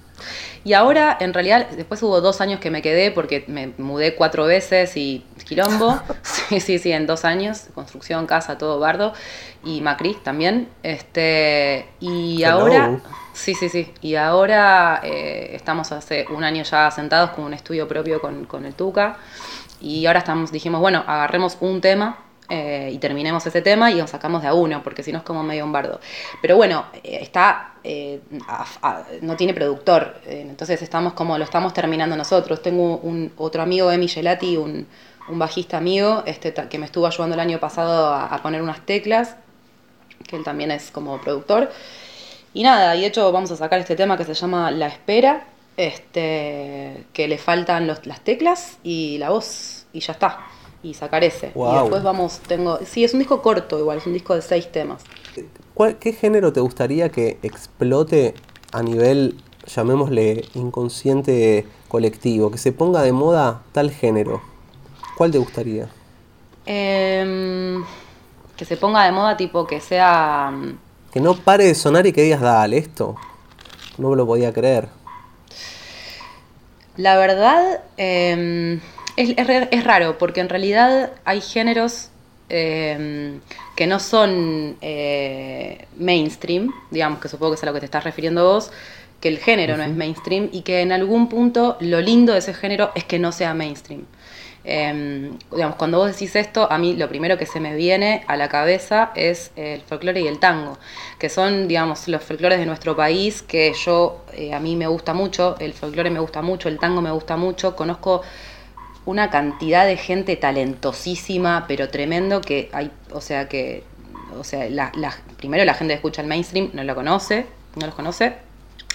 Y 0.65 0.75
ahora, 0.75 1.17
en 1.19 1.35
realidad, 1.35 1.69
después 1.71 2.01
hubo 2.05 2.21
dos 2.21 2.41
años 2.41 2.61
que 2.61 2.71
me 2.71 2.83
quedé 2.83 3.11
porque 3.11 3.45
me 3.49 3.73
mudé 3.79 4.15
cuatro 4.15 4.45
veces 4.45 4.97
y 4.97 5.25
quilombo. 5.45 6.01
sí, 6.23 6.61
sí, 6.61 6.79
sí, 6.79 6.93
en 6.93 7.07
dos 7.07 7.25
años. 7.25 7.67
Construcción, 7.75 8.27
casa, 8.27 8.59
todo 8.59 8.79
bardo. 8.79 9.13
Y 9.65 9.81
Macri 9.81 10.15
también. 10.23 10.69
Este, 10.85 11.89
y 11.99 12.45
ahora. 12.45 13.01
Sí, 13.33 13.55
sí, 13.55 13.69
sí. 13.69 13.93
Y 14.03 14.15
ahora 14.15 15.01
eh, 15.03 15.51
estamos 15.55 15.91
hace 15.91 16.27
un 16.31 16.45
año 16.45 16.63
ya 16.63 16.91
sentados 16.91 17.31
con 17.31 17.45
un 17.45 17.55
estudio 17.55 17.89
propio 17.89 18.21
con, 18.21 18.45
con 18.45 18.65
el 18.65 18.75
Tuca. 18.75 19.17
Y 19.81 20.07
ahora 20.07 20.21
estamos, 20.21 20.53
dijimos, 20.53 20.81
bueno, 20.81 21.03
agarremos 21.09 21.57
un 21.61 21.81
tema 21.81 22.19
eh, 22.55 22.91
y 22.93 22.99
terminemos 22.99 23.47
ese 23.47 23.63
tema 23.63 23.91
y 23.91 23.95
lo 23.95 24.07
sacamos 24.07 24.43
de 24.43 24.49
a 24.49 24.53
uno, 24.53 24.83
porque 24.83 25.03
si 25.03 25.11
no 25.11 25.17
es 25.17 25.25
como 25.25 25.43
medio 25.43 25.65
un 25.65 25.73
bardo. 25.73 26.01
Pero 26.43 26.55
bueno, 26.55 26.85
eh, 27.03 27.21
está, 27.23 27.77
eh, 27.83 28.21
no 29.23 29.37
tiene 29.37 29.55
productor, 29.55 30.21
entonces 30.27 30.83
estamos 30.83 31.15
como 31.15 31.39
lo 31.39 31.45
estamos 31.45 31.73
terminando 31.73 32.15
nosotros. 32.15 32.61
Tengo 32.61 32.99
un 32.99 33.33
otro 33.39 33.63
amigo, 33.63 33.91
Emi 33.91 34.07
Gelati, 34.07 34.59
un, 34.59 34.87
un 35.29 35.39
bajista 35.39 35.79
amigo, 35.79 36.25
este, 36.27 36.53
que 36.53 36.79
me 36.79 36.85
estuvo 36.85 37.07
ayudando 37.07 37.33
el 37.33 37.41
año 37.41 37.59
pasado 37.59 38.13
a, 38.13 38.39
poner 38.43 38.61
unas 38.61 38.85
teclas, 38.85 39.37
que 40.29 40.37
él 40.37 40.45
también 40.45 40.73
es 40.73 40.91
como 40.91 41.19
productor. 41.23 41.71
Y 42.53 42.65
nada, 42.65 42.95
y 42.97 43.01
de 43.01 43.07
hecho 43.07 43.33
vamos 43.33 43.51
a 43.51 43.57
sacar 43.57 43.81
este 43.81 43.97
tema 43.97 44.19
que 44.19 44.25
se 44.25 44.35
llama 44.35 44.71
La 44.71 44.89
Espera, 44.89 45.47
este, 45.79 47.07
que 47.15 47.29
le 47.29 47.39
faltan 47.39 47.87
las 47.87 48.21
teclas 48.21 48.77
y 48.83 49.17
la 49.17 49.31
voz, 49.31 49.87
y 49.95 50.01
ya 50.01 50.13
está 50.13 50.39
y 50.83 50.95
sacar 50.95 51.23
ese. 51.25 51.53
Y 51.55 51.75
después 51.75 52.03
vamos, 52.03 52.41
tengo. 52.47 52.79
Sí, 52.85 53.05
es 53.05 53.13
un 53.13 53.21
disco 53.21 53.41
corto 53.41 53.79
igual, 53.79 53.99
es 53.99 54.07
un 54.07 54.13
disco 54.13 54.35
de 54.35 54.43
seis 54.43 54.71
temas. 54.71 55.03
¿Qué 56.01 56.13
género 56.13 56.53
te 56.53 56.61
gustaría 56.61 57.09
que 57.09 57.39
explote 57.43 58.35
a 58.73 58.83
nivel, 58.83 59.37
llamémosle, 59.67 60.45
inconsciente 60.55 61.67
colectivo? 61.89 62.51
Que 62.51 62.59
se 62.59 62.73
ponga 62.73 63.03
de 63.03 63.13
moda 63.13 63.63
tal 63.73 63.91
género. 63.91 64.43
¿Cuál 65.17 65.31
te 65.31 65.39
gustaría? 65.39 65.89
Em, 66.67 67.85
que 68.57 68.65
se 68.65 68.77
ponga 68.77 69.05
de 69.05 69.13
moda, 69.13 69.37
tipo 69.37 69.67
que 69.67 69.81
sea. 69.81 70.51
Mm, 70.53 70.79
que 71.13 71.21
no 71.21 71.35
pare 71.35 71.65
de 71.65 71.75
sonar 71.75 72.07
y 72.07 72.13
que 72.13 72.23
digas, 72.23 72.41
dale, 72.41 72.79
esto. 72.79 73.17
No 73.99 74.11
me 74.11 74.17
lo 74.17 74.27
podía 74.27 74.53
creer. 74.53 74.89
La 76.97 77.17
verdad. 77.17 77.83
Eh, 77.97 78.81
es, 79.17 79.35
es, 79.37 79.85
raro, 79.85 80.19
porque 80.19 80.41
en 80.41 80.49
realidad 80.49 81.13
hay 81.25 81.41
géneros 81.41 82.11
em, 82.49 83.41
que 83.77 83.87
no 83.87 84.01
son 84.01 84.77
eh, 84.81 85.87
mainstream, 85.97 86.73
digamos 86.91 87.21
que 87.21 87.29
supongo 87.29 87.53
que 87.53 87.57
es 87.57 87.63
a 87.63 87.67
lo 87.67 87.73
que 87.73 87.81
te 87.81 87.87
estás 87.87 88.05
refiriendo 88.05 88.45
vos, 88.45 88.71
que 89.21 89.29
el 89.29 89.39
género 89.39 89.77
no 89.77 89.85
es 89.85 89.91
mainstream 89.91 90.49
y 90.53 90.63
que 90.63 90.81
en 90.81 90.93
algún 90.93 91.29
punto 91.29 91.77
lo 91.81 92.01
lindo 92.01 92.33
de 92.33 92.41
ese 92.41 92.55
género 92.55 92.91
es 92.95 93.05
que 93.05 93.19
no 93.19 93.33
sea 93.33 93.55
mainstream. 93.55 94.05
Em, 94.65 95.39
digamos, 95.51 95.77
cuando 95.77 95.99
vos 95.99 96.13
decís 96.13 96.37
esto, 96.37 96.71
a 96.71 96.79
mí 96.79 96.95
lo 96.95 97.09
primero 97.09 97.37
que 97.37 97.47
se 97.47 97.59
me 97.59 97.75
viene 97.75 98.25
a 98.29 98.37
la 98.37 98.49
cabeza 98.49 99.11
es 99.17 99.51
el 99.57 99.81
folclore 99.81 100.21
y 100.21 100.29
el 100.29 100.39
tango, 100.39 100.79
que 101.19 101.29
son, 101.29 101.67
digamos, 101.67 102.07
los 102.07 102.23
folclores 102.23 102.59
de 102.61 102.67
nuestro 102.67 102.95
país, 102.95 103.43
que 103.43 103.73
yo, 103.75 104.25
eh, 104.35 104.55
a 104.55 104.61
mí 104.61 104.77
me 104.77 104.87
gusta 104.87 105.15
mucho, 105.15 105.57
el 105.59 105.73
folclore 105.73 106.11
me 106.11 106.21
gusta 106.21 106.43
mucho, 106.43 106.69
el 106.69 106.79
tango 106.79 107.01
me 107.01 107.11
gusta 107.11 107.37
mucho, 107.37 107.75
conozco 107.75 108.23
una 109.05 109.31
cantidad 109.31 109.87
de 109.87 109.97
gente 109.97 110.37
talentosísima, 110.37 111.65
pero 111.67 111.89
tremendo, 111.89 112.41
que 112.41 112.69
hay, 112.73 112.91
o 113.13 113.21
sea, 113.21 113.49
que, 113.49 113.83
o 114.39 114.45
sea, 114.45 114.69
la, 114.71 114.93
primero 115.37 115.65
la 115.65 115.75
gente 115.75 115.93
que 115.93 115.97
escucha 115.97 116.23
el 116.23 116.29
mainstream 116.29 116.71
no 116.73 116.85
lo 116.85 116.95
conoce, 116.95 117.47
no 117.77 117.87
los 117.87 117.95
conoce. 117.95 118.35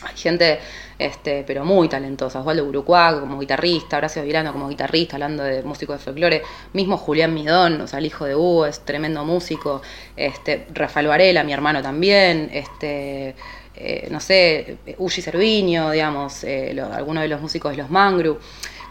Hay 0.03 0.16
gente, 0.16 0.60
este, 0.99 1.43
pero 1.45 1.66
muy 1.66 1.89
talentosa, 1.89 2.39
Osvaldo 2.39 2.64
Burucuac 2.66 3.20
como 3.20 3.39
guitarrista, 3.39 3.97
Horacio 3.97 4.22
Virano 4.22 4.53
como 4.53 4.70
guitarrista, 4.70 5.16
hablando 5.16 5.43
de 5.43 5.64
músico 5.64 5.93
de 5.93 5.99
folclore, 5.99 6.43
mismo 6.74 6.97
Julián 6.97 7.34
Midón, 7.34 7.82
o 7.82 7.88
sea, 7.88 7.97
el 7.97 8.05
hijo 8.05 8.26
de 8.26 8.36
Hugo, 8.36 8.68
es 8.68 8.82
tremendo 8.82 9.26
músico, 9.26 9.82
este, 10.16 10.68
Rafael 10.72 11.08
Varela, 11.08 11.43
mi 11.43 11.51
hermano 11.51 11.82
también, 11.82 12.51
este, 12.53 13.34
eh, 13.76 14.08
no 14.12 14.20
sé, 14.20 14.78
Uji 14.99 15.22
Cerviño, 15.24 15.89
digamos, 15.89 16.43
eh, 16.43 16.80
algunos 16.93 17.24
de 17.24 17.30
los 17.30 17.41
músicos 17.41 17.72
de 17.72 17.78
los 17.78 17.89
Mangru 17.89 18.39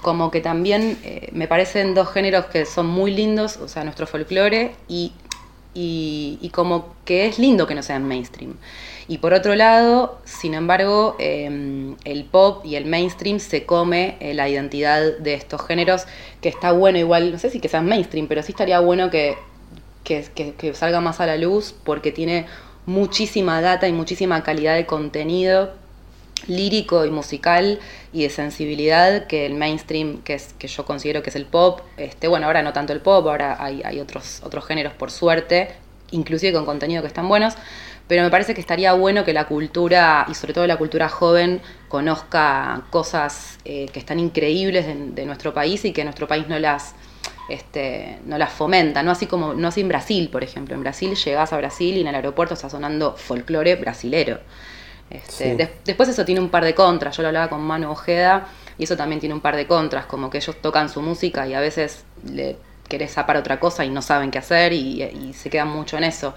como 0.07 0.31
que 0.31 0.41
también 0.41 0.97
eh, 1.03 1.31
me 1.33 1.49
parecen 1.49 1.93
dos 1.93 2.09
géneros 2.13 2.45
que 2.45 2.65
son 2.65 2.87
muy 2.87 3.13
lindos, 3.13 3.57
o 3.57 3.67
sea, 3.67 3.83
nuestro 3.83 4.07
folclore, 4.07 4.71
y, 4.87 5.11
y, 5.75 6.49
como 6.55 6.95
que 7.05 7.27
es 7.27 7.41
lindo 7.41 7.67
que 7.67 7.75
no 7.75 7.83
sean 7.83 8.07
mainstream. 8.07 8.55
Y 9.09 9.19
por 9.19 9.35
otro 9.35 9.57
lado, 9.57 10.21
sin 10.25 10.55
embargo, 10.55 11.17
em, 11.19 11.97
el 12.05 12.25
pop 12.25 12.65
y 12.65 12.77
el 12.77 12.85
mainstream 12.85 13.41
se 13.41 13.67
come 13.67 14.17
eh, 14.21 14.33
la 14.33 14.49
identidad 14.49 15.19
de 15.19 15.35
estos 15.35 15.61
géneros, 15.67 16.07
que 16.41 16.51
está 16.51 16.71
bueno 16.71 16.99
igual, 16.99 17.33
no 17.33 17.41
sé 17.41 17.51
si 17.51 17.59
que 17.59 17.69
sean 17.69 17.87
mainstream, 17.87 18.29
pero 18.29 18.45
sí 18.45 18.53
estaría 18.53 18.79
bueno 18.79 19.11
que, 19.11 19.37
que, 20.05 20.23
que 20.57 20.75
salga 20.75 21.01
más 21.01 21.19
a 21.19 21.27
la 21.27 21.37
luz 21.37 21.75
porque 21.83 22.13
tiene 22.13 22.47
muchísima 22.87 23.61
data 23.61 23.89
y 23.89 23.93
muchísima 23.93 24.45
calidad 24.45 24.77
de 24.77 24.87
contenido 24.87 25.73
lírico 26.47 27.05
y 27.05 27.11
musical 27.11 27.79
y 28.13 28.23
de 28.23 28.31
sensibilidad 28.31 29.27
que 29.27 29.47
el 29.47 29.55
mainstream, 29.55 30.23
que, 30.23 30.35
es, 30.35 30.55
que 30.59 30.69
yo 30.69 30.85
considero 30.85 31.23
que 31.23 31.31
es 31.31 31.37
el 31.37 31.47
pop, 31.47 31.81
este, 31.97 32.29
bueno, 32.29 32.47
ahora 32.47 32.63
no 32.63 32.73
tanto 32.73 32.93
el 32.93 33.01
pop, 33.01 33.27
ahora 33.27 33.57
hay, 33.59 33.83
hay 33.85 34.01
otros, 34.01 34.41
otros 34.45 34.65
géneros 34.67 34.93
por 34.93 35.11
suerte, 35.11 35.71
inclusive 36.11 36.53
con 36.53 36.65
contenido 36.65 37.03
que 37.03 37.09
están 37.09 37.29
buenos, 37.29 37.55
pero 38.09 38.23
me 38.23 38.31
parece 38.31 38.55
que 38.55 38.61
estaría 38.61 38.93
bueno 38.93 39.25
que 39.25 39.33
la 39.33 39.47
cultura, 39.47 40.27
y 40.29 40.35
sobre 40.35 40.55
todo 40.55 40.67
la 40.67 40.77
cultura 40.77 41.09
joven, 41.09 41.61
conozca 41.89 42.83
cosas 42.91 43.59
eh, 43.65 43.87
que 43.93 43.99
están 43.99 44.21
increíbles 44.21 44.87
de, 44.87 45.27
nuestro 45.27 45.53
país 45.53 45.85
y 45.85 45.93
que 45.93 46.05
nuestro 46.05 46.29
país 46.29 46.47
no 46.49 46.59
las, 46.59 46.95
este, 47.49 48.21
no 48.25 48.39
las 48.39 48.53
fomenta, 48.53 49.03
no 49.03 49.11
así 49.11 49.27
como, 49.27 49.55
no 49.55 49.69
así 49.69 49.81
en 49.81 49.89
Brasil, 49.89 50.29
por 50.31 50.45
ejemplo. 50.45 50.77
En 50.77 50.83
Brasil 50.83 51.17
llegás 51.17 51.53
a 51.53 51.57
Brasil 51.57 51.97
y 51.97 52.01
en 52.01 52.07
el 52.07 52.15
aeropuerto 52.15 52.55
está 52.55 52.71
sonando 52.71 53.17
folclore 53.17 53.75
brasilero. 53.75 54.39
Este, 55.11 55.71
después 55.85 56.09
eso 56.09 56.25
tiene 56.25 56.41
un 56.41 56.49
par 56.49 56.65
de 56.65 56.75
contras, 56.75 57.17
yo 57.17 57.23
lo 57.23 57.29
hablaba 57.29 57.49
con 57.49 57.61
Manu 57.63 57.91
Ojeda 57.91 58.49
y 58.77 58.85
eso 58.85 58.97
también 58.97 59.21
tiene 59.21 59.35
un 59.35 59.41
par 59.41 59.57
de 59.57 59.67
contras, 59.67 60.07
como 60.07 60.31
que 60.31 60.39
ellos 60.39 60.57
tocan 60.61 60.89
su 60.89 61.01
música 61.01 61.47
y 61.47 61.55
a 61.55 61.61
veces 61.61 62.05
le 62.25 62.57
querés 62.89 63.13
zapar 63.13 63.37
otra 63.37 63.61
cosa 63.61 63.85
y 63.85 63.91
no 63.91 64.03
saben 64.03 64.31
qué 64.31 64.39
hacer 64.39 64.73
y 64.73 65.33
se 65.33 65.49
quedan 65.51 65.69
mucho 65.69 65.97
en 65.97 66.05
eso. 66.05 66.35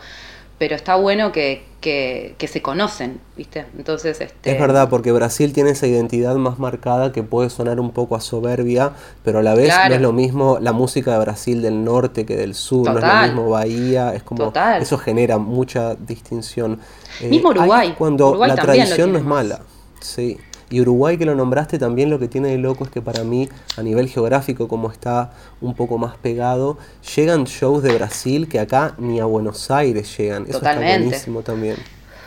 Pero 0.59 0.75
está 0.75 0.95
bueno 0.95 1.31
que, 1.31 1.63
que, 1.79 2.47
se 2.51 2.61
conocen, 2.61 3.21
¿viste? 3.37 3.65
Entonces, 3.77 4.19
este... 4.19 4.51
Es 4.51 4.59
verdad, 4.59 4.89
porque 4.89 5.13
Brasil 5.13 5.53
tiene 5.53 5.69
esa 5.69 5.87
identidad 5.87 6.35
más 6.35 6.59
marcada 6.59 7.13
que 7.13 7.23
puede 7.23 7.49
sonar 7.49 7.79
un 7.79 7.91
poco 7.91 8.17
a 8.17 8.21
soberbia, 8.21 8.91
pero 9.23 9.39
a 9.39 9.41
la 9.41 9.55
vez 9.55 9.73
no 9.87 9.95
es 9.95 10.01
lo 10.01 10.11
mismo 10.11 10.57
la 10.59 10.73
música 10.73 11.13
de 11.13 11.19
Brasil 11.19 11.61
del 11.61 11.85
norte 11.85 12.25
que 12.25 12.35
del 12.35 12.55
sur, 12.55 12.91
no 12.91 12.99
es 12.99 13.05
lo 13.05 13.21
mismo 13.27 13.49
Bahía, 13.49 14.13
es 14.13 14.23
como... 14.23 14.51
Eso 14.81 14.97
genera 14.97 15.37
mucha 15.37 15.95
distinción. 15.95 16.79
Mismo 17.21 17.51
eh, 17.51 17.57
Uruguay. 17.57 17.95
cuando 17.97 18.35
la 18.35 18.55
tradición 18.55 19.11
no 19.11 19.17
es 19.17 19.25
mala, 19.25 19.61
sí. 19.99 20.37
Y 20.71 20.81
Uruguay 20.81 21.17
que 21.17 21.25
lo 21.25 21.33
nombraste 21.33 21.79
también 21.79 22.11
lo 22.11 22.19
que 22.19 22.27
tiene 22.27 22.49
de 22.49 22.59
loco 22.59 22.83
es 22.83 22.91
que 22.91 23.01
para 23.01 23.23
mí, 23.23 23.49
a 23.75 23.81
nivel 23.81 24.07
geográfico, 24.07 24.67
como 24.67 24.91
está 24.91 25.31
un 25.61 25.73
poco 25.73 25.97
más 25.97 26.15
pegado, 26.17 26.77
llegan 27.15 27.45
shows 27.45 27.81
de 27.81 27.91
Brasil 27.93 28.47
que 28.47 28.59
acá 28.59 28.93
ni 28.99 29.19
a 29.19 29.25
Buenos 29.25 29.71
Aires 29.71 30.15
llegan. 30.15 30.45
Eso 30.47 30.57
está 30.57 30.75
buenísimo 30.75 31.41
también. 31.41 31.77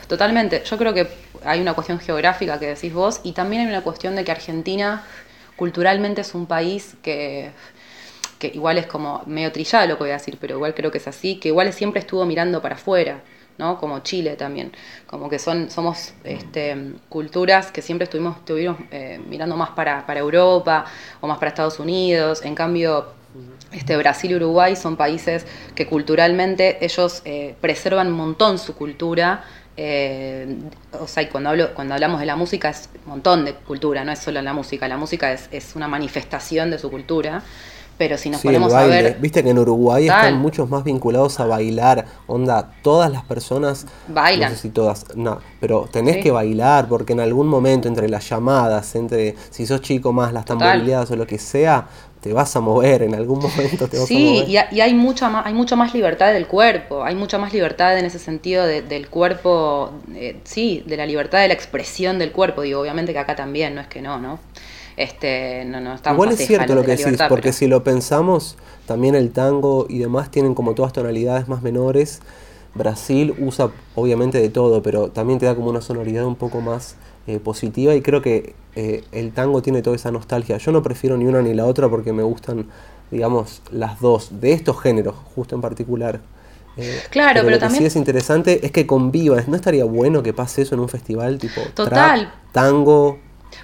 Totalmente. 0.08 0.62
Yo 0.64 0.76
creo 0.76 0.92
que 0.92 1.06
hay 1.44 1.60
una 1.60 1.74
cuestión 1.74 2.00
geográfica 2.00 2.58
que 2.58 2.66
decís 2.66 2.92
vos 2.92 3.20
y 3.22 3.32
también 3.32 3.62
hay 3.62 3.68
una 3.68 3.82
cuestión 3.82 4.16
de 4.16 4.24
que 4.24 4.32
Argentina 4.32 5.04
culturalmente 5.56 6.22
es 6.22 6.34
un 6.34 6.46
país 6.46 6.96
que 7.02 7.52
que 8.42 8.48
igual 8.48 8.76
es 8.76 8.86
como 8.86 9.22
medio 9.26 9.52
trillado 9.52 9.86
lo 9.86 9.96
que 9.96 10.02
voy 10.02 10.10
a 10.10 10.14
decir, 10.14 10.36
pero 10.40 10.56
igual 10.56 10.74
creo 10.74 10.90
que 10.90 10.98
es 10.98 11.06
así, 11.06 11.36
que 11.36 11.48
igual 11.48 11.72
siempre 11.72 12.00
estuvo 12.00 12.26
mirando 12.26 12.60
para 12.60 12.74
afuera. 12.74 13.20
¿No? 13.58 13.78
Como 13.78 14.00
Chile 14.00 14.36
también, 14.36 14.72
como 15.06 15.28
que 15.28 15.38
son, 15.38 15.70
somos 15.70 16.14
este, 16.24 16.94
culturas 17.08 17.70
que 17.70 17.82
siempre 17.82 18.04
estuvimos, 18.04 18.36
estuvimos 18.38 18.76
eh, 18.90 19.20
mirando 19.28 19.56
más 19.56 19.70
para, 19.70 20.06
para 20.06 20.20
Europa 20.20 20.84
o 21.20 21.26
más 21.26 21.38
para 21.38 21.48
Estados 21.48 21.78
Unidos, 21.78 22.42
en 22.44 22.54
cambio 22.54 23.06
este, 23.72 23.96
Brasil 23.96 24.30
y 24.30 24.34
Uruguay 24.36 24.76
son 24.76 24.96
países 24.96 25.46
que 25.74 25.86
culturalmente 25.86 26.84
ellos 26.84 27.22
eh, 27.24 27.54
preservan 27.60 28.08
un 28.08 28.14
montón 28.14 28.58
su 28.58 28.74
cultura. 28.74 29.44
Eh, 29.74 30.58
o 31.00 31.06
sea, 31.06 31.22
y 31.22 31.28
cuando, 31.28 31.48
hablo, 31.48 31.72
cuando 31.72 31.94
hablamos 31.94 32.20
de 32.20 32.26
la 32.26 32.36
música 32.36 32.68
es 32.68 32.90
un 33.06 33.12
montón 33.12 33.46
de 33.46 33.54
cultura, 33.54 34.04
no 34.04 34.12
es 34.12 34.18
solo 34.18 34.42
la 34.42 34.52
música, 34.52 34.86
la 34.86 34.98
música 34.98 35.32
es, 35.32 35.48
es 35.50 35.74
una 35.74 35.88
manifestación 35.88 36.70
de 36.70 36.78
su 36.78 36.90
cultura 36.90 37.42
pero 38.02 38.18
si 38.18 38.30
nos 38.30 38.40
ponemos 38.40 38.74
a 38.74 38.84
ver. 38.84 39.16
Viste 39.20 39.44
que 39.44 39.50
en 39.50 39.60
Uruguay 39.60 40.08
están 40.08 40.36
muchos 40.40 40.68
más 40.68 40.82
vinculados 40.82 41.38
a 41.38 41.46
bailar. 41.46 42.04
Onda, 42.26 42.72
todas 42.82 43.12
las 43.12 43.22
personas. 43.22 43.86
Bailan. 44.08 44.50
No 44.50 44.56
sé 44.56 44.62
si 44.62 44.70
todas. 44.70 45.06
No, 45.14 45.38
pero 45.60 45.88
tenés 45.88 46.16
que 46.16 46.32
bailar 46.32 46.88
porque 46.88 47.12
en 47.12 47.20
algún 47.20 47.46
momento, 47.46 47.86
entre 47.86 48.08
las 48.08 48.28
llamadas, 48.28 48.96
entre 48.96 49.36
si 49.50 49.66
sos 49.66 49.82
chico 49.82 50.12
más, 50.12 50.32
las 50.32 50.44
tamborileadas 50.44 51.12
o 51.12 51.16
lo 51.16 51.28
que 51.28 51.38
sea, 51.38 51.86
te 52.20 52.32
vas 52.32 52.56
a 52.56 52.60
mover, 52.60 53.04
en 53.04 53.14
algún 53.14 53.38
momento 53.40 53.86
te 53.86 54.00
vas 54.00 54.10
a 54.10 54.14
mover. 54.14 54.46
Sí, 54.46 54.58
y, 54.72 54.80
hay, 54.80 54.94
mucha 54.94 55.28
más, 55.28 55.46
hay 55.46 55.54
mucha 55.54 55.76
más 55.76 55.94
libertad 55.94 56.32
del 56.32 56.48
cuerpo, 56.48 57.04
hay 57.04 57.14
mucha 57.14 57.38
más 57.38 57.52
libertad 57.52 57.96
en 57.96 58.04
ese 58.04 58.18
sentido 58.18 58.66
del 58.66 59.08
cuerpo, 59.10 59.92
eh, 60.12 60.40
sí, 60.42 60.82
de 60.86 60.96
la 60.96 61.06
libertad 61.06 61.38
de 61.38 61.46
la 61.46 61.54
expresión 61.54 62.18
del 62.18 62.32
cuerpo, 62.32 62.62
digo, 62.62 62.80
obviamente 62.80 63.12
que 63.12 63.20
acá 63.20 63.36
también, 63.36 63.76
no 63.76 63.80
es 63.80 63.86
que 63.86 64.02
no, 64.02 64.18
¿no? 64.18 64.40
Este, 64.96 65.64
no, 65.64 65.80
no, 65.80 65.96
Igual 66.10 66.32
es 66.32 66.46
cierto 66.46 66.74
lo 66.74 66.82
que 66.84 66.96
decís, 66.96 67.18
porque 67.28 67.52
si 67.52 67.66
lo 67.66 67.82
pensamos, 67.82 68.56
también 68.86 69.14
el 69.14 69.30
tango 69.30 69.86
y 69.88 69.98
demás 69.98 70.30
tienen 70.30 70.54
como 70.54 70.74
todas 70.74 70.92
tonalidades 70.92 71.48
más 71.48 71.62
menores. 71.62 72.20
Brasil 72.74 73.34
usa 73.38 73.70
obviamente 73.94 74.40
de 74.40 74.48
todo, 74.48 74.82
pero 74.82 75.08
también 75.08 75.38
te 75.38 75.46
da 75.46 75.54
como 75.54 75.70
una 75.70 75.80
sonoridad 75.80 76.24
un 76.24 76.36
poco 76.36 76.60
más 76.60 76.96
eh, 77.26 77.38
positiva 77.38 77.94
y 77.94 78.02
creo 78.02 78.22
que 78.22 78.54
eh, 78.74 79.04
el 79.12 79.32
tango 79.32 79.62
tiene 79.62 79.82
toda 79.82 79.96
esa 79.96 80.10
nostalgia. 80.10 80.56
Yo 80.56 80.72
no 80.72 80.82
prefiero 80.82 81.16
ni 81.16 81.26
una 81.26 81.42
ni 81.42 81.54
la 81.54 81.66
otra 81.66 81.88
porque 81.88 82.12
me 82.12 82.22
gustan, 82.22 82.66
digamos, 83.10 83.62
las 83.70 84.00
dos, 84.00 84.40
de 84.40 84.52
estos 84.52 84.80
géneros, 84.80 85.14
justo 85.34 85.54
en 85.54 85.60
particular. 85.60 86.20
Eh, 86.76 87.00
claro, 87.10 87.40
pero, 87.42 87.50
lo 87.50 87.58
también... 87.58 87.84
Que 87.84 87.90
sí 87.90 87.92
es 87.92 87.96
interesante 87.96 88.64
es 88.64 88.72
que 88.72 88.86
conviva. 88.86 89.42
¿No 89.46 89.56
estaría 89.56 89.84
bueno 89.84 90.22
que 90.22 90.32
pase 90.32 90.62
eso 90.62 90.74
en 90.74 90.80
un 90.80 90.88
festival 90.88 91.38
tipo 91.38 91.60
Total. 91.74 92.32
tango, 92.50 93.18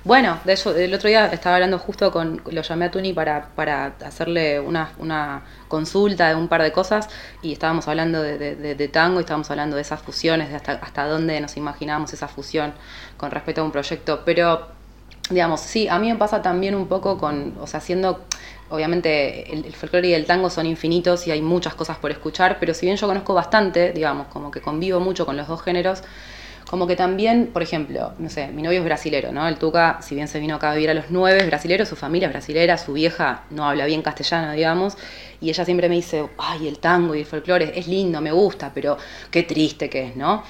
bueno, 0.05 0.38
de 0.44 0.53
eso, 0.53 0.74
el 0.76 0.94
otro 0.94 1.09
día 1.09 1.26
estaba 1.26 1.57
hablando 1.57 1.78
justo 1.78 2.12
con, 2.12 2.40
lo 2.51 2.62
llamé 2.62 2.86
a 2.86 2.90
Tuni 2.90 3.12
para, 3.12 3.49
para 3.55 3.94
hacerle 4.05 4.61
una, 4.61 4.92
una 4.99 5.42
consulta 5.66 6.28
de 6.28 6.34
un 6.34 6.49
par 6.49 6.62
de 6.62 6.72
cosas 6.72 7.09
y 7.42 7.53
estábamos 7.53 7.88
hablando 7.88 8.22
de, 8.22 8.90
tango 8.92 9.18
y 9.18 9.22
estábamos 9.22 9.51
hablando 9.51 9.76
de 9.76 9.82
esas 9.82 10.01
fusiones, 10.01 10.51
de 10.51 10.57
hasta, 10.57 10.72
hasta 10.72 11.05
dónde 11.05 11.40
nos 11.40 11.57
imaginábamos 11.57 12.12
esa 12.12 12.28
fusión 12.28 12.72
con 13.16 13.30
respecto 13.30 13.61
a 13.61 13.64
un 13.64 13.72
proyecto. 13.72 14.22
Pero, 14.24 14.68
digamos, 15.30 15.61
sí, 15.61 15.88
a 15.88 15.99
mí 15.99 16.09
me 16.11 16.16
pasa 16.16 16.42
también 16.42 16.74
un 16.74 16.86
poco 16.86 17.18
con, 17.18 17.57
o 17.61 17.66
sea, 17.66 17.80
siendo, 17.80 18.24
obviamente 18.70 19.53
el, 19.53 19.64
el 19.64 19.74
folclore 19.74 20.09
y 20.09 20.14
el 20.14 20.26
tango 20.26 20.49
son 20.49 20.66
infinitos 20.66 21.26
y 21.26 21.32
hay 21.32 21.42
muchas 21.42 21.74
cosas 21.74 21.99
por 21.99 22.11
escuchar, 22.12 22.59
pero 22.61 22.72
si 22.72 22.86
bien 22.86 22.96
yo 22.96 23.07
conozco 23.09 23.34
bastante, 23.34 23.92
digamos, 23.92 24.28
como 24.28 24.51
que 24.51 24.61
convivo 24.61 25.01
mucho 25.01 25.26
con 25.26 25.36
los 25.36 25.49
dos 25.49 25.61
géneros, 25.62 26.03
como 26.69 26.87
que 26.87 26.97
también, 26.97 27.49
por 27.53 27.62
ejemplo, 27.62 28.12
no 28.19 28.29
sé, 28.29 28.49
mi 28.49 28.62
novio 28.62 28.81
es 28.81 28.85
brasilero, 28.85 29.33
¿no? 29.33 29.49
El 29.49 29.57
Tuca, 29.57 30.01
si 30.03 30.14
bien 30.14 30.29
se 30.29 30.39
vino 30.39 30.57
acá 30.57 30.73
a 30.73 30.75
vivir 30.75 30.91
a 30.91 30.95
los 30.95 31.07
nueve, 31.09 31.39
es 31.41 31.47
brasilero, 31.47 31.87
su 31.87 31.97
familia 31.97 32.29
es 32.29 32.33
brasilera, 32.33 32.77
su 32.77 32.93
vieja 32.93 33.45
no 33.51 33.66
habla 33.66 33.87
bien 33.87 34.03
castellano, 34.03 34.53
digamos, 34.53 34.99
y 35.41 35.49
ella 35.49 35.64
siempre 35.64 35.89
me 35.89 35.95
dice, 35.95 36.29
ay, 36.37 36.69
el 36.69 36.79
tango 36.79 37.14
y 37.14 37.21
el 37.21 37.27
folclore 37.27 37.73
es 37.75 37.89
lindo, 37.89 38.21
me 38.21 38.33
gusta, 38.33 38.71
pero 38.75 38.99
qué 39.31 39.45
triste 39.45 39.89
que 39.89 40.09
es, 40.09 40.16
¿no? 40.16 40.43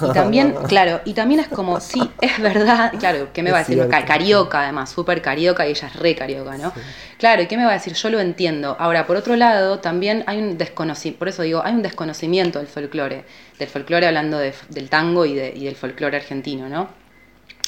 Y 0.00 0.12
también, 0.12 0.54
claro, 0.68 1.00
y 1.04 1.12
también 1.12 1.40
es 1.40 1.48
como, 1.48 1.80
sí, 1.80 2.00
es 2.20 2.40
verdad, 2.40 2.92
claro, 2.98 3.28
¿qué 3.32 3.42
me 3.42 3.50
va 3.50 3.58
a 3.58 3.64
decir? 3.64 3.86
carioca, 4.06 4.62
además, 4.62 4.90
súper 4.90 5.20
carioca 5.20 5.66
y 5.66 5.70
ella 5.70 5.88
es 5.88 5.96
re 5.96 6.14
carioca, 6.14 6.56
¿no? 6.56 6.72
Claro, 7.18 7.42
¿y 7.42 7.46
qué 7.46 7.56
me 7.56 7.64
va 7.64 7.70
a 7.70 7.74
decir? 7.74 7.92
Yo 7.94 8.10
lo 8.10 8.20
entiendo. 8.20 8.76
Ahora, 8.78 9.06
por 9.06 9.16
otro 9.16 9.36
lado, 9.36 9.80
también 9.80 10.24
hay 10.26 10.38
un 10.38 10.58
desconocimiento, 10.58 11.18
por 11.18 11.28
eso 11.28 11.42
digo, 11.42 11.62
hay 11.64 11.74
un 11.74 11.82
desconocimiento 11.82 12.58
del 12.58 12.68
folclore, 12.68 13.24
del 13.58 13.68
folclore 13.68 14.06
hablando 14.06 14.38
del 14.38 14.88
tango 14.88 15.26
y, 15.26 15.34
de, 15.34 15.52
y 15.54 15.64
del 15.64 15.76
folclore 15.76 16.16
argentino, 16.16 16.68
¿no? 16.68 16.88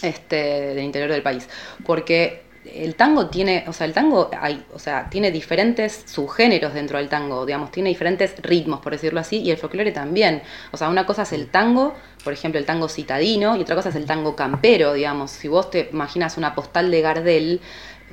Este, 0.02 0.36
del 0.74 0.84
interior 0.84 1.10
del 1.10 1.22
país. 1.22 1.48
Porque 1.84 2.45
el 2.74 2.94
tango 2.94 3.28
tiene, 3.28 3.64
o 3.66 3.72
sea, 3.72 3.86
el 3.86 3.92
tango 3.92 4.30
hay, 4.38 4.64
o 4.72 4.78
sea, 4.78 5.08
tiene 5.10 5.30
diferentes 5.30 6.04
subgéneros 6.06 6.74
dentro 6.74 6.98
del 6.98 7.08
tango, 7.08 7.46
digamos, 7.46 7.70
tiene 7.70 7.88
diferentes 7.88 8.34
ritmos, 8.42 8.80
por 8.80 8.92
decirlo 8.92 9.20
así, 9.20 9.38
y 9.38 9.50
el 9.50 9.56
folclore 9.56 9.92
también. 9.92 10.42
O 10.72 10.76
sea, 10.76 10.88
una 10.88 11.06
cosa 11.06 11.22
es 11.22 11.32
el 11.32 11.48
tango, 11.48 11.94
por 12.24 12.32
ejemplo, 12.32 12.58
el 12.58 12.66
tango 12.66 12.88
citadino, 12.88 13.56
y 13.56 13.62
otra 13.62 13.76
cosa 13.76 13.90
es 13.90 13.94
el 13.96 14.06
tango 14.06 14.36
campero, 14.36 14.94
digamos. 14.94 15.30
Si 15.30 15.48
vos 15.48 15.70
te 15.70 15.88
imaginas 15.92 16.36
una 16.36 16.54
postal 16.54 16.90
de 16.90 17.00
Gardel, 17.00 17.60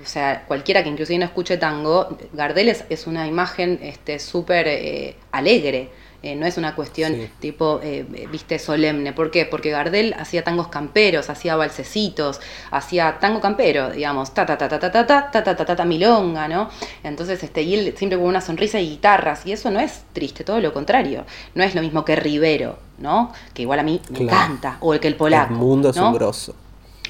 o 0.01 0.05
sea, 0.05 0.45
cualquiera 0.47 0.83
que 0.83 0.89
inclusive 0.89 1.19
no 1.19 1.25
escuche 1.25 1.57
tango, 1.57 2.17
Gardel 2.33 2.69
es, 2.69 3.07
una 3.07 3.27
imagen 3.27 3.79
este, 3.81 4.19
súper 4.19 4.67
eh, 4.67 5.15
alegre. 5.31 5.89
Eh, 6.23 6.35
no 6.35 6.45
es 6.45 6.57
una 6.57 6.73
cuestión 6.73 7.17
tipo, 7.41 7.81
eh, 7.83 8.05
viste, 8.31 8.57
solemne. 8.57 9.11
¿Por 9.11 9.29
qué? 9.29 9.45
Porque 9.45 9.71
Gardel 9.71 10.15
hacía 10.17 10.41
tangos 10.41 10.69
camperos, 10.69 11.29
hacía 11.29 11.57
balsecitos, 11.57 12.39
hacía 12.71 13.19
tango 13.19 13.41
campero, 13.41 13.89
digamos, 13.89 14.33
ta 14.33 14.45
ta 14.45 14.57
ta 14.57 14.69
ta 14.69 14.79
ta 14.79 14.89
ta 14.89 15.05
ta 15.05 15.43
ta 15.43 15.43
ta 15.43 15.65
ta 15.65 15.75
ta 15.75 15.85
milonga, 15.85 16.47
¿no? 16.47 16.69
Entonces, 17.03 17.43
este, 17.43 17.63
y 17.63 17.73
él 17.73 17.93
siempre 17.97 18.17
con 18.17 18.27
una 18.27 18.39
sonrisa 18.39 18.79
y 18.79 18.91
guitarras, 18.91 19.45
y 19.45 19.51
eso 19.51 19.69
no 19.69 19.81
es 19.81 20.05
triste, 20.13 20.45
todo 20.45 20.61
lo 20.61 20.71
contrario. 20.71 21.25
No 21.55 21.63
es 21.65 21.75
lo 21.75 21.81
mismo 21.81 22.05
que 22.05 22.15
Rivero, 22.15 22.77
¿no? 22.99 23.33
Que 23.53 23.63
igual 23.63 23.79
a 23.79 23.83
mí 23.83 23.99
me 24.09 24.19
encanta, 24.19 24.77
o 24.79 24.93
el 24.93 25.01
que 25.01 25.09
el 25.09 25.17
polaco. 25.17 25.53
El 25.53 25.59
mundo 25.59 25.89
asombroso. 25.89 26.55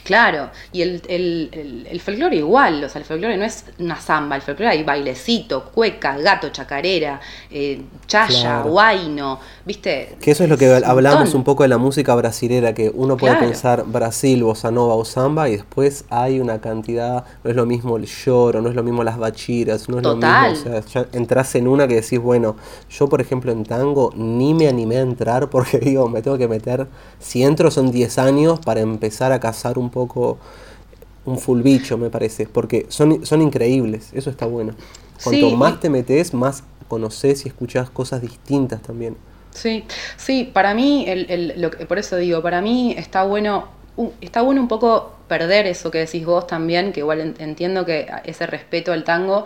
Claro, 0.04 0.50
y 0.74 0.82
el, 0.82 1.02
el, 1.08 1.88
el, 1.90 2.02
folclore 2.02 2.36
igual, 2.36 2.84
o 2.84 2.90
sea, 2.90 3.00
el 3.00 3.06
folclore 3.06 3.38
no 3.38 3.46
es 3.46 3.64
una 3.80 4.00
samba, 4.00 4.36
el 4.36 4.42
folclore 4.42 4.72
hay 4.72 4.84
bailecito, 4.84 5.72
cueca, 5.72 6.18
gato, 6.18 6.50
chacarera, 6.50 7.22
eh, 7.50 7.82
chaya, 8.06 8.64
guaino, 8.64 9.40
¿viste? 9.66 10.18
Que 10.20 10.32
eso 10.32 10.44
es 10.44 10.50
lo 10.50 10.58
que 10.58 10.82
hablamos 10.86 11.34
un 11.34 11.46
poco 11.46 11.64
de 11.64 11.70
la 11.70 11.78
música 11.78 12.14
brasilera, 12.16 12.74
que 12.74 12.92
uno 12.94 13.16
puede 13.16 13.36
pensar 13.38 13.86
Brasil, 13.86 14.44
bossa 14.44 14.72
nova 14.72 14.96
o 14.96 15.06
samba, 15.06 15.48
y 15.48 15.54
después 15.54 16.04
hay 16.10 16.42
una 16.42 16.60
cantidad, 16.60 17.24
no 17.44 17.50
es 17.50 17.56
lo 17.56 17.66
mismo 17.66 17.96
el 17.96 18.06
lloro, 18.06 18.62
no 18.62 18.68
es 18.70 18.76
lo 18.76 18.84
mismo 18.84 19.06
las 19.06 19.18
bachiras, 19.18 19.88
no 19.88 20.00
es 20.00 20.04
lo 20.04 20.18
mismo, 20.18 20.52
o 20.52 20.56
sea, 20.56 20.82
ya 20.82 21.06
entras 21.14 21.56
en 21.56 21.70
una 21.70 21.88
que 21.88 21.96
decís, 21.96 22.20
bueno, 22.20 22.58
yo 22.90 23.08
por 23.08 23.22
ejemplo 23.22 23.54
en 23.54 23.64
tango 23.64 24.12
ni 24.18 24.54
me 24.54 24.68
animé 24.68 24.98
a 24.98 25.02
entrar 25.02 25.50
porque 25.54 25.80
digo, 25.80 26.10
me 26.10 26.22
tengo 26.22 26.38
que 26.38 26.50
meter, 26.50 26.88
si 27.20 27.44
entro 27.44 27.72
son 27.72 27.90
10 27.90 28.18
años 28.18 28.60
para 28.60 28.82
empezar 28.82 29.32
a 29.32 29.40
cazar 29.40 29.78
un 29.78 29.93
poco 29.94 30.40
un 31.26 31.38
full 31.38 31.62
bicho, 31.62 31.98
me 31.98 32.10
parece, 32.10 32.48
porque 32.48 32.86
son, 32.90 33.26
son 33.26 33.42
increíbles, 33.42 34.10
eso 34.14 34.30
está 34.30 34.46
bueno. 34.46 34.74
Cuanto 35.24 35.52
más 35.52 35.80
te 35.80 35.90
metes, 35.90 36.34
más 36.34 36.64
conoces 36.88 37.46
y 37.46 37.50
escuchas 37.50 37.90
cosas 37.90 38.22
distintas 38.22 38.82
también. 38.82 39.16
Sí, 39.52 39.86
sí, 40.18 40.50
para 40.52 40.74
mí, 40.74 41.06
el, 41.08 41.54
lo 41.58 41.70
por 41.72 42.00
eso 42.00 42.18
digo, 42.18 42.42
para 42.42 42.62
mí 42.62 42.96
está 42.98 43.24
bueno, 43.24 43.68
está 44.20 44.42
bueno 44.42 44.62
un 44.62 44.68
poco 44.68 45.14
perder 45.28 45.68
eso 45.68 45.92
que 45.92 46.00
decís 46.00 46.26
vos 46.26 46.48
también, 46.48 46.92
que 46.92 47.00
igual 47.00 47.36
entiendo 47.38 47.86
que 47.86 48.08
ese 48.26 48.48
respeto 48.48 48.92
al 48.92 49.04
tango 49.04 49.46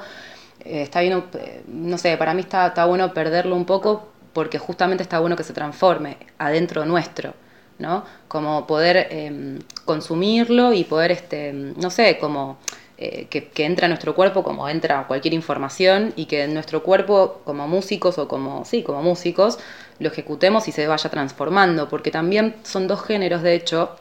eh, 0.65 0.81
está 0.81 1.01
bien, 1.01 1.23
eh, 1.33 1.63
no 1.67 1.97
sé, 1.97 2.17
para 2.17 2.33
mí 2.33 2.41
está, 2.41 2.67
está 2.67 2.85
bueno 2.85 3.13
perderlo 3.13 3.55
un 3.55 3.65
poco 3.65 4.07
porque 4.33 4.59
justamente 4.59 5.03
está 5.03 5.19
bueno 5.19 5.35
que 5.35 5.43
se 5.43 5.53
transforme 5.53 6.17
adentro 6.37 6.85
nuestro, 6.85 7.33
¿no? 7.79 8.05
Como 8.27 8.67
poder 8.67 9.07
em, 9.11 9.59
consumirlo 9.85 10.73
y 10.73 10.83
poder, 10.83 11.11
este, 11.11 11.53
no 11.53 11.89
sé, 11.89 12.17
como 12.19 12.57
eh, 12.99 13.27
que, 13.29 13.51
entra 13.63 13.85
a 13.85 13.89
nuestro 13.89 14.15
cuerpo 14.15 14.43
como 14.43 14.67
entra 14.67 15.05
cualquier 15.07 15.35
información 15.35 16.13
y 16.15 16.25
que 16.25 16.45
en 16.45 16.55
nuestro 16.55 16.81
cuerpo 16.81 17.41
como 17.45 17.67
músicos 17.67 18.17
o 18.17 18.27
como, 18.27 18.65
sí, 18.65 18.81
como 18.81 19.03
músicos, 19.03 19.59
lo 19.99 20.09
ejecutemos 20.09 20.67
y 20.67 20.71
se 20.71 20.87
vaya 20.87 21.09
transformando, 21.11 21.89
porque 21.89 22.09
también 22.09 22.55
son 22.63 22.87
dos 22.87 23.03
géneros, 23.03 23.43
de 23.43 23.53
hecho, 23.53 23.95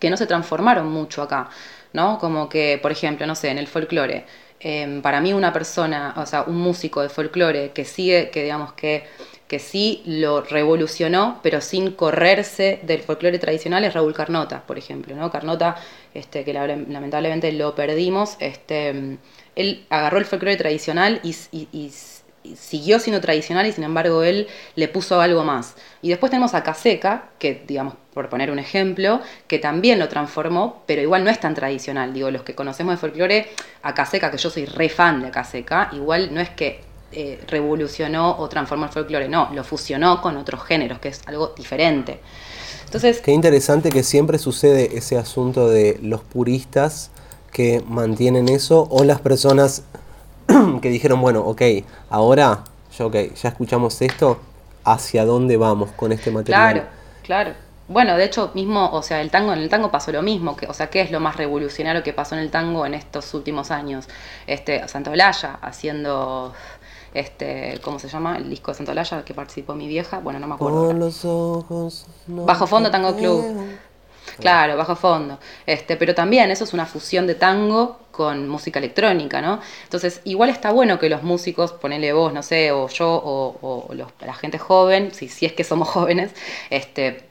que 0.00 0.10
no 0.10 0.16
se 0.16 0.26
transformaron 0.26 0.88
mucho 0.90 1.22
acá, 1.22 1.50
¿no? 1.92 2.18
Como 2.18 2.48
que, 2.48 2.78
por 2.82 2.90
ejemplo, 2.90 3.26
no 3.26 3.36
sé, 3.36 3.50
en 3.50 3.58
el 3.58 3.68
folclore, 3.68 4.24
em, 4.60 5.02
para 5.02 5.20
mí 5.20 5.32
una 5.32 5.52
persona, 5.52 6.14
o 6.16 6.26
sea, 6.26 6.42
un 6.42 6.58
músico 6.58 7.02
de 7.02 7.08
folclore 7.08 7.70
que 7.72 7.84
sigue, 7.84 8.30
que 8.30 8.42
digamos 8.42 8.72
que 8.72 9.04
que 9.52 9.58
sí 9.58 10.00
lo 10.06 10.40
revolucionó, 10.40 11.38
pero 11.42 11.60
sin 11.60 11.90
correrse 11.90 12.80
del 12.84 13.02
folclore 13.02 13.38
tradicional, 13.38 13.84
es 13.84 13.92
Raúl 13.92 14.14
Carnota, 14.14 14.62
por 14.66 14.78
ejemplo. 14.78 15.14
¿no? 15.14 15.30
Carnota, 15.30 15.76
este, 16.14 16.42
que 16.42 16.54
lamentablemente 16.54 17.52
lo 17.52 17.74
perdimos, 17.74 18.36
este, 18.38 19.18
él 19.54 19.84
agarró 19.90 20.16
el 20.16 20.24
folclore 20.24 20.56
tradicional 20.56 21.20
y, 21.22 21.34
siguió 22.54 22.98
siendo 22.98 23.20
tradicional 23.20 23.66
y 23.66 23.72
sin 23.72 23.84
embargo 23.84 24.22
él 24.22 24.48
le 24.74 24.88
puso 24.88 25.20
algo 25.20 25.44
más. 25.44 25.76
Y 26.00 26.08
después 26.08 26.30
tenemos 26.30 26.54
a 26.54 26.62
Caseca, 26.62 27.28
que 27.38 27.62
digamos, 27.66 27.92
por 28.14 28.30
poner 28.30 28.50
un 28.50 28.58
ejemplo, 28.58 29.20
que 29.48 29.58
también 29.58 29.98
lo 29.98 30.08
transformó, 30.08 30.82
pero 30.86 31.02
igual 31.02 31.24
no 31.24 31.30
es 31.30 31.40
tan 31.40 31.52
tradicional. 31.52 32.14
Digo, 32.14 32.30
los 32.30 32.42
que 32.42 32.54
conocemos 32.54 32.94
de 32.94 32.96
folclore, 32.96 33.50
a 33.82 33.92
Caseca, 33.92 34.30
que 34.30 34.38
yo 34.38 34.48
soy 34.48 34.64
re 34.64 34.88
fan 34.88 35.20
de 35.22 35.30
Caseca, 35.30 35.90
igual 35.92 36.32
no 36.32 36.40
es 36.40 36.48
que 36.48 36.90
eh, 37.12 37.40
revolucionó 37.46 38.38
o 38.38 38.48
transformó 38.48 38.86
el 38.86 38.90
folclore, 38.90 39.28
no, 39.28 39.50
lo 39.52 39.64
fusionó 39.64 40.20
con 40.20 40.36
otros 40.36 40.64
géneros, 40.64 40.98
que 40.98 41.08
es 41.08 41.22
algo 41.26 41.52
diferente. 41.56 42.20
Entonces, 42.84 43.20
Qué 43.20 43.32
interesante 43.32 43.90
que 43.90 44.02
siempre 44.02 44.38
sucede 44.38 44.96
ese 44.98 45.16
asunto 45.16 45.68
de 45.68 45.98
los 46.02 46.22
puristas 46.22 47.10
que 47.50 47.82
mantienen 47.86 48.48
eso 48.48 48.86
o 48.90 49.04
las 49.04 49.20
personas 49.20 49.84
que 50.82 50.88
dijeron, 50.88 51.20
bueno, 51.20 51.40
ok, 51.40 51.62
ahora 52.10 52.64
ya, 52.98 53.06
okay, 53.06 53.32
ya 53.40 53.48
escuchamos 53.48 54.00
esto, 54.02 54.40
¿hacia 54.84 55.24
dónde 55.24 55.56
vamos 55.56 55.90
con 55.92 56.12
este 56.12 56.30
material? 56.30 56.72
Claro, 56.72 56.88
claro. 57.22 57.72
Bueno, 57.88 58.16
de 58.16 58.24
hecho, 58.24 58.52
mismo, 58.54 58.90
o 58.92 59.02
sea, 59.02 59.20
el 59.20 59.30
tango, 59.30 59.52
en 59.52 59.58
el 59.58 59.68
tango 59.68 59.90
pasó 59.90 60.12
lo 60.12 60.22
mismo, 60.22 60.56
que, 60.56 60.66
o 60.66 60.72
sea, 60.72 60.88
¿qué 60.88 61.00
es 61.00 61.10
lo 61.10 61.20
más 61.20 61.36
revolucionario 61.36 62.02
que 62.02 62.12
pasó 62.12 62.36
en 62.36 62.40
el 62.40 62.50
tango 62.50 62.86
en 62.86 62.94
estos 62.94 63.34
últimos 63.34 63.70
años? 63.70 64.08
Este, 64.46 64.86
Santolaya 64.88 65.58
haciendo 65.60 66.54
este, 67.14 67.78
¿cómo 67.82 67.98
se 67.98 68.08
llama? 68.08 68.36
El 68.36 68.48
disco 68.48 68.70
de 68.70 68.78
Santolaya 68.78 69.24
que 69.24 69.34
participó 69.34 69.74
mi 69.74 69.88
vieja, 69.88 70.18
bueno, 70.18 70.38
no 70.38 70.46
me 70.46 70.54
acuerdo. 70.54 70.92
los 70.92 71.24
ojos. 71.24 72.06
Bajo 72.26 72.66
Fondo 72.66 72.90
Tango 72.90 73.16
Club. 73.16 73.78
Claro, 74.38 74.76
bajo 74.76 74.96
fondo. 74.96 75.38
Este, 75.66 75.96
pero 75.96 76.14
también 76.14 76.50
eso 76.50 76.64
es 76.64 76.72
una 76.72 76.86
fusión 76.86 77.26
de 77.26 77.34
tango 77.34 77.98
con 78.10 78.48
música 78.48 78.78
electrónica, 78.78 79.42
¿no? 79.42 79.60
Entonces, 79.84 80.20
igual 80.24 80.50
está 80.50 80.70
bueno 80.70 80.98
que 80.98 81.08
los 81.08 81.22
músicos, 81.22 81.72
ponele 81.72 82.12
vos, 82.12 82.32
no 82.32 82.42
sé, 82.42 82.72
o 82.72 82.88
yo, 82.88 83.08
o, 83.10 83.88
la 84.20 84.34
gente 84.34 84.58
joven, 84.58 85.12
si, 85.12 85.28
si 85.28 85.46
es 85.46 85.52
que 85.52 85.64
somos 85.64 85.88
jóvenes, 85.90 86.32
este, 86.70 87.24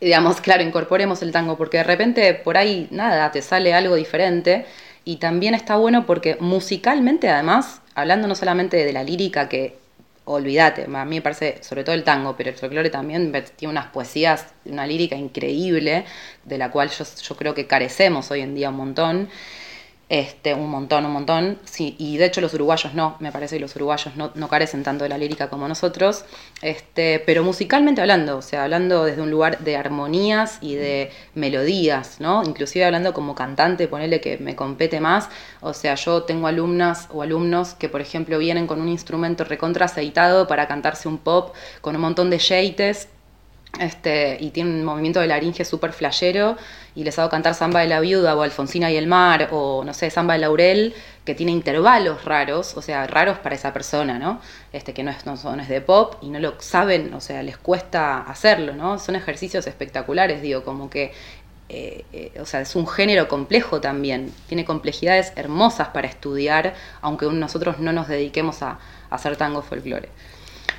digamos, 0.00 0.40
claro, 0.40 0.62
incorporemos 0.62 1.22
el 1.22 1.32
tango, 1.32 1.56
porque 1.56 1.78
de 1.78 1.84
repente 1.84 2.34
por 2.34 2.56
ahí, 2.56 2.88
nada, 2.90 3.30
te 3.32 3.42
sale 3.42 3.74
algo 3.74 3.94
diferente. 3.94 4.66
Y 5.08 5.16
también 5.16 5.54
está 5.54 5.76
bueno 5.76 6.04
porque 6.04 6.36
musicalmente, 6.38 7.30
además, 7.30 7.80
hablando 7.94 8.28
no 8.28 8.34
solamente 8.34 8.76
de 8.76 8.92
la 8.92 9.02
lírica, 9.02 9.48
que 9.48 9.78
olvídate, 10.26 10.84
a 10.84 11.04
mí 11.06 11.16
me 11.16 11.22
parece, 11.22 11.62
sobre 11.62 11.82
todo 11.82 11.94
el 11.94 12.04
tango, 12.04 12.36
pero 12.36 12.50
el 12.50 12.56
folclore 12.56 12.90
también 12.90 13.32
tiene 13.56 13.72
unas 13.72 13.86
poesías, 13.86 14.48
una 14.66 14.86
lírica 14.86 15.16
increíble, 15.16 16.04
de 16.44 16.58
la 16.58 16.70
cual 16.70 16.90
yo, 16.90 17.06
yo 17.22 17.36
creo 17.36 17.54
que 17.54 17.66
carecemos 17.66 18.30
hoy 18.30 18.42
en 18.42 18.54
día 18.54 18.68
un 18.68 18.76
montón 18.76 19.30
este, 20.08 20.54
un 20.54 20.70
montón, 20.70 21.04
un 21.04 21.12
montón, 21.12 21.58
sí, 21.64 21.94
y 21.98 22.16
de 22.16 22.24
hecho 22.24 22.40
los 22.40 22.54
uruguayos 22.54 22.94
no, 22.94 23.16
me 23.20 23.30
parece 23.30 23.56
que 23.56 23.60
los 23.60 23.76
uruguayos 23.76 24.16
no, 24.16 24.30
no, 24.34 24.48
carecen 24.48 24.82
tanto 24.82 25.04
de 25.04 25.10
la 25.10 25.18
lírica 25.18 25.50
como 25.50 25.68
nosotros, 25.68 26.24
este, 26.62 27.22
pero 27.26 27.44
musicalmente 27.44 28.00
hablando, 28.00 28.38
o 28.38 28.42
sea, 28.42 28.64
hablando 28.64 29.04
desde 29.04 29.20
un 29.20 29.30
lugar 29.30 29.58
de 29.58 29.76
armonías 29.76 30.58
y 30.62 30.76
de 30.76 31.10
melodías, 31.34 32.20
¿no? 32.20 32.42
Inclusive 32.42 32.86
hablando 32.86 33.12
como 33.12 33.34
cantante, 33.34 33.86
ponerle 33.86 34.22
que 34.22 34.38
me 34.38 34.56
compete 34.56 34.98
más, 34.98 35.28
o 35.60 35.74
sea, 35.74 35.94
yo 35.94 36.22
tengo 36.22 36.46
alumnas 36.46 37.08
o 37.12 37.22
alumnos 37.22 37.74
que, 37.74 37.90
por 37.90 38.00
ejemplo, 38.00 38.38
vienen 38.38 38.66
con 38.66 38.80
un 38.80 38.88
instrumento 38.88 39.44
recontra 39.44 39.86
aceitado 39.86 40.46
para 40.46 40.66
cantarse 40.66 41.06
un 41.08 41.18
pop 41.18 41.54
con 41.82 41.94
un 41.96 42.00
montón 42.00 42.30
de 42.30 42.38
yates 42.38 43.08
este, 43.78 44.38
y 44.40 44.50
tiene 44.50 44.70
un 44.70 44.84
movimiento 44.84 45.20
de 45.20 45.26
laringe 45.26 45.64
súper 45.64 45.92
flashero 45.92 46.56
y 46.98 47.04
les 47.04 47.16
hago 47.20 47.28
cantar 47.28 47.54
Samba 47.54 47.78
de 47.78 47.86
la 47.86 48.00
Viuda 48.00 48.34
o 48.34 48.42
Alfonsina 48.42 48.90
y 48.90 48.96
el 48.96 49.06
Mar 49.06 49.50
o 49.52 49.84
no 49.84 49.94
sé, 49.94 50.10
Samba 50.10 50.34
de 50.34 50.40
Laurel, 50.40 50.96
que 51.24 51.36
tiene 51.36 51.52
intervalos 51.52 52.24
raros, 52.24 52.76
o 52.76 52.82
sea, 52.82 53.06
raros 53.06 53.38
para 53.38 53.54
esa 53.54 53.72
persona, 53.72 54.18
¿no? 54.18 54.40
Este, 54.72 54.92
que 54.92 55.04
no 55.04 55.12
es, 55.12 55.24
no, 55.24 55.34
es 55.34 55.68
de 55.68 55.80
pop 55.80 56.16
y 56.22 56.28
no 56.28 56.40
lo 56.40 56.60
saben, 56.60 57.14
o 57.14 57.20
sea, 57.20 57.44
les 57.44 57.56
cuesta 57.56 58.22
hacerlo, 58.22 58.74
¿no? 58.74 58.98
Son 58.98 59.14
ejercicios 59.14 59.68
espectaculares, 59.68 60.42
digo, 60.42 60.64
como 60.64 60.90
que 60.90 61.12
eh, 61.68 62.04
eh, 62.12 62.32
o 62.40 62.46
sea, 62.46 62.62
es 62.62 62.74
un 62.74 62.88
género 62.88 63.28
complejo 63.28 63.80
también, 63.80 64.32
tiene 64.48 64.64
complejidades 64.64 65.32
hermosas 65.36 65.90
para 65.90 66.08
estudiar, 66.08 66.74
aunque 67.00 67.26
nosotros 67.26 67.78
no 67.78 67.92
nos 67.92 68.08
dediquemos 68.08 68.60
a, 68.64 68.70
a 69.08 69.14
hacer 69.14 69.36
tango 69.36 69.62
folclore. 69.62 70.08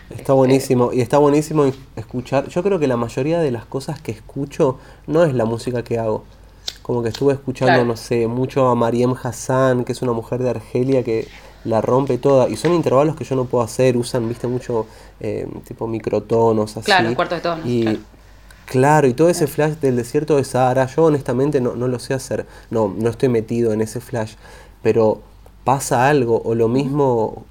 Está 0.10 0.22
este, 0.22 0.32
buenísimo, 0.32 0.92
y 0.92 1.02
está 1.02 1.18
buenísimo 1.20 1.66
escuchar. 1.96 2.48
Yo 2.48 2.64
creo 2.64 2.80
que 2.80 2.88
la 2.88 2.98
mayoría 2.98 3.40
de 3.40 3.52
las 3.52 3.66
cosas 3.66 4.02
que 4.02 4.12
escucho 4.12 4.80
no 5.06 5.24
es 5.24 5.34
la 5.36 5.46
música 5.46 5.84
que 5.84 6.00
hago. 6.00 6.24
Como 6.82 7.04
que 7.04 7.10
estuve 7.10 7.34
escuchando, 7.34 7.86
no 7.86 7.96
sé, 7.96 8.28
mucho 8.28 8.68
a 8.68 8.76
Mariem 8.76 9.14
Hassan, 9.22 9.84
que 9.84 9.92
es 9.92 10.02
una 10.02 10.14
mujer 10.14 10.42
de 10.42 10.50
Argelia 10.50 11.04
que 11.04 11.28
la 11.64 11.82
rompe 11.82 12.18
toda. 12.18 12.50
Y 12.50 12.56
son 12.56 12.74
intervalos 12.74 13.16
que 13.16 13.24
yo 13.24 13.36
no 13.36 13.46
puedo 13.46 13.64
hacer, 13.64 13.98
usan, 13.98 14.28
viste, 14.28 14.48
mucho 14.48 14.88
eh, 15.20 15.48
tipo 15.68 15.86
microtonos, 15.86 16.78
así. 16.78 16.86
Claro, 16.86 17.14
cuarto 17.16 17.36
de 17.36 17.42
tono. 17.42 17.62
Y, 17.64 18.00
claro. 18.66 19.08
y 19.08 19.14
todo 19.14 19.30
ese 19.30 19.46
flash 19.46 19.74
del 19.74 19.96
desierto 19.96 20.38
de 20.38 20.44
Sahara, 20.44 20.88
yo 20.88 21.04
honestamente 21.04 21.62
no, 21.62 21.76
no 21.76 21.88
lo 21.88 22.00
sé 22.00 22.16
hacer. 22.16 22.48
No, 22.72 22.92
no 22.98 23.10
estoy 23.10 23.30
metido 23.30 23.74
en 23.74 23.82
ese 23.82 24.02
flash. 24.02 24.34
Pero 24.82 25.22
pasa 25.64 26.08
algo, 26.08 26.42
o 26.44 26.56
lo 26.56 26.68
mismo, 26.68 27.46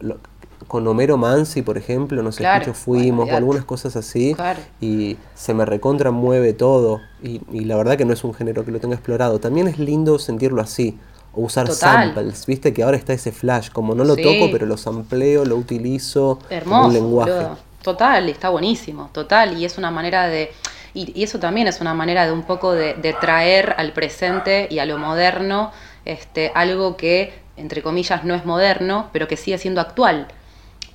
con 0.68 0.86
Homero 0.86 1.16
Mansi, 1.16 1.62
por 1.62 1.78
ejemplo, 1.78 2.22
no 2.22 2.30
sé, 2.30 2.44
escucho 2.44 2.74
Fuimos, 2.74 3.30
o 3.30 3.36
algunas 3.36 3.64
cosas 3.64 3.96
así, 3.96 4.36
y 4.80 5.16
se 5.34 5.54
me 5.54 5.64
recontra 5.64 6.10
mueve 6.10 6.52
todo, 6.52 7.00
y, 7.22 7.40
la 7.64 7.76
verdad 7.76 7.96
que 7.96 8.04
no 8.04 8.12
es 8.12 8.22
un 8.22 8.34
género 8.34 8.64
que 8.64 8.70
lo 8.70 8.78
tenga 8.78 8.94
explorado. 8.94 9.40
También 9.40 9.66
es 9.66 9.78
lindo 9.78 10.18
sentirlo 10.18 10.60
así, 10.60 10.98
o 11.34 11.42
usar 11.42 11.72
samples, 11.72 12.44
viste 12.46 12.74
que 12.74 12.82
ahora 12.82 12.98
está 12.98 13.14
ese 13.14 13.32
flash, 13.32 13.70
como 13.70 13.94
no 13.94 14.04
lo 14.04 14.14
toco, 14.14 14.50
pero 14.52 14.66
lo 14.66 14.76
sampleo, 14.76 15.46
lo 15.46 15.56
utilizo 15.56 16.38
Hermoso, 16.50 16.86
un 16.86 16.92
lenguaje. 16.92 17.46
Total, 17.82 18.28
está 18.28 18.50
buenísimo, 18.50 19.08
total, 19.12 19.56
y 19.58 19.64
es 19.64 19.78
una 19.78 19.90
manera 19.90 20.28
de... 20.28 20.50
Y, 20.92 21.22
eso 21.22 21.38
también 21.38 21.66
es 21.66 21.80
una 21.80 21.94
manera 21.94 22.26
de 22.26 22.32
un 22.32 22.42
poco 22.42 22.72
de, 22.72 22.92
de 22.94 23.14
traer 23.14 23.74
al 23.78 23.92
presente 23.92 24.68
y 24.70 24.80
a 24.80 24.84
lo 24.84 24.98
moderno 24.98 25.70
este, 26.04 26.52
algo 26.54 26.96
que, 26.96 27.32
entre 27.56 27.82
comillas, 27.82 28.24
no 28.24 28.34
es 28.34 28.44
moderno, 28.44 29.08
pero 29.12 29.28
que 29.28 29.36
sigue 29.36 29.56
siendo 29.56 29.80
actual 29.80 30.28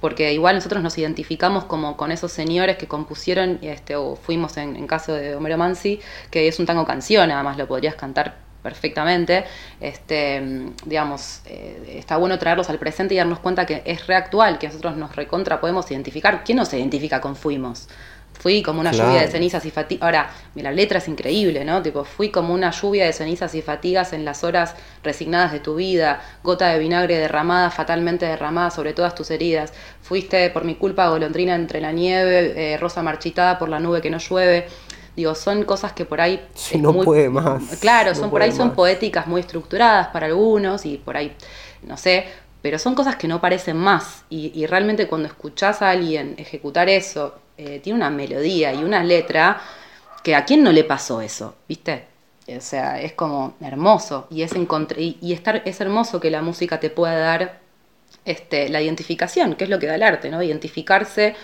porque 0.04 0.34
igual 0.34 0.56
nosotros 0.56 0.84
nos 0.84 0.98
identificamos 0.98 1.64
como 1.64 1.96
con 1.96 2.12
esos 2.12 2.30
señores 2.30 2.76
que 2.76 2.90
compusieron, 2.90 3.60
este, 3.62 3.96
o 3.96 4.18
fuimos 4.18 4.58
en, 4.58 4.86
caso 4.86 5.14
de 5.14 5.34
Homero 5.34 5.58
Mansi, 5.58 6.02
que 6.30 6.50
es 6.50 6.60
un 6.60 6.66
tango 6.66 6.86
canción, 6.86 7.32
además 7.32 7.58
lo 7.58 7.70
podrías 7.70 7.96
cantar 7.96 8.36
perfectamente, 8.62 9.46
este, 9.80 10.44
digamos, 10.84 11.40
eh, 11.46 11.96
está 12.00 12.18
bueno 12.18 12.38
traerlos 12.38 12.70
al 12.70 12.80
presente 12.80 13.14
y 13.14 13.18
darnos 13.18 13.40
cuenta 13.40 13.66
que 13.66 13.82
es 13.86 14.06
reactual, 14.06 14.60
que 14.60 14.68
nosotros 14.68 14.98
nos 14.98 15.16
recontra 15.16 15.62
podemos 15.62 15.90
identificar. 15.90 16.44
¿Quién 16.44 16.58
nos 16.58 16.74
identifica 16.74 17.22
con 17.22 17.38
Fuimos? 17.38 17.88
Fui 18.44 18.62
como 18.62 18.82
una 18.82 18.92
lluvia 18.92 19.22
de 19.22 19.30
cenizas 19.30 19.66
y 19.66 19.72
fatigas. 19.72 20.04
Ahora, 20.04 20.30
la 20.56 20.74
letra 20.74 20.98
es 20.98 21.08
increíble, 21.08 21.64
¿no? 21.64 21.82
Tipo, 21.82 22.04
fui 22.04 22.30
como 22.30 22.54
una 22.54 22.72
lluvia 22.72 23.06
de 23.06 23.14
cenizas 23.14 23.56
y 23.56 23.62
fatigas 23.62 24.12
en 24.12 24.26
las 24.26 24.44
horas 24.44 24.76
resignadas 25.02 25.54
de 25.54 25.62
tu 25.62 25.76
vida, 25.76 26.22
gota 26.44 26.68
de 26.68 26.78
vinagre 26.78 27.18
derramada, 27.18 27.72
fatalmente 27.72 28.26
derramada 28.26 28.70
sobre 28.70 28.92
todas 28.92 29.16
tus 29.16 29.32
heridas. 29.32 29.72
Fuiste 30.02 30.50
por 30.50 30.66
mi 30.66 30.76
culpa 30.76 31.08
golondrina 31.08 31.56
entre 31.56 31.80
la 31.80 31.94
nieve, 31.94 32.74
eh, 32.74 32.78
rosa 32.78 33.02
marchitada 33.02 33.58
por 33.58 33.70
la 33.70 33.80
nube 33.80 34.02
que 34.02 34.10
no 34.10 34.18
llueve. 34.18 34.68
Digo, 35.16 35.36
son 35.36 35.64
cosas 35.64 35.94
que 35.94 36.04
por 36.04 36.20
ahí. 36.20 36.46
no 36.80 36.92
puede 36.92 37.30
más. 37.30 37.64
Claro, 37.80 38.14
son 38.14 38.30
por 38.30 38.42
ahí 38.42 38.52
son 38.52 38.72
poéticas 38.72 39.26
muy 39.26 39.40
estructuradas 39.40 40.08
para 40.08 40.26
algunos 40.26 40.86
y 40.86 40.98
por 40.98 41.16
ahí, 41.16 41.34
no 41.84 41.96
sé, 41.96 42.26
pero 42.64 42.80
son 42.80 42.96
cosas 42.96 43.18
que 43.18 43.28
no 43.28 43.40
parecen 43.42 43.78
más. 43.78 44.24
Y, 44.30 44.52
y 44.56 44.66
realmente 44.66 45.08
cuando 45.08 45.28
escuchás 45.28 45.84
a 45.84 45.92
alguien 45.92 46.34
ejecutar 46.38 46.90
eso 46.90 47.36
eh, 47.58 47.80
tiene 47.84 47.98
una 47.98 48.10
melodía 48.10 48.74
y 48.74 48.84
una 48.84 49.04
letra 49.04 49.62
que 50.24 50.34
a 50.34 50.46
quién 50.46 50.64
no 50.64 50.72
le 50.72 50.84
pasó 50.84 51.22
eso, 51.22 51.56
¿viste? 51.68 52.06
O 52.48 52.62
sea, 52.62 53.00
es 53.02 53.14
como 53.14 53.56
hermoso 53.62 54.28
y 54.32 54.42
es, 54.42 54.54
y, 54.98 55.34
estar, 55.34 55.62
es 55.66 55.82
hermoso 55.82 56.20
que 56.20 56.32
la 56.32 56.42
música 56.42 56.80
te 56.80 56.90
pueda 56.90 57.16
dar 57.16 57.60
este, 58.26 58.70
la 58.70 58.82
identificación, 58.82 59.56
que 59.56 59.66
es 59.66 59.70
lo 59.70 59.80
que 59.80 59.88
da 59.88 59.96
el 59.96 60.04
arte, 60.04 60.30
¿no? 60.30 60.42
Identificarse 60.42 61.36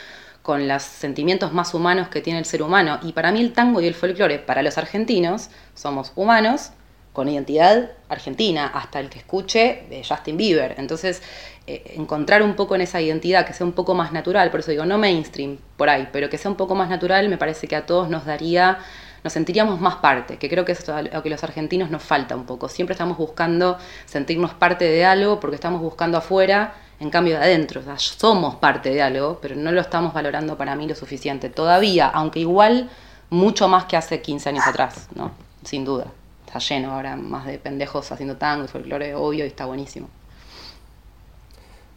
con 0.42 0.68
los 0.68 0.82
sentimientos 0.82 1.54
más 1.54 1.74
humanos 1.74 2.08
que 2.08 2.22
tiene 2.22 2.40
el 2.40 2.46
ser 2.46 2.64
humano. 2.64 3.00
Y 3.04 3.12
para 3.12 3.32
mí 3.32 3.42
el 3.42 3.54
tango 3.54 3.82
y 3.82 3.88
el 3.88 3.94
folclore, 3.94 4.40
para 4.40 4.64
los 4.64 4.78
argentinos, 4.78 5.50
somos 5.76 6.14
humanos 6.16 6.72
con 7.14 7.28
identidad 7.28 7.92
argentina, 8.08 8.68
hasta 8.74 9.00
el 9.00 9.10
que 9.10 9.20
escuche 9.20 9.84
de 9.90 10.04
Justin 10.08 10.38
Bieber. 10.38 10.76
Entonces, 10.78 11.22
eh, 11.68 11.94
encontrar 11.96 12.42
un 12.42 12.56
poco 12.56 12.76
en 12.76 12.82
esa 12.82 13.02
identidad 13.02 13.46
que 13.46 13.54
sea 13.54 13.66
un 13.66 13.74
poco 13.74 13.94
más 13.94 14.12
natural, 14.12 14.52
por 14.52 14.62
eso 14.62 14.72
digo, 14.72 14.86
no 14.86 14.98
mainstream 14.98 15.58
por 15.78 15.90
ahí, 15.90 16.08
pero 16.12 16.30
que 16.30 16.38
sea 16.38 16.52
un 16.52 16.58
poco 16.58 16.76
más 16.76 16.90
natural, 16.90 17.30
me 17.30 17.38
parece 17.38 17.68
que 17.68 17.76
a 17.76 17.86
todos 17.86 18.10
nos 18.10 18.26
daría 18.26 18.80
nos 19.24 19.34
sentiríamos 19.34 19.82
más 19.82 19.96
parte, 19.96 20.38
que 20.38 20.50
creo 20.50 20.66
que 20.66 20.72
es 20.72 20.88
lo 20.88 21.24
que 21.24 21.30
los 21.30 21.44
argentinos 21.44 21.90
nos 21.90 22.02
falta 22.04 22.36
un 22.36 22.46
poco. 22.46 22.70
Siempre 22.70 22.94
estamos 22.94 23.18
buscando 23.18 23.78
sentirnos 24.06 24.54
parte 24.54 24.86
de 24.86 25.06
algo 25.06 25.40
porque 25.40 25.56
estamos 25.56 25.82
buscando 25.82 26.18
afuera, 26.18 26.74
en 27.00 27.10
cambio 27.10 27.38
de 27.38 27.44
adentro. 27.44 27.82
O 27.82 27.84
sea, 27.84 27.98
somos 27.98 28.56
parte 28.56 28.90
de 28.90 29.02
algo, 29.02 29.40
pero 29.42 29.56
no 29.56 29.72
lo 29.72 29.82
estamos 29.82 30.14
valorando 30.14 30.58
para 30.58 30.76
mí 30.76 30.88
lo 30.88 30.96
suficiente 30.96 31.50
todavía, 31.50 32.08
aunque 32.08 32.40
igual 32.40 32.90
mucho 33.30 33.68
más 33.68 33.86
que 33.86 33.98
hace 33.98 34.22
15 34.22 34.50
años 34.50 34.68
atrás, 34.68 35.08
¿no? 35.16 35.32
Sin 35.64 35.86
duda. 35.86 36.08
Está 36.50 36.58
lleno 36.58 36.94
ahora 36.94 37.16
más 37.16 37.46
de 37.46 37.60
pendejos 37.60 38.12
haciendo 38.12 38.38
tango 38.38 38.66
y 38.66 38.68
folclore, 38.68 39.14
obvio, 39.14 39.46
y 39.46 39.48
está 39.50 39.68
buenísimo. 39.68 40.10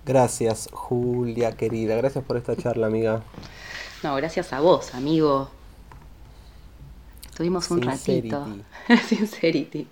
Gracias, 0.04 0.68
Julia, 0.70 1.52
querida. 1.52 1.96
Gracias 1.96 2.22
por 2.22 2.36
esta 2.36 2.54
charla, 2.54 2.86
amiga. 2.86 3.22
No, 4.02 4.14
gracias 4.14 4.52
a 4.52 4.60
vos, 4.60 4.94
amigo. 4.94 5.48
Tuvimos 7.34 7.70
un 7.70 7.80
ratito. 7.80 8.46
Sincerity. 9.08 9.88